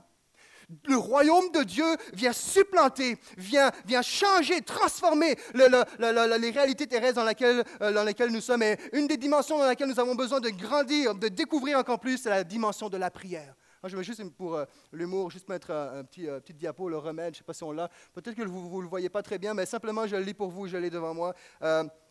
le 0.86 0.96
royaume 0.96 1.50
de 1.52 1.62
Dieu 1.62 1.84
vient 2.12 2.32
supplanter, 2.32 3.18
vient, 3.36 3.70
vient 3.86 4.02
changer, 4.02 4.60
transformer 4.62 5.36
les 5.54 6.50
réalités 6.50 6.86
terrestres 6.86 7.16
dans 7.16 7.24
lesquelles, 7.24 7.64
euh, 7.80 7.92
dans 7.92 8.04
lesquelles 8.04 8.30
nous 8.30 8.40
sommes. 8.40 8.62
Et 8.62 8.78
une 8.92 9.06
des 9.06 9.16
dimensions 9.16 9.58
dans 9.58 9.66
laquelle 9.66 9.88
nous 9.88 10.00
avons 10.00 10.14
besoin 10.14 10.40
de 10.40 10.50
grandir, 10.50 11.14
de 11.14 11.28
découvrir 11.28 11.78
encore 11.78 12.00
plus, 12.00 12.18
c'est 12.18 12.30
la 12.30 12.44
dimension 12.44 12.88
de 12.88 12.96
la 12.96 13.10
prière. 13.10 13.54
je 13.84 13.96
vais 13.96 14.04
juste, 14.04 14.22
pour 14.36 14.56
euh, 14.56 14.64
l'humour, 14.92 15.30
juste 15.30 15.48
mettre 15.48 15.70
un, 15.70 16.04
petit, 16.04 16.28
euh, 16.28 16.40
petit 16.40 16.54
diapo, 16.54 16.88
le 16.88 16.98
remède, 16.98 17.34
je 17.34 17.38
ne 17.38 17.42
sais 17.42 17.44
pas 17.44 17.54
si 17.54 17.64
on 17.64 17.72
l'a. 17.72 17.90
Peut-être 18.14 18.36
que 18.36 18.42
vous 18.42 18.78
ne 18.78 18.82
le 18.82 18.88
voyez 18.88 19.08
pas 19.08 19.22
très 19.22 19.38
bien, 19.38 19.54
mais 19.54 19.66
simplement, 19.66 20.06
je 20.06 20.16
le 20.16 20.22
lis 20.22 20.34
pour 20.34 20.50
vous, 20.50 20.66
je 20.66 20.76
l'ai 20.76 20.90
devant 20.90 21.14
moi. 21.14 21.34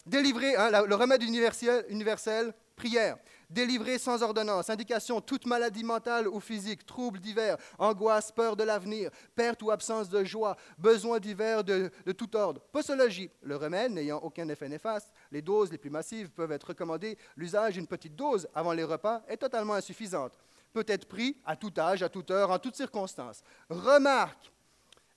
délivrer, 0.06 0.56
hein, 0.56 0.86
le 0.86 0.96
remède 0.96 1.24
universel, 1.24 1.86
universel 1.90 2.54
prière 2.76 3.18
délivré 3.52 3.98
sans 3.98 4.22
ordonnance, 4.24 4.70
indication, 4.70 5.22
toute 5.22 5.46
maladie 5.46 5.84
mentale 5.84 6.28
ou 6.28 6.40
physique, 6.40 6.86
troubles 6.86 7.20
divers, 7.20 7.58
angoisse, 7.78 8.32
peur 8.32 8.56
de 8.56 8.64
l'avenir, 8.64 9.12
perte 9.36 9.62
ou 9.62 9.72
absence 9.72 10.10
de 10.10 10.24
joie, 10.24 10.58
besoins 10.78 11.20
divers 11.20 11.64
de, 11.64 11.92
de, 12.06 12.12
tout 12.12 12.36
ordre. 12.36 12.62
Posologie, 12.72 13.30
le 13.42 13.56
remède 13.56 13.92
n'ayant 13.92 14.20
aucun 14.20 14.48
effet 14.50 14.70
néfaste, 14.70 15.12
les 15.32 15.42
doses 15.42 15.72
les 15.72 15.78
plus 15.78 15.90
massives 15.90 16.32
peuvent 16.32 16.52
être 16.52 16.70
recommandées. 16.70 17.18
L'usage 17.36 17.74
d'une 17.74 17.88
petite 17.88 18.16
dose 18.16 18.48
avant 18.56 18.74
les 18.74 18.84
repas 18.84 19.22
est 19.28 19.38
totalement 19.38 19.74
insuffisante. 19.74 20.38
Peut 20.74 20.86
être 20.88 21.08
pris 21.08 21.38
à 21.46 21.56
tout 21.56 21.74
âge, 21.78 22.02
à 22.02 22.10
toute 22.10 22.32
heure, 22.32 22.52
en 22.52 22.60
toutes 22.60 22.76
circonstances. 22.76 23.44
Remarque, 23.70 24.52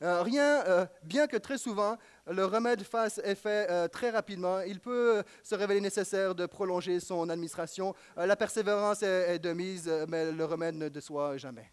euh, 0.03 0.23
rien, 0.23 0.65
euh, 0.67 0.87
bien 1.05 1.27
que 1.27 1.37
très 1.37 1.57
souvent, 1.57 1.97
le 2.27 2.45
remède 2.45 2.83
fasse 2.83 3.21
effet 3.25 3.67
euh, 3.71 3.89
très 3.89 4.11
rapidement, 4.11 4.61
il 4.61 4.81
peut 4.81 5.23
se 5.43 5.55
révéler 5.55 5.81
nécessaire 5.81 6.35
de 6.35 6.47
prolonger 6.47 7.01
son 7.01 7.29
administration. 7.29 7.95
la 8.17 8.37
persévérance 8.37 9.03
est, 9.03 9.39
de 9.39 9.53
mise, 9.53 9.91
mais 10.09 10.33
le 10.33 10.45
remède 10.45 10.75
ne 10.75 10.89
déçoit 10.89 11.37
jamais. 11.37 11.71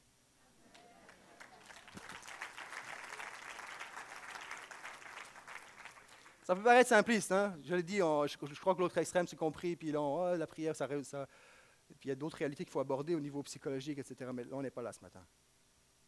Ça 6.43 6.55
peut 6.55 6.63
paraître 6.63 6.89
simpliste, 6.89 7.31
hein? 7.31 7.55
je 7.63 7.75
l'ai 7.75 7.83
dit, 7.83 7.97
je, 7.99 8.59
crois 8.59 8.75
que 8.75 8.81
l'autre 8.81 8.97
extrême 8.97 9.25
s'est 9.25 9.37
compris, 9.37 9.77
puis 9.77 9.91
là, 9.91 10.01
oh, 10.01 10.35
la 10.35 10.47
prière, 10.47 10.75
ça. 10.75 10.85
Puis 10.87 12.07
il 12.07 12.09
y 12.09 12.11
a 12.11 12.15
d'autres 12.15 12.37
réalités 12.37 12.65
qu'il 12.65 12.71
faut 12.71 12.79
aborder 12.79 13.15
au 13.15 13.19
niveau 13.19 13.41
psychologique, 13.43 13.99
etc. 13.99 14.31
Mais 14.33 14.43
là, 14.43 14.49
on 14.53 14.61
n'est 14.61 14.71
pas 14.71 14.81
là 14.81 14.91
ce 14.91 14.99
matin. 14.99 15.25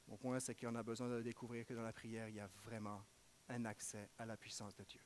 Mon 0.08 0.18
point, 0.18 0.40
c'est 0.40 0.56
qu'on 0.56 0.76
a 0.76 0.84
besoin 0.84 1.08
de 1.08 1.22
découvrir 1.22 1.66
que 1.66 1.74
dans 1.74 1.82
la 1.82 1.94
prière, 1.94 2.28
il 2.28 2.36
y 2.36 2.40
a 2.40 2.50
vraiment 2.66 3.02
un 3.50 3.66
accès 3.66 4.10
à 4.18 4.26
la 4.26 4.38
puissance 4.38 4.76
de 4.76 4.84
Dieu. 4.84 5.02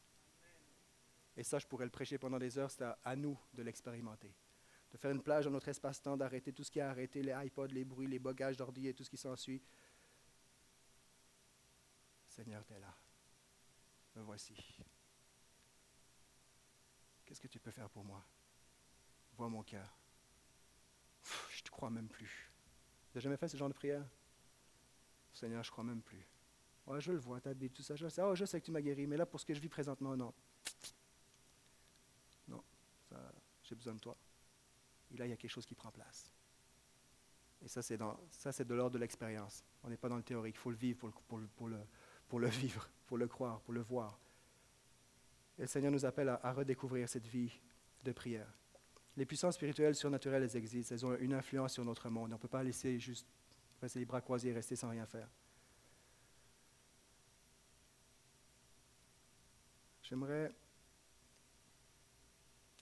Et 1.35 1.43
ça, 1.43 1.59
je 1.59 1.67
pourrais 1.67 1.85
le 1.85 1.91
prêcher 1.91 2.17
pendant 2.17 2.39
des 2.39 2.57
heures, 2.57 2.71
c'est 2.71 2.83
à, 3.03 3.15
nous 3.15 3.39
de 3.53 3.61
l'expérimenter. 3.61 4.33
De 4.91 4.97
faire 4.97 5.11
une 5.11 5.21
plage 5.21 5.45
dans 5.45 5.51
notre 5.51 5.67
espace-temps, 5.67 6.17
d'arrêter 6.17 6.51
tout 6.51 6.63
ce 6.63 6.71
qui 6.71 6.79
a 6.79 6.89
arrêté, 6.89 7.21
les 7.21 7.33
iPods, 7.45 7.67
les 7.67 7.85
bruits, 7.85 8.07
les 8.07 8.19
bogages 8.19 8.57
d'ordi 8.57 8.87
et 8.87 8.93
tout 8.93 9.03
ce 9.03 9.09
qui 9.09 9.17
s'ensuit. 9.17 9.61
Seigneur, 12.27 12.65
tu 12.65 12.73
es 12.73 12.79
là. 12.79 12.95
Me 14.15 14.23
voici. 14.23 14.55
Qu'est-ce 17.25 17.41
que 17.41 17.47
tu 17.47 17.59
peux 17.59 17.71
faire 17.71 17.89
pour 17.89 18.03
moi? 18.03 18.23
Vois 19.33 19.49
mon 19.49 19.61
cœur. 19.61 19.95
Je 21.51 21.59
ne 21.59 21.63
te 21.63 21.69
crois 21.69 21.89
même 21.89 22.07
plus. 22.07 22.51
Tu 23.11 23.17
n'as 23.17 23.21
jamais 23.21 23.37
fait 23.37 23.47
ce 23.47 23.57
genre 23.57 23.69
de 23.69 23.73
prière? 23.73 24.07
Seigneur, 25.33 25.63
je 25.63 25.69
ne 25.69 25.71
crois 25.71 25.83
même 25.83 26.01
plus. 26.01 26.25
Je 26.99 27.11
le 27.11 27.17
vois, 27.17 27.41
ta 27.41 27.53
Bible, 27.53 27.73
tout 27.73 27.83
ça. 27.83 27.95
Je 27.95 28.07
sais, 28.07 28.21
oh, 28.21 28.33
je 28.33 28.45
sais 28.45 28.59
que 28.59 28.65
tu 28.65 28.71
m'as 28.71 28.81
guéri, 28.81 29.07
mais 29.07 29.17
là, 29.17 29.25
pour 29.25 29.39
ce 29.39 29.45
que 29.45 29.53
je 29.53 29.59
vis 29.59 29.69
présentement, 29.69 30.15
non. 30.15 30.33
Non, 32.47 32.63
j'ai 33.63 33.75
besoin 33.75 33.93
de 33.93 33.99
toi. 33.99 34.17
Et 35.11 35.17
là, 35.17 35.25
il 35.25 35.29
y 35.29 35.33
a 35.33 35.37
quelque 35.37 35.51
chose 35.51 35.65
qui 35.65 35.75
prend 35.75 35.91
place. 35.91 36.31
Et 37.63 37.67
ça, 37.67 37.81
c'est, 37.81 37.97
ça, 38.31 38.51
c'est 38.51 38.65
de 38.65 38.73
l'ordre 38.73 38.93
de 38.93 38.99
l'expérience. 38.99 39.63
On 39.83 39.89
n'est 39.89 39.97
pas 39.97 40.09
dans 40.09 40.17
le 40.17 40.23
théorique. 40.23 40.55
Il 40.55 40.59
faut 40.59 40.69
le 40.69 40.77
vivre 40.77 41.11
pour 41.27 41.37
le, 41.37 42.47
vivre. 42.47 42.89
pour 43.05 43.17
le 43.17 43.27
croire, 43.27 43.59
pour 43.61 43.73
le 43.73 43.81
voir. 43.81 44.19
Et 45.57 45.61
le 45.61 45.67
Seigneur 45.67 45.91
nous 45.91 46.05
appelle 46.05 46.29
à, 46.29 46.53
redécouvrir 46.53 47.09
cette 47.09 47.25
vie 47.25 47.51
de 48.03 48.11
prière. 48.11 48.51
Les 49.15 49.25
puissances 49.25 49.55
spirituelles 49.55 49.95
surnaturelles, 49.95 50.43
elles 50.43 50.55
existent. 50.55 50.93
Elles 50.93 51.05
ont 51.05 51.17
une 51.17 51.33
influence 51.33 51.73
sur 51.73 51.83
notre 51.83 52.09
monde. 52.09 52.31
On 52.31 52.35
ne 52.35 52.39
peut 52.39 52.47
pas 52.47 52.63
laisser 52.63 52.99
juste 52.99 53.27
passer 53.79 53.99
les 53.99 54.05
bras 54.05 54.21
croisés 54.21 54.49
et 54.49 54.53
rester 54.53 54.75
sans 54.75 54.89
rien 54.89 55.05
faire. 55.05 55.27
J'aimerais 60.07 60.49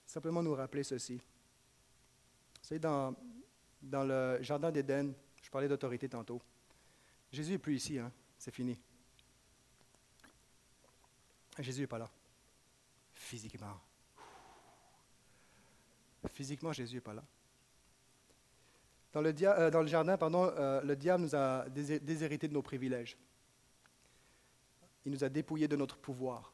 simplement 0.06 0.44
nous 0.44 0.54
rappeler 0.54 0.84
ceci. 0.84 1.16
Vous 1.16 2.62
savez, 2.62 2.78
dans, 2.78 3.16
dans 3.82 4.04
le 4.04 4.38
Jardin 4.42 4.70
d'Éden, 4.70 5.12
je 5.42 5.50
parlais 5.50 5.66
d'autorité 5.66 6.08
tantôt. 6.08 6.40
Jésus 7.32 7.52
n'est 7.52 7.58
plus 7.58 7.74
ici, 7.74 7.98
hein? 7.98 8.12
c'est 8.38 8.54
fini. 8.54 8.78
Jésus 11.58 11.80
n'est 11.80 11.86
pas 11.88 11.98
là. 11.98 12.08
Physiquement. 13.12 13.80
Physiquement, 16.30 16.72
Jésus 16.72 16.94
n'est 16.96 17.00
pas 17.00 17.14
là. 17.14 17.24
Dans 19.12 19.20
le, 19.20 19.34
euh, 19.42 19.86
jardin, 19.88 20.16
pardon, 20.16 20.44
euh, 20.44 20.80
le 20.82 20.94
diable 20.94 21.24
nous 21.24 21.34
a 21.34 21.68
déshérité 21.70 22.46
de 22.46 22.54
nos 22.54 22.62
privilèges. 22.62 23.16
Il 25.04 25.10
nous 25.10 25.24
a 25.24 25.28
dépouillés 25.28 25.66
de 25.66 25.74
notre 25.74 25.96
pouvoir. 25.96 26.52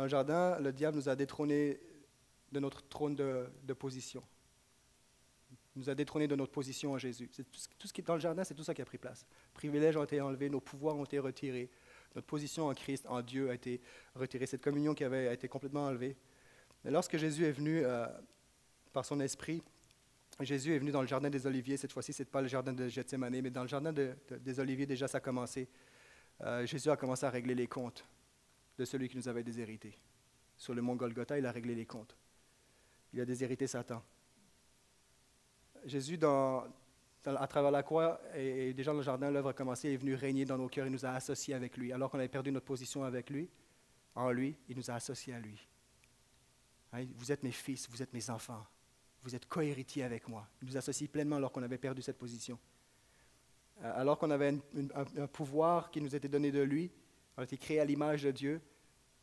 Dans 0.00 0.04
le 0.04 0.10
jardin, 0.10 0.58
le 0.60 0.72
diable 0.72 0.96
nous 0.96 1.10
a 1.10 1.14
détrônés 1.14 1.78
de 2.52 2.58
notre 2.58 2.88
trône 2.88 3.14
de, 3.14 3.72
position. 3.74 4.22
Il 5.76 5.80
nous 5.80 5.90
a 5.90 5.94
détrônés 5.94 6.26
de 6.26 6.34
notre 6.34 6.52
position 6.52 6.92
en 6.92 6.96
Jésus. 6.96 7.28
Tout 7.28 7.86
ce, 7.86 7.92
qui 7.92 8.00
est 8.00 8.04
dans 8.04 8.14
le 8.14 8.20
jardin, 8.20 8.42
c'est 8.42 8.54
tout 8.54 8.64
ça 8.64 8.72
qui 8.72 8.80
a 8.80 8.86
pris 8.86 8.96
place. 8.96 9.26
Privilèges 9.52 9.98
ont 9.98 10.04
été 10.04 10.18
enlevés, 10.22 10.48
nos 10.48 10.62
pouvoirs 10.62 10.96
ont 10.96 11.04
été 11.04 11.18
retirés, 11.18 11.68
notre 12.14 12.26
position 12.26 12.68
en 12.68 12.72
Christ, 12.72 13.04
en 13.10 13.20
Dieu, 13.20 13.50
a 13.50 13.54
été 13.54 13.82
retirée. 14.14 14.46
Cette 14.46 14.64
communion 14.64 14.94
qui 14.94 15.04
avait 15.04 15.34
été 15.34 15.48
complètement 15.48 15.84
enlevée. 15.84 16.16
Mais 16.82 16.90
lorsque 16.90 17.18
Jésus 17.18 17.44
est 17.44 17.52
venu 17.52 17.82
euh, 17.84 18.06
par 18.94 19.04
son 19.04 19.20
esprit, 19.20 19.62
Jésus 20.40 20.74
est 20.74 20.78
venu 20.78 20.92
dans 20.92 21.02
le 21.02 21.08
jardin 21.08 21.28
des 21.28 21.46
Oliviers. 21.46 21.76
Cette 21.76 21.92
fois-ci, 21.92 22.14
ce 22.14 22.22
n'est 22.22 22.30
pas 22.30 22.40
le 22.40 22.48
jardin 22.48 22.72
de 22.72 22.88
Gethsemane, 22.88 23.38
mais 23.42 23.50
dans 23.50 23.64
le 23.64 23.68
jardin 23.68 23.92
des 23.92 24.60
Oliviers, 24.60 24.86
déjà, 24.86 25.08
ça 25.08 25.18
a 25.18 25.20
commencé. 25.20 25.68
Euh, 26.40 26.64
Jésus 26.64 26.88
a 26.88 26.96
commencé 26.96 27.26
à 27.26 27.30
régler 27.30 27.54
les 27.54 27.66
comptes 27.66 28.02
de 28.78 28.84
celui 28.84 29.08
qui 29.08 29.16
nous 29.16 29.28
avait 29.28 29.42
déshérité. 29.42 29.98
Sur 30.56 30.74
le 30.74 30.82
mont 30.82 30.96
Golgotha, 30.96 31.38
il 31.38 31.46
a 31.46 31.52
réglé 31.52 31.74
les 31.74 31.86
comptes. 31.86 32.16
Il 33.12 33.20
a 33.20 33.24
déshérité 33.24 33.66
Satan. 33.66 34.02
Jésus, 35.84 36.18
dans, 36.18 36.64
à 37.24 37.46
travers 37.46 37.70
la 37.70 37.82
croix 37.82 38.20
et, 38.34 38.72
déjà 38.72 38.92
dans 38.92 38.98
le 38.98 39.02
jardin, 39.02 39.30
l'œuvre 39.30 39.50
a 39.50 39.52
commencé, 39.52 39.88
il 39.88 39.94
est 39.94 39.96
venu 39.96 40.14
régner 40.14 40.44
dans 40.44 40.58
nos 40.58 40.68
cœurs, 40.68 40.86
il 40.86 40.92
nous 40.92 41.06
a 41.06 41.10
associés 41.10 41.54
avec 41.54 41.76
lui. 41.76 41.92
Alors 41.92 42.10
qu'on 42.10 42.18
avait 42.18 42.28
perdu 42.28 42.52
notre 42.52 42.66
position 42.66 43.04
avec 43.04 43.30
lui, 43.30 43.48
en 44.14 44.30
lui, 44.30 44.56
il 44.68 44.76
nous 44.76 44.90
a 44.90 44.94
associés 44.94 45.34
à 45.34 45.40
lui. 45.40 45.66
Hein, 46.92 47.06
vous 47.16 47.30
êtes 47.30 47.42
mes 47.42 47.52
fils, 47.52 47.88
vous 47.88 48.02
êtes 48.02 48.12
mes 48.12 48.30
enfants, 48.30 48.64
vous 49.22 49.34
êtes 49.34 49.46
cohéritiers 49.46 50.04
avec 50.04 50.28
moi. 50.28 50.46
Il 50.62 50.68
nous 50.68 50.76
associe 50.76 51.08
pleinement 51.08 51.36
alors 51.36 51.52
qu'on 51.52 51.62
avait 51.62 51.78
perdu 51.78 52.02
cette 52.02 52.18
position. 52.18 52.58
Euh, 53.82 54.00
alors 54.00 54.18
qu'on 54.18 54.30
avait 54.30 54.58
un, 54.94 55.26
pouvoir 55.26 55.90
qui 55.90 56.00
nous 56.00 56.14
était 56.14 56.28
donné 56.28 56.50
de 56.50 56.60
lui, 56.60 56.90
on 57.40 57.42
a 57.42 57.44
été 57.44 57.56
créé 57.56 57.80
à 57.80 57.86
l'image 57.86 58.22
de 58.22 58.30
Dieu, 58.30 58.60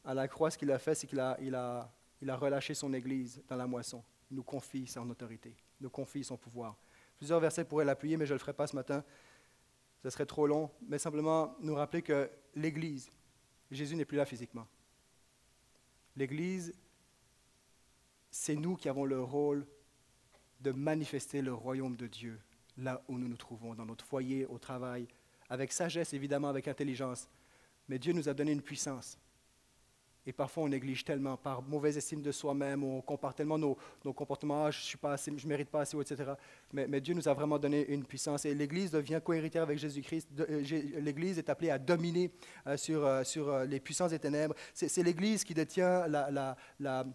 à 0.04 0.16
la 0.16 0.28
croix, 0.28 0.50
ce 0.50 0.58
qu'il 0.58 0.72
a 0.72 0.80
fait, 0.80 0.96
c'est 0.96 1.06
qu'il 1.06 1.20
a, 1.20 1.92
relâché 2.20 2.74
son 2.74 2.92
Église 2.92 3.44
dans 3.48 3.56
la 3.56 3.68
moisson. 3.68 4.04
Il 4.32 4.38
nous 4.38 4.44
confie 4.44 4.88
son 4.88 5.08
autorité, 5.12 5.56
il 5.80 5.84
nous 5.84 5.92
confie 5.92 6.24
son 6.24 6.36
pouvoir. 6.36 6.76
Plusieurs 7.20 7.40
versets 7.40 7.64
pourraient 7.64 7.86
l'appuyer, 7.86 8.18
mais 8.18 8.26
je 8.26 8.34
ne 8.34 8.38
le 8.38 8.40
ferai 8.40 8.54
pas 8.54 8.66
ce 8.66 8.76
matin. 8.76 9.04
Ce 10.02 10.10
serait 10.10 10.26
trop 10.26 10.48
long, 10.48 10.72
mais 10.82 10.98
simplement 10.98 11.56
nous 11.60 11.76
rappeler 11.76 12.02
que 12.02 12.28
l'Église, 12.56 13.08
Jésus 13.70 13.96
n'est 13.96 14.04
plus 14.04 14.18
là 14.18 14.26
physiquement. 14.26 14.66
L'Église, 16.16 16.74
c'est 18.32 18.56
nous 18.56 18.78
qui 18.78 18.90
avons 18.90 19.06
le 19.06 19.22
rôle 19.22 19.64
de 20.62 20.72
manifester 20.72 21.44
le 21.44 21.54
royaume 21.54 21.96
de 21.96 22.08
Dieu 22.08 22.40
là 22.80 23.00
où 23.08 23.20
nous 23.20 23.28
nous 23.28 23.38
trouvons, 23.38 23.76
dans 23.76 23.86
notre 23.86 24.06
foyer, 24.06 24.48
au 24.48 24.58
travail, 24.58 25.08
avec 25.52 25.72
sagesse 25.72 26.14
évidemment, 26.14 26.50
avec 26.50 26.68
intelligence. 26.68 27.30
Mais 27.88 28.00
Dieu 28.00 28.14
nous 28.14 28.28
a 28.28 28.34
donné 28.34 28.52
une 28.52 28.62
puissance. 28.62 29.18
Et 30.28 30.34
parfois, 30.34 30.64
on 30.64 30.68
néglige 30.68 31.06
tellement 31.06 31.38
par 31.38 31.62
mauvaise 31.62 31.98
estime 31.98 32.22
de 32.22 32.34
soi-même, 32.34 32.84
on 32.84 33.00
compare 33.00 33.34
tellement 33.34 33.58
nos, 33.58 33.78
comportements, 34.14 34.66
ah, 34.66 34.72
je 34.72 34.98
ne 35.32 35.48
mérite 35.48 35.70
pas 35.70 35.82
assez, 35.82 35.98
etc. 35.98 36.34
Mais, 36.74 37.00
Dieu 37.00 37.14
nous 37.14 37.30
a 37.30 37.34
vraiment 37.34 37.58
donné 37.58 37.88
une 37.88 38.04
puissance. 38.04 38.44
Et 38.44 38.54
l'Église 38.54 38.92
devient 38.92 39.22
cohéritière 39.24 39.64
avec 39.64 39.78
Jésus-Christ. 39.78 40.28
Euh, 40.38 41.00
L'Église 41.00 41.38
est 41.38 41.50
appelée 41.50 41.70
à 41.70 41.80
dominer 41.80 42.30
euh, 42.68 42.76
sur, 42.76 43.06
euh, 43.06 43.24
sur 43.24 43.60
les 43.60 43.80
puissances 43.80 44.12
des 44.12 44.20
ténèbres. 44.20 44.54
C'est 44.74 45.02
l'Église 45.02 45.46
qui 45.46 45.54
détient 45.54 46.06
la, 46.08 46.30
la, 46.30 47.06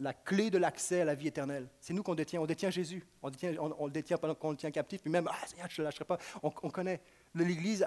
la, 0.00 0.12
clé 0.12 0.50
de 0.50 0.58
l'accès 0.58 1.02
à 1.02 1.04
la 1.04 1.14
vie 1.14 1.28
éternelle. 1.28 1.68
C'est 1.80 1.94
nous 1.94 2.02
qu'on 2.02 2.16
détient. 2.16 2.40
On 2.40 2.46
détient 2.46 2.70
Jésus. 2.70 3.06
On, 3.22 3.30
détient, 3.30 3.54
on, 3.60 3.86
le 3.86 3.92
détient 3.92 4.18
pendant 4.18 4.34
qu'on 4.34 4.50
le 4.50 4.56
tient 4.56 4.72
captif. 4.72 5.02
Puis 5.02 5.10
même, 5.10 5.28
ah 5.30 5.66
je 5.68 5.82
ne 5.82 5.84
lâcherai 5.84 6.04
pas. 6.04 6.18
On, 6.42 6.50
on 6.64 6.70
connaît. 6.70 7.00
L'Église, 7.44 7.84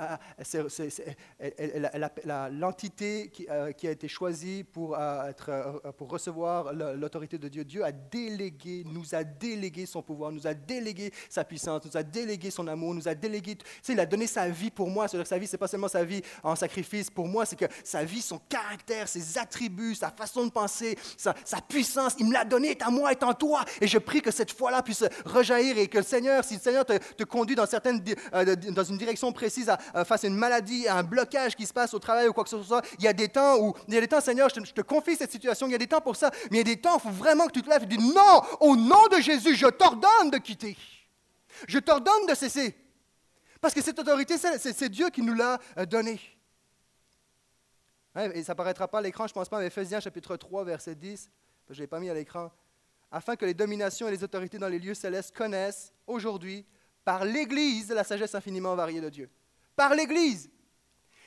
l'entité 2.52 3.32
euh, 3.50 3.72
qui, 3.72 3.88
a 3.88 3.92
été 3.92 4.08
choisie 4.08 4.64
pour, 4.64 4.98
euh, 4.98 5.30
être, 5.30 5.50
euh, 5.50 5.92
pour 5.94 6.10
recevoir 6.10 6.74
l'autorité 6.74 7.38
de 7.38 7.48
Dieu, 7.48 7.64
Dieu 7.64 7.84
a 7.84 7.92
délégué, 7.92 8.84
nous 8.86 9.16
a 9.16 9.24
délégué 9.24 9.86
son 9.86 10.02
pouvoir, 10.02 10.32
nous 10.32 10.46
a 10.46 10.54
délégué 10.54 11.12
sa 11.30 11.44
puissance, 11.44 11.84
nous 11.86 11.98
a 11.98 12.04
délégué 12.04 12.52
son 12.52 12.68
amour, 12.68 12.94
nous 12.94 13.08
a 13.08 13.16
délégué. 13.16 13.56
Tu 13.56 13.66
sais, 13.82 13.94
il 13.94 14.00
a 14.00 14.06
donné 14.06 14.28
sa 14.28 14.48
vie 14.50 14.70
pour 14.70 14.90
moi. 14.90 15.08
C'est-à-dire 15.08 15.28
sa 15.28 15.38
vie, 15.38 15.48
c'est 15.48 15.58
pas 15.58 15.68
seulement 15.68 15.88
sa 15.88 16.04
vie 16.04 16.22
en 16.44 16.56
sacrifice 16.56 17.10
pour 17.10 17.28
moi, 17.28 17.46
c'est 17.46 17.56
que 17.56 17.66
sa 17.84 18.04
vie, 18.04 18.22
son 18.22 18.40
caractère, 18.50 19.08
ses 19.08 19.38
attributs, 19.38 19.96
sa 19.96 20.12
façon 20.12 20.46
de 20.46 20.52
penser, 20.52 20.98
sa, 21.18 21.34
puissance, 21.68 22.16
il 22.20 22.28
me 22.28 22.34
l'a 22.34 22.46
donné, 22.46 22.70
est 22.70 22.82
à 22.82 22.90
moi, 22.90 23.12
est 23.12 23.24
en 23.24 23.34
toi. 23.34 23.66
Et 23.82 23.88
je 23.88 23.98
prie 23.98 24.22
que 24.22 24.32
cette 24.32 24.52
foi-là 24.52 24.82
puisse 24.84 25.04
rejaillir 25.26 25.78
et 25.78 25.88
que 25.88 25.98
le 25.98 26.04
Seigneur, 26.04 26.44
si 26.44 26.56
le 26.56 26.60
Seigneur 26.60 26.86
te, 26.86 27.24
conduit 27.24 27.56
dans, 27.56 27.66
dans 27.66 28.84
une 28.84 28.98
direction 28.98 29.32
précise 29.40 29.70
à, 29.70 30.04
face 30.04 30.26
à 30.26 30.28
une 30.28 30.36
maladie, 30.36 30.88
à 30.88 30.98
un 30.98 31.04
blocage 31.04 31.56
qui 31.56 31.66
se 31.66 31.72
passe 31.72 31.94
au 31.94 32.00
travail 32.00 32.28
ou 32.28 32.34
quoi 32.34 32.44
que 32.44 32.50
ce 32.50 32.62
soit, 32.62 32.86
il 32.98 33.06
y 33.06 33.08
a 33.08 33.14
des 33.14 33.30
temps 33.30 33.58
où, 33.58 33.74
il 33.88 33.94
y 33.94 33.98
a 33.98 34.02
des 34.02 34.08
temps, 34.08 34.20
Seigneur, 34.20 34.50
je 34.50 34.60
te, 34.60 34.82
confie 34.82 35.16
cette 35.16 35.32
situation, 35.32 35.66
il 35.68 35.72
y 35.72 35.76
a 35.76 35.80
des 35.80 35.88
temps 35.88 36.02
pour 36.02 36.18
ça, 36.18 36.30
mais 36.52 36.58
il 36.58 36.68
y 36.68 36.72
a 36.72 36.76
des 36.76 36.82
temps 36.82 36.96
où 36.96 36.98
il 36.98 37.02
faut 37.02 37.10
vraiment 37.10 37.48
que 37.48 37.54
tu 37.54 37.62
te 37.62 37.70
lèves 37.70 37.84
et 37.84 37.86
dis 37.86 37.98
non, 37.98 38.42
au 38.60 38.76
nom 38.76 39.08
de 39.12 39.22
Jésus, 39.22 39.56
je 39.56 39.68
t'ordonne 39.68 40.30
de 40.32 40.38
quitter. 40.38 40.76
Je 41.68 41.80
t'ordonne 41.80 42.26
de 42.28 42.36
cesser. 42.36 42.76
Parce 43.62 43.74
que 43.74 43.82
cette 43.82 43.98
autorité, 43.98 44.36
c'est 44.38 44.90
Dieu 44.90 45.10
qui 45.10 45.22
nous 45.22 45.34
l'a 45.34 45.58
euh, 45.78 45.86
donnée. 45.86 46.20
et 48.34 48.44
ça 48.44 48.54
ne 48.54 48.58
paraîtra 48.58 48.88
pas 48.88 49.00
à 49.00 49.02
l'écran, 49.02 49.26
je 49.26 49.32
ne 49.32 49.36
pense 49.36 49.48
pas, 49.48 49.60
mais 49.60 49.68
Ephésiens 49.68 50.02
chapitre 50.02 50.36
3, 50.36 50.66
verset 50.66 50.96
10, 50.96 51.32
je 51.70 51.76
ne 51.76 51.80
l'ai 51.80 51.88
pas 51.88 52.00
mis 52.00 52.10
à 52.10 52.14
l'écran, 52.14 52.52
afin 53.10 53.38
que 53.38 53.46
les 53.46 53.54
dominations 53.54 54.10
et 54.10 54.12
les 54.12 54.24
autorités 54.24 54.58
dans 54.58 54.68
les 54.68 54.80
lieux 54.80 54.94
célestes 54.94 55.36
connaissent 55.36 55.94
aujourd'hui 56.08 56.66
par 57.10 57.26
l'Église 57.26 57.90
la 57.90 58.04
sagesse 58.04 58.36
infiniment 58.36 58.76
variée 58.76 59.02
de 59.02 59.10
Dieu. 59.10 59.32
Par 59.76 59.96
l'Église. 59.96 60.52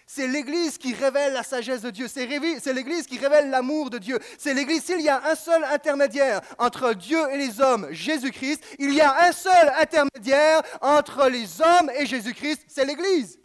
C'est 0.07 0.29
l'Église 0.29 0.79
qui 0.79 0.95
révèle 0.95 1.33
la 1.33 1.43
sagesse 1.43 1.83
de 1.83 1.91
Dieu. 1.91 2.07
C'est 2.07 2.25
l'Église 2.25 3.05
qui 3.09 3.19
révèle 3.19 3.51
l'amour 3.51 3.91
de 3.91 3.99
Dieu. 3.99 4.21
C'est 4.39 4.55
l'Église. 4.55 4.85
S'il 4.85 5.01
y 5.01 5.09
a 5.09 5.21
un 5.29 5.35
seul 5.35 5.65
intermédiaire 5.65 6.41
entre 6.59 6.95
Dieu 6.95 7.19
et 7.33 7.37
les 7.37 7.61
hommes, 7.61 7.89
Jésus-Christ, 7.91 8.63
il 8.79 8.95
y 8.95 9.01
a 9.01 9.27
un 9.27 9.33
seul 9.33 9.73
intermédiaire 9.77 10.63
entre 10.81 11.29
les 11.29 11.61
hommes 11.61 11.91
et 11.99 12.07
Jésus-Christ, 12.07 12.63
c'est 12.69 12.85
l'Église. 12.85 13.41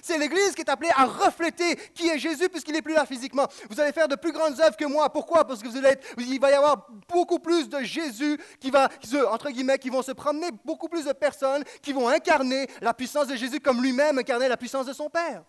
C'est 0.00 0.18
l'Église 0.18 0.54
qui 0.54 0.62
est 0.62 0.70
appelée 0.70 0.90
à 0.94 1.04
refléter 1.04 1.76
qui 1.94 2.08
est 2.08 2.18
Jésus 2.18 2.48
puisqu'il 2.48 2.72
n'est 2.72 2.82
plus 2.82 2.94
là 2.94 3.04
physiquement. 3.04 3.46
Vous 3.68 3.80
allez 3.80 3.92
faire 3.92 4.08
de 4.08 4.16
plus 4.16 4.32
grandes 4.32 4.60
œuvres 4.60 4.76
que 4.76 4.84
moi. 4.84 5.10
Pourquoi? 5.12 5.46
Parce 5.46 5.62
que 5.62 5.68
vous 5.68 5.76
allez 5.76 5.96
il 6.18 6.40
va 6.40 6.50
y 6.50 6.54
avoir 6.54 6.88
beaucoup 7.08 7.38
plus 7.38 7.68
de 7.68 7.80
Jésus 7.80 8.38
qui 8.60 8.70
va, 8.70 8.88
entre 9.30 9.50
guillemets, 9.50 9.78
qui 9.78 9.90
vont 9.90 10.02
se 10.02 10.12
promener, 10.12 10.50
beaucoup 10.64 10.88
plus 10.88 11.04
de 11.04 11.12
personnes 11.12 11.64
qui 11.82 11.92
vont 11.92 12.08
incarner 12.08 12.66
la 12.80 12.94
puissance 12.94 13.26
de 13.26 13.36
Jésus 13.36 13.60
comme 13.60 13.82
lui-même 13.82 14.18
incarnait 14.18 14.48
la 14.48 14.56
puissance 14.56 14.86
de 14.86 14.92
son 14.92 15.10
Père. 15.10 15.44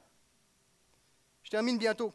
Je 1.44 1.50
termine 1.50 1.78
bientôt. 1.78 2.14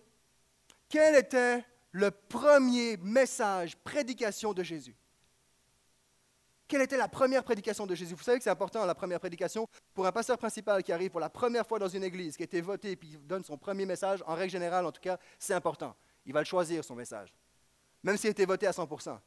Quel 0.89 1.15
était 1.17 1.65
le 1.93 2.11
premier 2.11 2.97
message, 2.99 3.77
prédication 3.77 4.53
de 4.53 4.63
Jésus? 4.63 4.97
Quelle 6.69 6.83
était 6.83 6.99
la 6.99 7.09
première 7.09 7.43
prédication 7.43 7.87
de 7.87 7.95
Jésus? 7.95 8.15
Vous 8.15 8.23
savez 8.23 8.39
que 8.39 8.45
c'est 8.45 8.51
important, 8.51 8.85
la 8.85 8.95
première 8.95 9.19
prédication. 9.19 9.67
Pour 9.95 10.07
un 10.07 10.13
pasteur 10.13 10.37
principal 10.37 10.83
qui 10.83 10.93
arrive 10.93 11.11
pour 11.11 11.21
la 11.21 11.31
première 11.31 11.67
fois 11.67 11.79
dans 11.79 11.89
une 11.89 12.05
église, 12.05 12.37
qui 12.37 12.43
a 12.43 12.45
été 12.45 12.61
voté 12.61 12.93
et 12.93 12.97
puis 12.97 13.17
donne 13.25 13.43
son 13.43 13.57
premier 13.57 13.87
message, 13.87 14.23
en 14.27 14.35
règle 14.35 14.53
générale 14.53 14.85
en 14.85 14.93
tout 14.93 15.01
cas, 15.01 15.19
c'est 15.39 15.55
important. 15.55 15.97
Il 16.27 16.35
va 16.35 16.41
le 16.41 16.45
choisir, 16.45 16.85
son 16.85 16.95
message. 16.95 17.35
Même 18.03 18.19
s'il 18.19 18.29
a 18.29 18.31
été 18.31 18.45
voté 18.45 18.67
à 18.67 18.71
100%. 18.71 19.19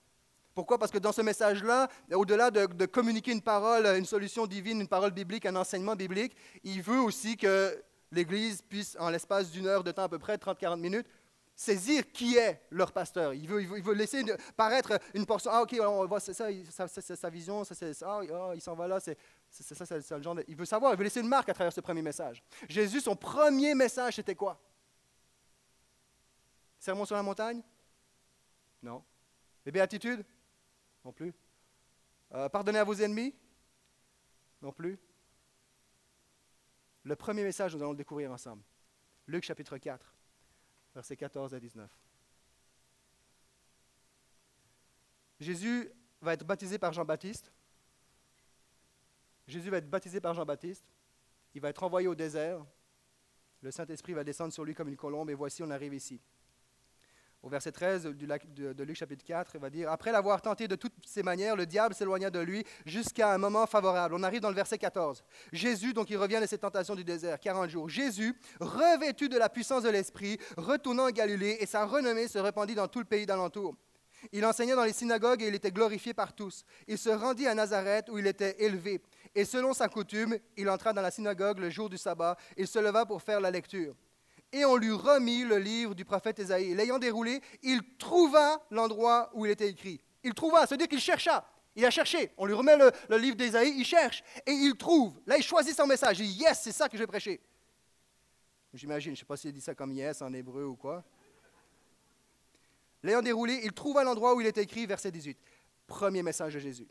Pourquoi? 0.54 0.78
Parce 0.78 0.92
que 0.92 1.00
dans 1.00 1.12
ce 1.12 1.22
message-là, 1.22 1.90
au-delà 2.14 2.52
de, 2.52 2.68
de, 2.68 2.86
communiquer 2.86 3.32
une 3.32 3.42
parole, 3.42 3.86
une 3.98 4.06
solution 4.06 4.46
divine, 4.46 4.82
une 4.82 4.88
parole 4.88 5.12
biblique, 5.12 5.46
un 5.46 5.56
enseignement 5.56 5.96
biblique, 5.96 6.36
il 6.64 6.82
veut 6.82 7.00
aussi 7.00 7.38
que 7.38 7.82
l'Église 8.12 8.62
puisse, 8.62 8.98
en 9.00 9.10
l'espace 9.10 9.50
d'une 9.52 9.66
heure 9.66 9.84
de 9.84 9.92
temps 9.92 10.04
à 10.04 10.10
peu 10.10 10.20
près, 10.20 10.36
30-40 10.36 10.80
minutes, 10.80 11.08
saisir 11.56 12.12
qui 12.12 12.38
est 12.38 12.62
leur 12.72 12.92
pasteur. 12.92 13.34
Il 13.34 13.48
veut, 13.48 13.62
il 13.62 13.68
veut, 13.68 13.94
laisser 13.94 14.24
paraître 14.56 15.00
une 15.14 15.26
portion. 15.26 15.52
Ah, 15.54 15.62
ok, 15.62 15.76
on 15.82 16.06
voit, 16.06 16.20
ça, 16.20 16.34
c'est 16.88 17.16
sa 17.16 17.30
vision, 17.30 17.64
ça, 17.64 17.76
c'est 17.76 17.94
ça, 17.94 18.20
ah, 18.22 18.52
il 18.56 18.62
s'en 18.62 18.76
va 18.76 18.88
là, 18.88 19.00
c'est 19.00 19.18
ça, 19.50 19.86
c'est 19.86 20.12
le 20.12 20.24
genre 20.24 20.38
Il 20.48 20.56
veut 20.56 20.66
savoir, 20.66 20.94
il 20.94 20.98
veut 20.98 21.04
laisser 21.04 21.22
une 21.22 21.28
marque 21.28 21.50
à 21.50 21.54
travers 21.54 21.74
ce 21.74 21.82
premier 21.82 22.02
message. 22.02 22.44
Jésus, 22.68 23.02
son 23.02 23.16
premier 23.16 23.76
message, 23.76 24.16
c'était 24.16 24.36
quoi? 24.36 24.60
Sermon 26.80 27.06
sur 27.06 27.16
la 27.16 27.24
montagne? 27.24 27.62
Non. 28.82 29.04
Les 29.66 29.72
béatitudes? 29.72 30.26
Non 31.06 31.12
plus. 31.12 31.34
Euh, 32.34 32.50
pardonnez 32.50 32.80
à 32.80 32.84
vos 32.84 32.96
ennemis? 32.96 33.36
Non 34.62 34.72
plus. 34.72 34.98
Le 37.04 37.16
premier 37.16 37.44
message, 37.44 37.76
nous 37.76 37.82
allons 37.82 37.92
le 37.92 37.98
découvrir 37.98 38.32
ensemble. 38.32 38.64
Luc 39.28 39.44
chapitre 39.44 39.78
4, 39.78 40.14
versets 40.94 41.16
14 41.16 41.54
à 41.54 41.60
19. 41.60 41.90
Jésus 45.40 45.92
va 46.22 46.34
être 46.34 46.46
baptisé 46.46 46.78
par 46.78 46.94
Jean-Baptiste. 46.94 47.52
Jésus 49.48 49.70
va 49.70 49.78
être 49.78 49.90
baptisé 49.90 50.22
par 50.22 50.34
Jean-Baptiste. 50.34 50.86
Il 51.54 51.62
va 51.62 51.70
être 51.70 51.84
envoyé 51.84 52.08
au 52.08 52.16
désert. 52.16 52.64
Le 53.62 53.72
Saint-Esprit 53.72 54.14
va 54.14 54.24
descendre 54.24 54.54
sur 54.54 54.64
lui 54.64 54.74
comme 54.74 54.88
une 54.88 54.96
colombe. 54.96 55.30
Et 55.30 55.34
voici, 55.34 55.64
on 55.64 55.70
arrive 55.70 55.94
ici. 55.94 56.22
Au 57.44 57.50
verset 57.50 57.72
13 57.72 58.06
du, 58.06 58.28
de, 58.28 58.84
Luc 58.84 58.96
chapitre 58.96 59.26
4, 59.26 59.56
il 59.56 59.60
va 59.60 59.72
dire, 59.72 59.92
Après 59.92 60.12
l'avoir 60.12 60.44
tenté 60.44 60.68
de 60.68 60.76
toutes 60.76 60.94
ses 61.08 61.24
manières, 61.24 61.56
le 61.56 61.66
diable 61.66 61.96
s'éloigna 61.96 62.30
de 62.30 62.40
lui 62.40 62.64
jusqu'à 62.86 63.34
un 63.34 63.40
moment 63.40 63.66
favorable. 63.66 64.14
On 64.14 64.22
arrive 64.22 64.42
dans 64.42 64.50
le 64.50 64.56
verset 64.56 64.78
14. 64.78 65.24
Jésus, 65.52 65.92
donc 65.92 66.12
il 66.12 66.18
revient 66.18 66.40
de 66.40 66.46
ses 66.46 66.60
tentations 66.60 66.94
du 66.94 67.04
désert, 67.04 67.40
40 67.40 67.68
jours. 67.68 67.90
Jésus, 67.90 68.36
revêtu 68.60 69.28
de 69.28 69.40
la 69.40 69.50
puissance 69.50 69.82
de 69.82 69.90
l'Esprit, 69.90 70.38
retournant 70.56 71.08
en 71.08 71.10
Galilée, 71.10 71.58
et 71.60 71.66
sa 71.66 71.84
renommée 71.86 72.28
se 72.28 72.38
répandit 72.38 72.76
dans 72.76 72.88
tout 72.88 73.00
le 73.00 73.06
pays 73.06 73.26
d'alentour. 73.26 73.76
Il 74.32 74.46
enseignait 74.46 74.76
dans 74.76 74.84
les 74.84 74.94
synagogues 74.94 75.42
et 75.42 75.48
il 75.48 75.56
était 75.56 75.72
glorifié 75.72 76.14
par 76.14 76.36
tous. 76.36 76.64
Il 76.88 77.00
se 77.00 77.10
rendit 77.10 77.48
à 77.48 77.56
Nazareth 77.56 78.08
où 78.10 78.20
il 78.20 78.28
était 78.28 78.64
élevé. 78.64 79.02
Et 79.34 79.46
selon 79.46 79.74
sa 79.74 79.88
coutume, 79.88 80.38
il 80.58 80.70
entra 80.70 80.94
dans 80.94 81.02
la 81.02 81.10
synagogue 81.10 81.58
le 81.58 81.72
jour 81.72 81.90
du 81.90 81.98
sabbat. 81.98 82.38
Il 82.56 82.68
se 82.68 82.78
leva 82.78 83.08
pour 83.08 83.24
faire 83.24 83.42
la 83.42 83.50
lecture 83.50 83.96
et 84.54 84.66
on 84.66 84.76
lui 84.76 84.92
remit 84.92 85.44
le 85.44 85.58
livre 85.58 85.96
du 85.96 86.06
prophète 86.06 86.40
Ésaïe. 86.40 86.74
L'ayant 86.74 87.00
déroulé, 87.00 87.42
il 87.64 87.82
trouva 87.98 88.66
l'endroit 88.72 89.32
où 89.34 89.46
il 89.46 89.52
était 89.52 89.70
écrit. 89.70 90.02
Il 90.24 90.34
trouva, 90.34 90.68
c'est-à-dire 90.68 90.88
qu'il 90.88 91.00
chercha. 91.00 91.46
Il 91.76 91.86
a 91.86 91.90
cherché. 91.90 92.32
On 92.38 92.46
lui 92.46 92.54
remet 92.54 92.76
le, 92.78 93.18
livre 93.18 93.38
d'Ésaïe, 93.38 93.74
il 93.78 93.86
cherche 93.86 94.24
et 94.46 94.52
il 94.52 94.76
trouve. 94.76 95.20
Là, 95.26 95.38
il 95.38 95.44
choisit 95.44 95.76
son 95.76 95.88
message. 95.88 96.20
Il 96.20 96.28
dit 96.28 96.44
Yes, 96.44 96.62
c'est 96.62 96.74
ça 96.74 96.90
que 96.90 96.98
je 96.98 97.04
vais 97.04 97.08
prêcher. 97.08 97.40
J'imagine, 98.74 99.12
je 99.12 99.18
ne 99.18 99.20
sais 99.20 99.26
pas 99.26 99.38
s'il 99.38 99.52
dit 99.52 99.62
ça 99.62 99.76
comme 99.76 99.92
yes 99.92 100.22
en 100.22 100.32
hébreu 100.34 100.66
ou 100.66 100.76
quoi. 100.76 101.04
L'ayant 103.04 103.22
déroulé, 103.22 103.62
il 103.64 103.72
trouva 103.72 104.04
l'endroit 104.04 104.34
où 104.36 104.42
il 104.42 104.48
était 104.48 104.64
écrit, 104.64 104.86
verset 104.86 105.12
18. 105.12 105.38
Premier 105.88 106.24
message 106.24 106.54
de 106.54 106.60
Jésus. 106.60 106.88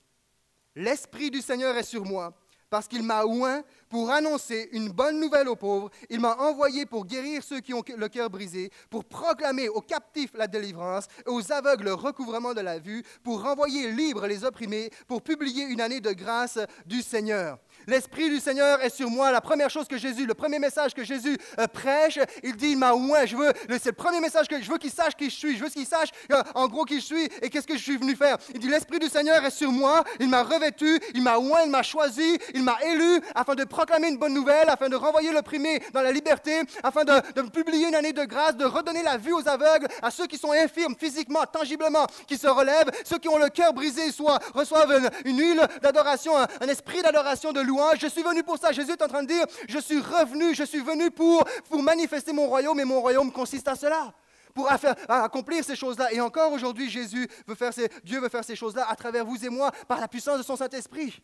L'Esprit 0.75 1.31
du 1.31 1.41
Seigneur 1.41 1.77
est 1.77 1.85
sur 1.85 2.05
moi 2.05 2.35
parce 2.71 2.87
qu'il 2.87 3.03
m'a 3.03 3.25
oint 3.25 3.63
pour 3.89 4.11
annoncer 4.11 4.69
une 4.73 4.89
bonne 4.89 5.19
nouvelle 5.21 5.49
aux 5.49 5.57
pauvres. 5.57 5.91
Il 6.09 6.21
m'a 6.21 6.37
envoyé 6.37 6.87
pour 6.87 7.05
guérir 7.05 7.43
ceux 7.43 7.61
qui 7.61 7.75
ont 7.75 7.83
le 7.97 8.09
cœur 8.09 8.31
brisé, 8.31 8.71
pour 8.89 9.05
proclamer 9.05 9.69
aux 9.69 9.81
captifs 9.81 10.31
la 10.35 10.47
délivrance, 10.47 11.07
aux 11.27 11.53
aveugles 11.53 11.85
le 11.85 11.95
recouvrement 11.95 12.55
de 12.55 12.61
la 12.61 12.79
vue, 12.79 13.03
pour 13.25 13.43
renvoyer 13.43 13.91
libres 13.91 14.27
les 14.27 14.45
opprimés, 14.45 14.91
pour 15.09 15.23
publier 15.23 15.65
une 15.65 15.81
année 15.81 16.01
de 16.01 16.13
grâce 16.13 16.59
du 16.87 17.03
Seigneur. 17.03 17.59
L'Esprit 17.87 18.29
du 18.29 18.41
Seigneur 18.41 18.83
est 18.83 18.91
sur 18.91 19.11
moi. 19.11 19.31
La 19.33 19.41
première 19.41 19.71
chose 19.71 19.87
que 19.89 19.97
Jésus, 19.97 20.27
le 20.27 20.35
premier 20.35 20.59
message 20.59 20.95
que 20.95 21.05
Jésus 21.05 21.37
euh, 21.59 21.67
prêche, 21.67 22.19
il 22.43 22.57
dit, 22.57 22.77
m'a 22.77 22.95
oint. 22.95 23.27
Je 23.27 23.37
veux, 23.37 23.53
c'est 23.69 23.87
le 23.87 23.93
premier 23.93 24.21
message 24.21 24.49
que 24.49 24.61
je 24.61 24.71
veux 24.71 24.79
qu'il 24.79 24.91
sache 24.91 25.15
qui 25.15 25.31
je 25.31 25.35
suis. 25.37 25.57
Je 25.57 25.65
veux 25.65 25.71
qu'il 25.71 25.87
sache 25.87 26.11
euh, 26.33 26.43
en 26.55 26.69
gros 26.69 26.85
qui 26.85 27.01
je 27.01 27.05
suis 27.05 27.25
et 27.43 27.51
qu'est-ce 27.51 27.67
que 27.67 27.77
je 27.77 27.83
suis 27.83 27.97
venu 27.97 28.17
faire. 28.17 28.37
Il 28.55 28.61
dit, 28.61 28.69
l'Esprit 28.69 28.99
du 28.99 29.09
Seigneur 29.09 29.45
est 29.45 29.51
sur 29.51 29.73
moi. 29.73 30.05
Il 30.19 30.29
m'a 30.29 30.43
revêtu, 30.43 31.01
il 31.15 31.23
m'a 31.23 31.39
oint, 31.39 31.63
il 31.65 31.71
m'a 31.71 31.83
choisi, 31.83 32.39
il 32.55 32.63
m'a 32.63 32.79
élu 32.85 33.21
afin 33.35 33.55
de 33.55 33.65
proclamer 33.65 34.09
une 34.09 34.19
bonne 34.19 34.35
nouvelle, 34.35 34.69
afin 34.69 34.89
de 34.89 34.97
renvoyer 34.97 35.33
l'opprimé 35.33 35.83
dans 35.93 36.03
la 36.03 36.13
liberté, 36.13 36.61
afin 36.83 37.05
de, 37.05 37.13
de 37.35 37.43
publier 37.49 37.89
une 37.89 37.95
année 37.95 38.13
de 38.13 38.25
grâce, 38.25 38.57
de 38.57 38.65
redonner 38.65 39.03
la 39.03 39.17
vue 39.17 39.33
aux 39.33 39.49
aveugles, 39.49 39.89
à 40.03 40.11
ceux 40.11 40.27
qui 40.27 40.39
sont 40.39 40.53
infirmes 40.53 40.95
physiquement, 40.99 41.45
tangiblement, 41.51 42.07
qui 42.27 42.37
se 42.37 42.47
relèvent, 42.47 42.91
ceux 43.05 43.19
qui 43.19 43.29
ont 43.29 43.39
le 43.39 43.49
cœur 43.49 43.73
brisé, 43.73 44.11
soit 44.13 44.39
reçoivent 44.55 45.11
une, 45.25 45.39
huile 45.39 45.67
d'adoration, 45.83 46.37
un, 46.37 46.47
un 46.61 46.69
esprit 46.69 47.03
d'adoration 47.03 47.53
de 47.53 47.61
Je 47.99 48.07
suis 48.07 48.23
venu 48.23 48.43
pour 48.43 48.59
ça. 48.59 48.73
Jésus 48.73 48.93
est 48.93 49.03
en 49.03 49.09
train 49.09 49.23
de 49.23 49.29
dire, 49.29 49.45
je 49.69 49.79
suis 49.79 50.01
revenu, 50.01 50.55
je 50.55 50.65
suis 50.65 50.81
venu 50.81 51.11
pour, 51.11 51.45
pour 51.69 51.83
manifester 51.83 52.33
mon 52.33 52.47
royaume 52.47 52.79
et 52.81 52.85
mon 52.85 53.01
royaume 53.01 53.33
consiste 53.33 53.69
à 53.69 53.77
cela 53.77 54.15
pour 54.55 54.71
accomplir 55.09 55.65
ces 55.65 55.77
choses-là. 55.77 56.13
Et 56.13 56.21
encore 56.21 56.53
aujourd'hui, 56.53 56.91
Jésus 56.91 57.29
veut 57.47 57.55
faire 57.55 57.73
ces, 57.73 57.89
Dieu 58.03 58.21
veut 58.21 58.29
faire 58.29 58.45
ces 58.45 58.57
choses-là 58.57 58.89
à 58.89 58.97
travers 58.97 59.25
vous 59.25 59.45
et 59.45 59.49
moi 59.49 59.71
par 59.87 60.01
la 60.01 60.09
puissance 60.09 60.39
de 60.39 60.43
son 60.43 60.57
Saint-Esprit. 60.57 61.23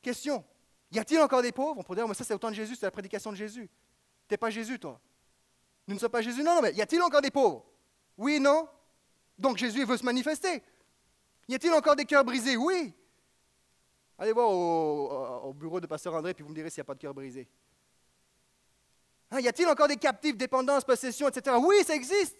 Question 0.00 0.44
y 0.90 0.98
a-t-il 0.98 1.18
encore 1.20 1.40
des 1.40 1.52
pauvres? 1.52 1.76
On 1.78 1.82
pourrait 1.82 1.96
dire, 1.96 2.08
mais 2.08 2.14
ça 2.14 2.22
c'est 2.22 2.34
autant 2.34 2.50
de 2.50 2.54
Jésus, 2.54 2.76
c'est 2.76 2.84
la 2.84 2.90
prédication 2.90 3.30
de 3.32 3.36
Jésus. 3.36 3.70
Tu 4.28 4.34
n'es 4.34 4.36
pas 4.36 4.50
Jésus, 4.50 4.78
toi. 4.78 5.00
Nous 5.88 5.94
ne 5.94 5.98
sommes 5.98 6.10
pas 6.10 6.20
Jésus. 6.20 6.42
Non, 6.42 6.56
non, 6.56 6.62
mais 6.62 6.72
y 6.74 6.82
a-t-il 6.82 7.00
encore 7.02 7.22
des 7.22 7.30
pauvres? 7.30 7.64
Oui, 8.18 8.38
non. 8.38 8.68
Donc 9.38 9.56
Jésus 9.56 9.84
veut 9.84 9.96
se 9.96 10.04
manifester. 10.04 10.62
Y 11.48 11.54
a-t-il 11.54 11.72
encore 11.72 11.96
des 11.96 12.04
cœurs 12.04 12.24
brisés? 12.24 12.56
Oui. 12.56 12.94
Allez 14.18 14.32
voir 14.32 14.50
au, 14.50 15.52
bureau 15.54 15.80
de 15.80 15.86
Pasteur 15.86 16.14
André, 16.14 16.34
puis 16.34 16.42
vous 16.44 16.50
me 16.50 16.54
direz 16.54 16.70
s'il 16.70 16.80
n'y 16.80 16.82
a 16.82 16.84
pas 16.84 16.94
de 16.94 17.00
cœur 17.00 17.14
brisé. 17.14 17.48
Hein, 19.32 19.40
y 19.40 19.48
a-t-il 19.48 19.66
encore 19.66 19.88
des 19.88 19.96
captifs, 19.96 20.36
dépendance, 20.36 20.84
possession, 20.84 21.26
etc. 21.26 21.56
Oui, 21.58 21.76
ça 21.86 21.94
existe. 21.94 22.36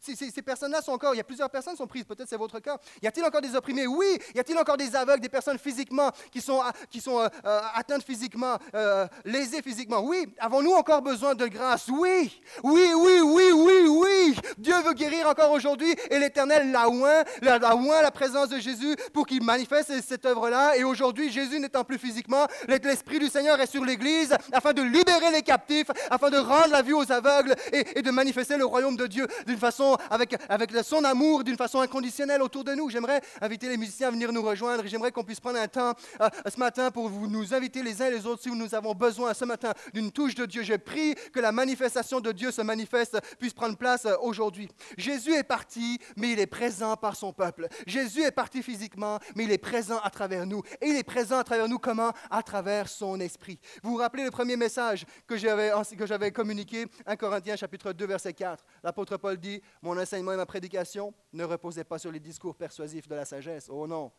Ces, 0.00 0.42
personnes-là 0.42 0.82
sont 0.82 0.90
encore, 0.90 1.14
il 1.14 1.18
y 1.18 1.20
a 1.20 1.24
plusieurs 1.24 1.48
personnes 1.48 1.74
qui 1.74 1.78
sont 1.78 1.86
prises, 1.86 2.02
peut-être 2.02 2.28
c'est 2.28 2.36
votre 2.36 2.58
cas. 2.58 2.78
Y 3.00 3.06
a-t-il 3.06 3.24
encore 3.24 3.40
des 3.40 3.54
opprimés? 3.54 3.86
Oui. 3.86 4.18
Y 4.34 4.40
a-t-il 4.40 4.58
encore 4.58 4.76
des 4.76 4.96
aveugles, 4.96 5.20
des 5.20 5.28
personnes 5.28 5.58
physiquement 5.58 6.10
qui 6.32 6.40
sont, 6.40 6.60
qui 6.90 7.00
sont 7.00 7.20
euh, 7.20 7.28
euh, 7.44 7.60
atteintes 7.74 8.02
physiquement, 8.02 8.58
euh, 8.74 9.06
lésées 9.24 9.62
physiquement? 9.62 10.00
Oui. 10.00 10.34
Avons-nous 10.40 10.72
encore 10.72 11.00
besoin 11.00 11.36
de 11.36 11.46
grâce? 11.46 11.86
Oui. 11.88 12.42
Oui, 12.64 12.90
oui, 12.92 13.20
oui, 13.22 13.52
oui, 13.52 13.86
oui. 13.86 14.36
Dieu 14.58 14.74
veut 14.84 14.94
guérir 14.94 15.28
encore 15.28 15.52
aujourd'hui 15.52 15.94
et 16.10 16.18
l'Éternel 16.18 16.72
l'a 16.72 16.88
oint, 16.88 17.22
l'a 17.40 17.76
oint 17.76 18.02
la 18.02 18.10
présence 18.10 18.48
de 18.48 18.58
Jésus 18.58 18.96
pour 19.12 19.26
qu'il 19.26 19.44
manifeste 19.44 19.92
cette 20.02 20.26
œuvre-là. 20.26 20.76
Et 20.76 20.82
aujourd'hui, 20.82 21.30
Jésus 21.30 21.60
n'étant 21.60 21.84
plus 21.84 21.98
physiquement, 21.98 22.48
l'Esprit 22.66 23.20
du 23.20 23.28
Seigneur 23.28 23.60
est 23.60 23.66
sur 23.66 23.84
l'Église 23.84 24.34
afin 24.50 24.72
de 24.72 24.82
libérer 24.82 25.30
les 25.30 25.42
captifs, 25.42 25.86
afin 26.10 26.30
de 26.31 26.31
rendre 26.38 26.70
la 26.70 26.82
vue 26.82 26.94
aux 26.94 27.10
aveugles 27.10 27.54
et, 27.72 28.02
de 28.02 28.10
manifester 28.10 28.56
le 28.56 28.64
royaume 28.64 28.96
de 28.96 29.06
Dieu 29.06 29.26
d'une 29.46 29.58
façon, 29.58 29.96
avec, 30.10 30.34
avec 30.48 30.70
son 30.82 31.04
amour, 31.04 31.44
d'une 31.44 31.56
façon 31.56 31.80
inconditionnelle 31.80 32.42
autour 32.42 32.64
de 32.64 32.74
nous. 32.74 32.90
J'aimerais 32.90 33.20
inviter 33.40 33.68
les 33.68 33.76
musiciens 33.76 34.08
à 34.08 34.10
venir 34.10 34.32
nous 34.32 34.42
rejoindre 34.42 34.84
et 34.84 34.88
j'aimerais 34.88 35.12
qu'on 35.12 35.24
puisse 35.24 35.40
prendre 35.40 35.58
un 35.58 35.68
temps 35.68 35.94
euh, 36.20 36.28
ce 36.52 36.58
matin 36.58 36.90
pour 36.90 37.08
vous, 37.08 37.26
nous 37.26 37.54
inviter 37.54 37.82
les 37.82 38.00
uns 38.02 38.06
et 38.06 38.10
les 38.10 38.26
autres 38.26 38.42
si 38.42 38.50
nous 38.50 38.74
avons 38.74 38.94
besoin 38.94 39.34
ce 39.34 39.44
matin 39.44 39.72
d'une 39.92 40.10
touche 40.10 40.34
de 40.34 40.46
Dieu. 40.46 40.62
Je 40.62 40.74
prie 40.74 41.14
que 41.32 41.40
la 41.40 41.52
manifestation 41.52 42.20
de 42.20 42.32
Dieu 42.32 42.50
se 42.50 42.62
manifeste, 42.62 43.18
puisse 43.38 43.54
prendre 43.54 43.76
place 43.76 44.06
euh, 44.06 44.14
aujourd'hui. 44.20 44.68
Jésus 44.96 45.32
est 45.32 45.42
parti, 45.42 45.98
mais 46.16 46.32
il 46.32 46.40
est 46.40 46.46
présent 46.46 46.96
par 46.96 47.16
son 47.16 47.32
peuple. 47.32 47.68
Jésus 47.86 48.22
est 48.22 48.30
parti 48.30 48.62
physiquement, 48.62 49.18
mais 49.34 49.44
il 49.44 49.52
est 49.52 49.58
présent 49.58 49.98
à 50.02 50.10
travers 50.10 50.46
nous. 50.46 50.62
Et 50.80 50.88
il 50.88 50.96
est 50.96 51.02
présent 51.02 51.38
à 51.38 51.44
travers 51.44 51.68
nous 51.68 51.78
comment? 51.78 52.12
À 52.30 52.42
travers 52.42 52.88
son 52.88 53.20
esprit. 53.20 53.58
Vous 53.82 53.92
vous 53.92 53.96
rappelez 53.96 54.24
le 54.24 54.30
premier 54.30 54.56
message 54.56 55.04
que 55.26 55.36
j'avais, 55.36 55.72
que 55.96 56.06
j'avais 56.06 56.21
communiqué 56.30 56.86
1 57.06 57.16
Corinthiens 57.16 57.56
chapitre 57.56 57.92
2 57.92 58.06
verset 58.06 58.34
4. 58.34 58.64
L'apôtre 58.82 59.16
Paul 59.16 59.36
dit, 59.36 59.60
mon 59.80 59.98
enseignement 59.98 60.32
et 60.32 60.36
ma 60.36 60.46
prédication 60.46 61.12
ne 61.32 61.44
reposaient 61.44 61.84
pas 61.84 61.98
sur 61.98 62.12
les 62.12 62.20
discours 62.20 62.54
persuasifs 62.54 63.08
de 63.08 63.14
la 63.14 63.24
sagesse, 63.24 63.68
oh 63.70 63.86
non, 63.86 64.12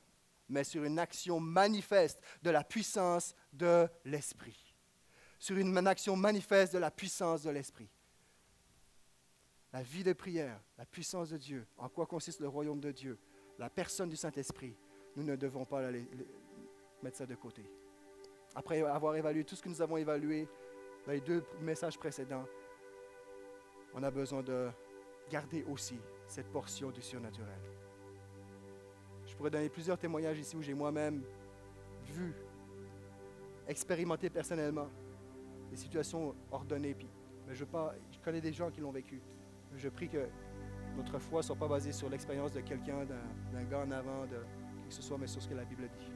mais 0.50 0.64
sur 0.64 0.84
une 0.84 1.00
action 1.00 1.40
manifeste 1.40 2.20
de 2.42 2.50
la 2.50 2.64
puissance 2.64 3.36
de 3.52 3.88
l'Esprit. 4.06 4.76
Sur 5.40 5.58
une 5.58 5.88
action 5.88 6.16
manifeste 6.16 6.74
de 6.74 6.80
la 6.80 6.92
puissance 6.92 7.44
de 7.44 7.50
l'Esprit. 7.50 7.90
La 9.72 9.82
vie 9.82 10.04
de 10.04 10.14
prière, 10.14 10.62
la 10.78 10.86
puissance 10.86 11.30
de 11.30 11.38
Dieu, 11.38 11.66
en 11.78 11.90
quoi 11.90 12.06
consiste 12.06 12.40
le 12.40 12.48
royaume 12.48 12.80
de 12.80 12.92
Dieu, 12.92 13.18
la 13.58 13.70
personne 13.70 14.10
du 14.10 14.16
Saint-Esprit, 14.16 14.76
nous 15.16 15.24
ne 15.24 15.36
devons 15.36 15.66
pas 15.66 15.82
mettre 17.02 17.18
ça 17.18 17.26
de 17.26 17.36
côté. 17.36 17.66
Après 18.56 18.82
avoir 18.84 19.16
évalué 19.16 19.44
tout 19.44 19.56
ce 19.56 19.64
que 19.64 19.70
nous 19.70 19.82
avons 19.82 19.98
évalué, 19.98 20.48
dans 21.06 21.12
les 21.12 21.22
deux 21.22 21.44
messages 21.62 21.98
précédents, 21.98 22.46
on 23.94 24.04
a 24.04 24.12
besoin 24.12 24.42
de 24.42 24.70
garder 25.30 25.64
aussi 25.70 26.00
cette 26.28 26.48
portion 26.52 26.92
du 26.92 27.02
surnaturel. 27.02 27.60
Je 29.26 29.36
pourrais 29.36 29.50
donner 29.50 29.70
plusieurs 29.70 29.98
témoignages 29.98 30.40
ici 30.40 30.56
où 30.56 30.62
j'ai 30.62 30.74
moi-même 30.74 31.24
vu, 32.06 32.34
expérimenté 33.68 34.30
personnellement 34.30 34.90
des 35.70 35.78
situations 35.78 36.36
ordonnées. 36.52 36.96
Mais 37.48 37.56
je, 37.56 37.66
pas, 37.66 37.94
je 38.12 38.20
connais 38.20 38.42
des 38.42 38.54
gens 38.54 38.70
qui 38.70 38.82
l'ont 38.82 38.92
vécu. 38.92 39.22
Je 39.76 39.90
prie 39.90 40.08
que 40.08 40.28
notre 40.96 41.20
foi 41.20 41.40
ne 41.40 41.44
soit 41.44 41.56
pas 41.56 41.68
basée 41.68 41.92
sur 41.92 42.10
l'expérience 42.10 42.52
de 42.52 42.62
quelqu'un, 42.62 43.06
d'un 43.06 43.64
gars 43.64 43.80
en 43.80 43.92
avant, 43.92 44.26
de 44.26 44.38
qui 44.82 44.90
que 44.90 44.94
ce 44.94 45.02
soit, 45.02 45.18
mais 45.18 45.28
sur 45.28 45.42
ce 45.42 45.48
que 45.48 45.56
la 45.56 45.66
Bible 45.66 45.90
dit. 45.98 46.12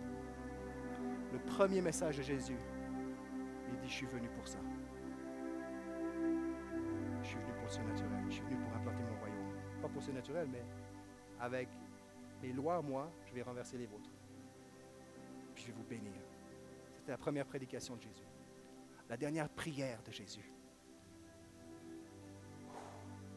Le 1.34 1.40
premier 1.40 1.82
message 1.82 2.18
de 2.18 2.24
Jésus, 2.24 2.58
il 3.70 3.80
dit, 3.80 3.88
je 3.88 3.94
suis 3.94 4.06
venu 4.06 4.30
pour 4.30 4.48
ça 4.48 4.60
surnaturel. 7.70 8.24
Je 8.28 8.34
suis 8.34 8.44
venu 8.44 8.58
pour 8.58 8.74
implanter 8.74 9.04
mon 9.04 9.20
royaume. 9.20 9.54
Pas 9.82 9.90
pour 9.90 10.14
naturel, 10.14 10.48
mais 10.52 10.64
avec 11.40 11.70
mes 12.42 12.54
lois, 12.54 12.82
moi, 12.82 13.12
je 13.26 13.34
vais 13.34 13.42
renverser 13.42 13.78
les 13.78 13.86
vôtres. 13.86 14.10
Puis 15.56 15.64
je 15.64 15.72
vais 15.72 15.78
vous 15.78 15.84
bénir. 15.84 16.14
C'était 16.98 17.12
la 17.12 17.18
première 17.18 17.46
prédication 17.46 17.96
de 17.96 18.02
Jésus. 18.02 18.28
La 19.10 19.18
dernière 19.18 19.50
prière 19.50 20.02
de 20.04 20.12
Jésus. 20.12 20.52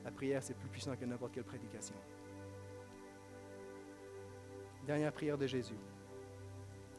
La 0.05 0.11
prière, 0.11 0.43
c'est 0.43 0.55
plus 0.55 0.69
puissant 0.69 0.97
que 0.97 1.05
n'importe 1.05 1.33
quelle 1.33 1.45
prédication. 1.45 1.95
Dernière 4.87 5.13
prière 5.13 5.39
de 5.39 5.47
Jésus. 5.47 5.77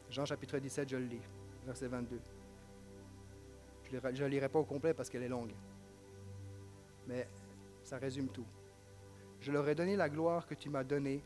Jean 0.08 0.24
chapitre 0.24 0.58
17, 0.58 0.88
je 0.88 0.96
le 0.96 1.06
lis, 1.06 1.22
verset 1.64 1.88
22. 1.88 2.20
Je 3.90 3.96
ne 3.96 4.20
la 4.20 4.28
lirai 4.28 4.48
pas 4.48 4.58
au 4.58 4.64
complet 4.64 4.94
parce 4.94 5.10
qu'elle 5.10 5.22
est 5.22 5.28
longue. 5.28 5.52
Mais 7.06 7.28
ça 7.82 7.98
résume 7.98 8.28
tout. 8.28 8.46
Je 9.40 9.50
leur 9.50 9.68
ai 9.68 9.74
donné 9.74 9.96
la 9.96 10.08
gloire 10.08 10.46
que 10.46 10.54
tu 10.54 10.70
m'as 10.70 10.84
donnée. 10.84 11.22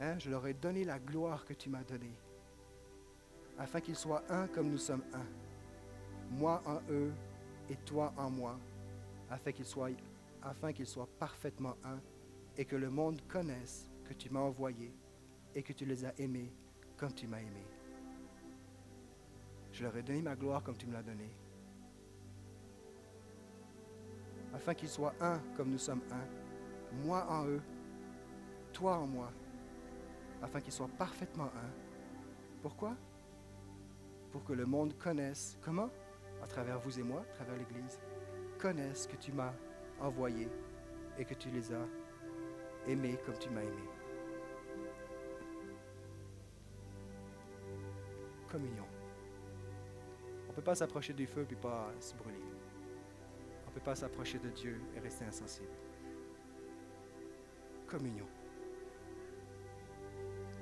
Hein? 0.00 0.18
Je 0.18 0.30
leur 0.30 0.46
ai 0.46 0.54
donné 0.54 0.84
la 0.84 0.98
gloire 0.98 1.44
que 1.44 1.52
tu 1.52 1.68
m'as 1.68 1.84
donnée. 1.84 2.14
Afin 3.58 3.80
qu'ils 3.80 3.96
soient 3.96 4.22
un 4.30 4.46
comme 4.48 4.70
nous 4.70 4.78
sommes 4.78 5.04
un. 5.12 5.26
Moi 6.30 6.62
en 6.64 6.80
eux 6.90 7.12
et 7.68 7.76
toi 7.76 8.14
en 8.16 8.30
moi. 8.30 8.58
Afin 9.28 9.52
qu'ils 9.52 9.66
soient, 9.66 9.90
afin 10.42 10.72
qu'ils 10.72 10.86
soient 10.86 11.08
parfaitement 11.18 11.76
un 11.84 12.00
et 12.56 12.64
que 12.64 12.76
le 12.76 12.88
monde 12.88 13.20
connaisse 13.28 13.90
que 14.08 14.14
tu 14.14 14.30
m'as 14.30 14.40
envoyé 14.40 14.92
et 15.54 15.62
que 15.62 15.72
tu 15.72 15.84
les 15.84 16.04
as 16.04 16.18
aimés 16.18 16.52
comme 16.96 17.12
tu 17.12 17.26
m'as 17.26 17.40
aimé. 17.40 17.64
Je 19.72 19.84
leur 19.84 19.96
ai 19.96 20.02
donné 20.02 20.22
ma 20.22 20.34
gloire 20.34 20.62
comme 20.62 20.76
tu 20.76 20.86
me 20.86 20.92
l'as 20.92 21.02
donnée. 21.02 21.30
Afin 24.54 24.74
qu'ils 24.74 24.88
soient 24.88 25.14
un 25.20 25.38
comme 25.56 25.70
nous 25.70 25.78
sommes 25.78 26.02
un. 26.10 26.96
Moi 27.04 27.24
en 27.28 27.46
eux, 27.46 27.62
toi 28.72 28.96
en 28.98 29.06
moi. 29.06 29.30
Afin 30.42 30.60
qu'ils 30.60 30.72
soient 30.72 30.90
parfaitement 30.98 31.44
un. 31.44 31.70
Pourquoi? 32.62 32.96
Pour 34.32 34.44
que 34.44 34.52
le 34.52 34.66
monde 34.66 34.96
connaisse, 34.98 35.56
comment? 35.60 35.90
À 36.42 36.46
travers 36.46 36.78
vous 36.78 36.98
et 36.98 37.02
moi, 37.02 37.22
à 37.30 37.34
travers 37.34 37.56
l'Église, 37.56 37.98
connaisse 38.58 39.06
que 39.06 39.16
tu 39.16 39.32
m'as 39.32 39.52
envoyé 40.00 40.48
et 41.18 41.24
que 41.24 41.34
tu 41.34 41.50
les 41.50 41.72
as 41.72 41.86
aimés 42.86 43.18
comme 43.24 43.38
tu 43.38 43.50
m'as 43.50 43.62
aimé. 43.62 43.88
Communion. 48.50 48.86
On 50.46 50.50
ne 50.50 50.56
peut 50.56 50.62
pas 50.62 50.74
s'approcher 50.74 51.12
du 51.12 51.26
feu 51.26 51.46
et 51.50 51.54
pas 51.54 51.92
se 52.00 52.14
brûler. 52.14 52.40
On 53.70 53.72
ne 53.72 53.78
peut 53.78 53.84
pas 53.84 53.94
s'approcher 53.94 54.40
de 54.40 54.48
Dieu 54.48 54.80
et 54.96 54.98
rester 54.98 55.24
insensible. 55.24 55.70
Communion. 57.86 58.26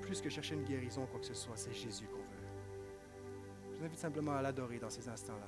Plus 0.02 0.20
que 0.20 0.28
chercher 0.28 0.56
une 0.56 0.64
guérison 0.64 1.04
ou 1.04 1.06
quoi 1.06 1.18
que 1.18 1.24
ce 1.24 1.32
soit, 1.32 1.56
c'est 1.56 1.72
Jésus 1.72 2.06
qu'on 2.08 2.18
veut. 2.18 3.72
Je 3.72 3.78
vous 3.78 3.84
invite 3.86 3.98
simplement 3.98 4.32
à 4.32 4.42
l'adorer 4.42 4.78
dans 4.78 4.90
ces 4.90 5.08
instants-là. 5.08 5.46